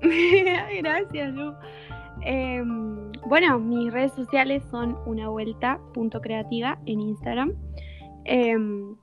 Gracias, 0.02 1.32
Lu. 1.32 1.54
Em, 2.22 3.12
bueno, 3.26 3.58
mis 3.58 3.92
redes 3.92 4.12
sociales 4.12 4.62
son 4.70 4.96
una 5.06 5.28
vuelta 5.28 5.78
punto 5.94 6.20
creativa 6.20 6.78
en 6.86 7.00
Instagram. 7.00 7.54
Em, 8.26 8.96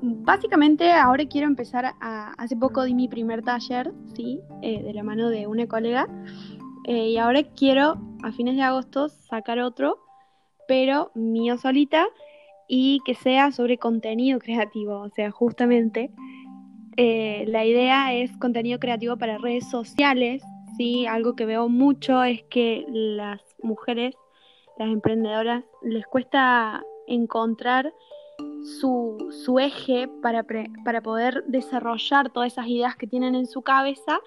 básicamente 0.00 0.90
ahora 0.92 1.26
quiero 1.26 1.48
empezar 1.48 1.92
a, 2.00 2.32
hace 2.38 2.56
poco 2.56 2.84
di 2.84 2.94
mi 2.94 3.08
primer 3.08 3.42
taller, 3.42 3.92
sí, 4.14 4.40
eh, 4.62 4.82
de 4.82 4.94
la 4.94 5.02
mano 5.02 5.28
de 5.28 5.46
una 5.46 5.66
colega. 5.66 6.06
Eh, 6.84 7.08
y 7.08 7.18
ahora 7.18 7.42
quiero 7.42 7.98
a 8.22 8.32
fines 8.32 8.56
de 8.56 8.62
agosto 8.62 9.08
sacar 9.08 9.58
otro, 9.58 9.98
pero 10.66 11.10
mío 11.14 11.58
solita 11.58 12.06
y 12.68 13.00
que 13.04 13.14
sea 13.14 13.50
sobre 13.50 13.78
contenido 13.78 14.38
creativo, 14.38 15.00
o 15.00 15.08
sea, 15.10 15.30
justamente 15.30 16.10
eh, 16.96 17.44
la 17.48 17.64
idea 17.64 18.12
es 18.12 18.36
contenido 18.38 18.78
creativo 18.78 19.16
para 19.16 19.38
redes 19.38 19.68
sociales, 19.70 20.42
¿sí? 20.76 21.06
Algo 21.06 21.34
que 21.34 21.46
veo 21.46 21.68
mucho 21.68 22.22
es 22.22 22.42
que 22.44 22.84
las 22.88 23.40
mujeres, 23.62 24.14
las 24.78 24.88
emprendedoras, 24.88 25.64
les 25.82 26.06
cuesta 26.06 26.82
encontrar 27.06 27.92
su, 28.80 29.58
eje 29.58 30.08
para, 30.22 30.44
para, 30.84 31.02
poder 31.02 31.44
desarrollar 31.46 32.30
todas 32.30 32.52
esas 32.52 32.66
ideas 32.66 32.96
que 32.96 33.06
tienen 33.06 33.34
en 33.34 33.46
su 33.46 33.62
cabeza 33.62 34.20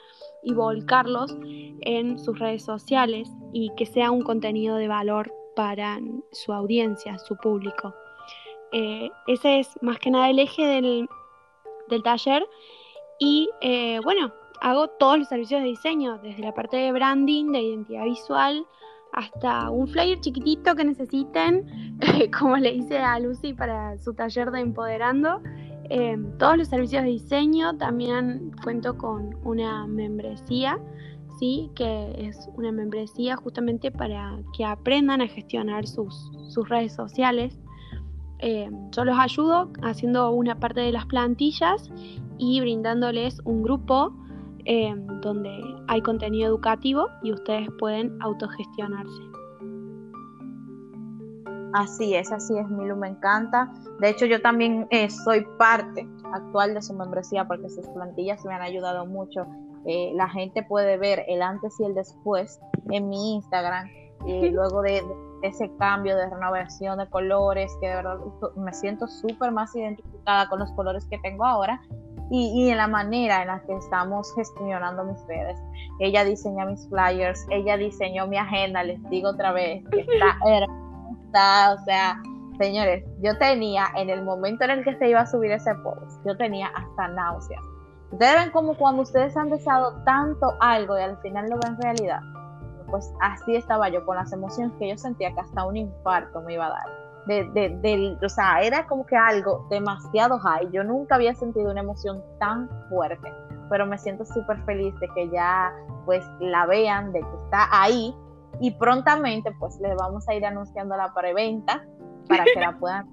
y 0.43 0.53
volcarlos 0.53 1.35
en 1.41 2.17
sus 2.17 2.37
redes 2.39 2.63
sociales 2.63 3.29
y 3.53 3.71
que 3.75 3.85
sea 3.85 4.11
un 4.11 4.23
contenido 4.23 4.75
de 4.77 4.87
valor 4.87 5.33
para 5.55 5.99
su 6.31 6.53
audiencia, 6.53 7.17
su 7.19 7.35
público. 7.37 7.93
Eh, 8.71 9.09
ese 9.27 9.59
es 9.59 9.77
más 9.81 9.99
que 9.99 10.11
nada 10.11 10.29
el 10.29 10.39
eje 10.39 10.65
del, 10.65 11.07
del 11.89 12.03
taller. 12.03 12.47
Y 13.19 13.49
eh, 13.61 13.99
bueno, 14.03 14.33
hago 14.61 14.87
todos 14.87 15.19
los 15.19 15.27
servicios 15.27 15.61
de 15.61 15.67
diseño, 15.67 16.17
desde 16.19 16.41
la 16.43 16.53
parte 16.53 16.77
de 16.77 16.91
branding, 16.91 17.51
de 17.51 17.61
identidad 17.61 18.05
visual, 18.05 18.65
hasta 19.13 19.69
un 19.69 19.87
flyer 19.87 20.19
chiquitito 20.19 20.75
que 20.75 20.83
necesiten, 20.83 21.97
como 22.39 22.57
le 22.57 22.73
hice 22.73 22.99
a 22.99 23.19
Lucy 23.19 23.53
para 23.53 23.97
su 23.97 24.13
taller 24.13 24.51
de 24.51 24.61
Empoderando. 24.61 25.41
Eh, 25.89 26.17
todos 26.39 26.57
los 26.57 26.67
servicios 26.69 27.03
de 27.03 27.09
diseño, 27.09 27.75
también 27.77 28.51
cuento 28.63 28.97
con 28.97 29.35
una 29.43 29.85
membresía, 29.87 30.79
¿sí? 31.37 31.69
que 31.75 32.13
es 32.17 32.49
una 32.55 32.71
membresía 32.71 33.35
justamente 33.35 33.91
para 33.91 34.39
que 34.55 34.63
aprendan 34.63 35.21
a 35.21 35.27
gestionar 35.27 35.85
sus, 35.85 36.31
sus 36.47 36.69
redes 36.69 36.93
sociales 36.93 37.59
eh, 38.41 38.71
yo 38.89 39.05
los 39.05 39.17
ayudo 39.19 39.69
haciendo 39.83 40.31
una 40.31 40.59
parte 40.59 40.81
de 40.81 40.91
las 40.91 41.05
plantillas 41.05 41.91
y 42.39 42.59
brindándoles 42.59 43.39
un 43.45 43.61
grupo 43.61 44.13
eh, 44.65 44.93
donde 45.21 45.61
hay 45.87 46.01
contenido 46.01 46.49
educativo 46.49 47.07
y 47.23 47.31
ustedes 47.33 47.67
pueden 47.79 48.17
autogestionarse. 48.21 49.21
Así 51.73 52.15
es, 52.15 52.31
así 52.31 52.57
es, 52.57 52.67
Milu, 52.69 52.97
me 52.97 53.07
encanta. 53.07 53.71
De 53.99 54.09
hecho, 54.09 54.25
yo 54.25 54.41
también 54.41 54.87
eh, 54.89 55.09
soy 55.09 55.45
parte 55.57 56.05
actual 56.33 56.73
de 56.73 56.81
su 56.81 56.93
membresía 56.93 57.47
porque 57.47 57.69
sus 57.69 57.87
plantillas 57.89 58.43
me 58.45 58.53
han 58.53 58.61
ayudado 58.61 59.05
mucho. 59.05 59.45
la 59.85 60.29
gente 60.29 60.63
puede 60.63 60.97
ver 60.97 61.23
el 61.27 61.41
antes 61.41 61.79
y 61.79 61.85
el 61.85 61.95
después 61.95 62.59
en 62.89 63.09
mi 63.09 63.35
Instagram 63.35 63.87
y 64.25 64.49
luego 64.51 64.81
de 64.81 65.01
ese 65.41 65.71
cambio 65.77 66.15
de 66.15 66.29
renovación 66.29 66.99
de 66.99 67.09
colores, 67.09 67.75
que 67.81 67.87
de 67.87 67.95
verdad 67.95 68.17
me 68.55 68.73
siento 68.73 69.07
súper 69.07 69.51
más 69.51 69.75
identificada 69.75 70.47
con 70.49 70.59
los 70.59 70.71
colores 70.73 71.05
que 71.07 71.17
tengo 71.19 71.45
ahora 71.45 71.81
y, 72.31 72.69
en 72.69 72.77
la 72.77 72.87
manera 72.87 73.41
en 73.41 73.47
la 73.47 73.61
que 73.61 73.75
estamos 73.75 74.33
gestionando 74.35 75.03
mis 75.03 75.21
redes. 75.27 75.59
Ella 75.99 76.23
diseña 76.23 76.65
mis 76.65 76.87
flyers, 76.87 77.45
ella 77.49 77.75
diseñó 77.77 78.25
mi 78.27 78.37
agenda, 78.37 78.83
les 78.83 79.03
digo 79.09 79.29
otra 79.29 79.51
vez, 79.51 79.83
que 79.89 80.01
está 80.01 80.37
hermosa, 80.47 81.73
o 81.73 81.85
sea, 81.85 82.21
señores, 82.57 83.03
yo 83.21 83.37
tenía 83.37 83.87
en 83.97 84.09
el 84.09 84.23
momento 84.23 84.63
en 84.63 84.71
el 84.71 84.83
que 84.83 84.95
se 84.95 85.09
iba 85.09 85.19
a 85.19 85.25
subir 85.25 85.51
ese 85.51 85.75
post, 85.75 86.25
yo 86.25 86.37
tenía 86.37 86.67
hasta 86.67 87.09
náuseas. 87.09 87.61
Ustedes 88.11 88.35
ven 88.35 88.51
como 88.51 88.75
cuando 88.75 89.03
ustedes 89.03 89.35
han 89.35 89.49
deseado 89.49 90.01
tanto 90.05 90.55
algo 90.59 90.97
y 90.97 91.01
al 91.01 91.17
final 91.21 91.49
lo 91.49 91.57
ven 91.59 91.81
realidad 91.81 92.21
pues 92.91 93.11
así 93.21 93.55
estaba 93.55 93.89
yo 93.89 94.05
con 94.05 94.17
las 94.17 94.31
emociones 94.33 94.73
que 94.77 94.89
yo 94.89 94.97
sentía 94.97 95.33
que 95.33 95.39
hasta 95.39 95.65
un 95.65 95.77
infarto 95.77 96.41
me 96.41 96.53
iba 96.53 96.67
a 96.67 96.69
dar. 96.69 97.00
De, 97.27 97.43
de, 97.53 98.17
o 98.23 98.29
sea, 98.29 98.61
era 98.61 98.87
como 98.87 99.05
que 99.05 99.15
algo 99.15 99.67
demasiado 99.69 100.39
high. 100.39 100.69
Yo 100.71 100.83
nunca 100.83 101.15
había 101.15 101.35
sentido 101.35 101.71
una 101.71 101.81
emoción 101.81 102.23
tan 102.39 102.69
fuerte, 102.89 103.31
pero 103.69 103.85
me 103.85 103.97
siento 103.97 104.25
súper 104.25 104.63
feliz 104.65 104.93
de 104.99 105.07
que 105.09 105.29
ya 105.29 105.71
pues 106.05 106.25
la 106.39 106.65
vean, 106.65 107.13
de 107.13 107.19
que 107.19 107.35
está 107.43 107.67
ahí 107.71 108.15
y 108.59 108.71
prontamente 108.71 109.51
pues 109.59 109.79
les 109.79 109.95
vamos 109.95 110.27
a 110.27 110.33
ir 110.33 110.45
anunciando 110.45 110.97
la 110.97 111.13
preventa 111.13 111.85
para 112.27 112.43
que 112.43 112.59
la 112.59 112.71
puedan 112.79 113.07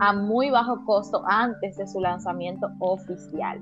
a 0.00 0.12
muy 0.12 0.50
bajo 0.50 0.84
costo 0.84 1.22
antes 1.26 1.76
de 1.76 1.86
su 1.86 2.00
lanzamiento 2.00 2.68
oficial. 2.78 3.60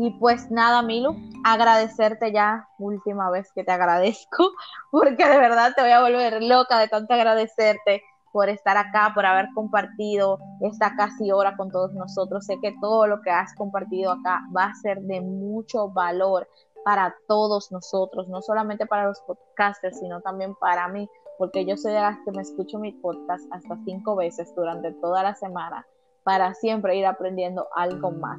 Y 0.00 0.10
pues 0.12 0.48
nada, 0.48 0.80
Milu, 0.82 1.16
agradecerte 1.44 2.30
ya, 2.30 2.68
última 2.78 3.30
vez 3.30 3.50
que 3.52 3.64
te 3.64 3.72
agradezco, 3.72 4.52
porque 4.92 5.28
de 5.28 5.38
verdad 5.38 5.72
te 5.74 5.82
voy 5.82 5.90
a 5.90 6.00
volver 6.00 6.40
loca 6.42 6.78
de 6.78 6.86
tanto 6.86 7.14
agradecerte 7.14 8.02
por 8.32 8.48
estar 8.48 8.76
acá, 8.76 9.10
por 9.12 9.26
haber 9.26 9.48
compartido 9.54 10.38
esta 10.60 10.94
casi 10.94 11.32
hora 11.32 11.56
con 11.56 11.72
todos 11.72 11.92
nosotros. 11.94 12.46
Sé 12.46 12.60
que 12.62 12.76
todo 12.80 13.08
lo 13.08 13.20
que 13.22 13.30
has 13.30 13.52
compartido 13.56 14.12
acá 14.12 14.40
va 14.56 14.66
a 14.66 14.74
ser 14.74 15.00
de 15.00 15.20
mucho 15.20 15.88
valor 15.88 16.48
para 16.84 17.16
todos 17.26 17.72
nosotros, 17.72 18.28
no 18.28 18.40
solamente 18.40 18.86
para 18.86 19.06
los 19.06 19.20
podcasters, 19.22 19.98
sino 19.98 20.20
también 20.20 20.54
para 20.54 20.86
mí, 20.86 21.08
porque 21.38 21.66
yo 21.66 21.76
soy 21.76 21.92
de 21.92 22.00
las 22.00 22.18
que 22.24 22.30
me 22.30 22.42
escucho 22.42 22.78
mi 22.78 22.92
podcast 22.92 23.44
hasta 23.50 23.76
cinco 23.84 24.14
veces 24.14 24.54
durante 24.54 24.92
toda 24.92 25.24
la 25.24 25.34
semana 25.34 25.84
para 26.22 26.54
siempre 26.54 26.96
ir 26.96 27.06
aprendiendo 27.06 27.66
algo 27.74 28.12
más. 28.12 28.38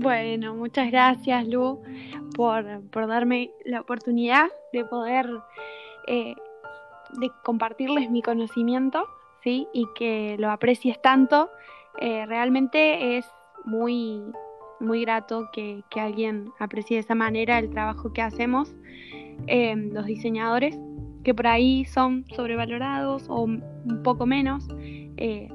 Bueno, 0.00 0.54
muchas 0.54 0.92
gracias 0.92 1.48
Lu 1.48 1.82
por, 2.36 3.08
darme 3.08 3.50
la 3.64 3.80
oportunidad 3.80 4.46
de 4.72 4.84
poder 4.84 5.28
eh, 6.06 6.36
de 7.18 7.30
compartirles 7.42 8.08
mi 8.08 8.22
conocimiento, 8.22 9.08
¿sí? 9.42 9.66
Y 9.72 9.86
que 9.96 10.36
lo 10.38 10.52
aprecies 10.52 11.02
tanto. 11.02 11.50
Eh, 12.00 12.26
realmente 12.26 13.18
es 13.18 13.26
muy, 13.64 14.22
muy 14.78 15.00
grato 15.00 15.50
que, 15.52 15.82
alguien 15.96 16.52
aprecie 16.60 16.98
de 16.98 17.00
esa 17.00 17.16
manera 17.16 17.58
el 17.58 17.68
trabajo 17.70 18.12
que 18.12 18.22
hacemos 18.22 18.72
eh, 19.48 19.74
los 19.74 20.06
diseñadores, 20.06 20.78
que 21.24 21.34
por 21.34 21.48
ahí 21.48 21.84
son 21.86 22.24
sobrevalorados 22.36 23.28
o 23.28 23.42
un 23.42 24.00
poco 24.04 24.26
menos. 24.26 24.68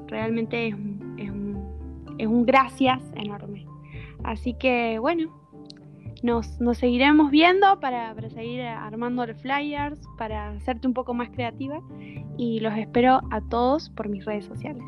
realmente 0.08 0.66
es, 0.66 0.74
es 2.18 2.26
un 2.26 2.44
gracias 2.44 3.00
enorme. 3.16 3.73
Así 4.24 4.54
que 4.54 4.98
bueno, 4.98 5.30
nos, 6.22 6.60
nos 6.60 6.78
seguiremos 6.78 7.30
viendo 7.30 7.78
para, 7.80 8.14
para, 8.14 8.30
seguir 8.30 8.62
armando 8.62 9.26
los 9.26 9.40
flyers, 9.40 10.00
para 10.16 10.50
hacerte 10.50 10.86
un 10.86 10.94
poco 10.94 11.12
más 11.14 11.28
creativa 11.30 11.80
y 12.38 12.60
los 12.60 12.74
espero 12.76 13.20
a 13.30 13.40
todos 13.42 13.90
por 13.90 14.08
mis 14.08 14.24
redes 14.24 14.46
sociales. 14.46 14.84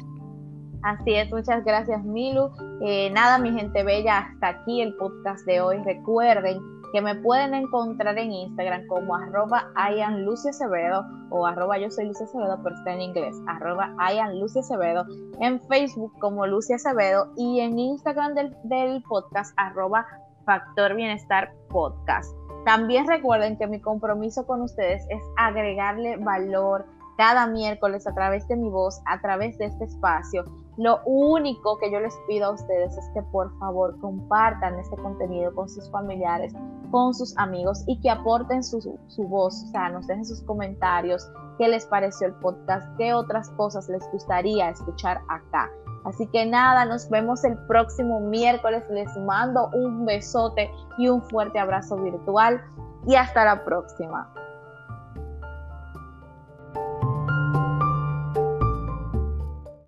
Así 0.82 1.14
es, 1.14 1.30
muchas 1.30 1.64
gracias 1.64 2.02
Milu. 2.04 2.50
Eh, 2.80 3.10
nada, 3.10 3.38
mi 3.38 3.52
gente 3.52 3.82
bella, 3.82 4.18
hasta 4.18 4.48
aquí 4.48 4.80
el 4.80 4.94
podcast 4.94 5.44
de 5.46 5.60
hoy. 5.60 5.78
Recuerden 5.84 6.58
que 6.96 7.02
me 7.02 7.14
pueden 7.14 7.52
encontrar 7.52 8.16
en 8.16 8.32
Instagram 8.32 8.86
como 8.86 9.14
arroba 9.14 9.70
Acevedo 9.74 11.04
o 11.28 11.44
arroba 11.44 11.76
yo 11.76 11.90
soy 11.90 12.06
Lucia 12.06 12.24
Acevedo, 12.24 12.58
pero 12.62 12.74
está 12.74 12.94
en 12.94 13.02
inglés, 13.02 13.36
arroba 13.46 13.94
Acevedo, 13.98 15.04
en 15.38 15.60
Facebook 15.68 16.14
como 16.20 16.46
Lucia 16.46 16.76
Acevedo 16.76 17.34
y 17.36 17.60
en 17.60 17.78
Instagram 17.78 18.32
del, 18.32 18.56
del 18.62 19.02
podcast 19.02 19.52
arroba 19.58 20.06
Factor 20.46 20.94
Bienestar 20.94 21.52
Podcast. 21.68 22.34
También 22.64 23.06
recuerden 23.06 23.58
que 23.58 23.66
mi 23.66 23.78
compromiso 23.78 24.46
con 24.46 24.62
ustedes 24.62 25.02
es 25.10 25.20
agregarle 25.36 26.16
valor 26.16 26.86
cada 27.18 27.46
miércoles 27.46 28.06
a 28.06 28.14
través 28.14 28.48
de 28.48 28.56
mi 28.56 28.70
voz, 28.70 29.02
a 29.04 29.20
través 29.20 29.58
de 29.58 29.66
este 29.66 29.84
espacio. 29.84 30.44
Lo 30.76 31.00
único 31.04 31.78
que 31.78 31.90
yo 31.90 32.00
les 32.00 32.14
pido 32.28 32.46
a 32.46 32.50
ustedes 32.50 32.96
es 32.96 33.08
que 33.14 33.22
por 33.22 33.56
favor 33.58 33.98
compartan 34.00 34.78
este 34.78 34.96
contenido 34.96 35.54
con 35.54 35.68
sus 35.68 35.90
familiares, 35.90 36.54
con 36.90 37.14
sus 37.14 37.36
amigos 37.38 37.82
y 37.86 38.00
que 38.00 38.10
aporten 38.10 38.62
su, 38.62 38.98
su 39.06 39.22
voz, 39.24 39.64
o 39.64 39.66
sea, 39.68 39.88
nos 39.88 40.06
dejen 40.06 40.24
sus 40.24 40.42
comentarios, 40.42 41.30
qué 41.58 41.68
les 41.68 41.86
pareció 41.86 42.26
el 42.26 42.34
podcast, 42.34 42.86
qué 42.98 43.14
otras 43.14 43.50
cosas 43.50 43.88
les 43.88 44.06
gustaría 44.12 44.68
escuchar 44.68 45.20
acá. 45.28 45.70
Así 46.04 46.26
que 46.28 46.46
nada, 46.46 46.84
nos 46.84 47.10
vemos 47.10 47.42
el 47.42 47.58
próximo 47.66 48.20
miércoles. 48.20 48.84
Les 48.90 49.14
mando 49.16 49.70
un 49.74 50.06
besote 50.06 50.70
y 50.98 51.08
un 51.08 51.20
fuerte 51.22 51.58
abrazo 51.58 51.96
virtual 51.96 52.62
y 53.08 53.16
hasta 53.16 53.44
la 53.44 53.64
próxima. 53.64 54.32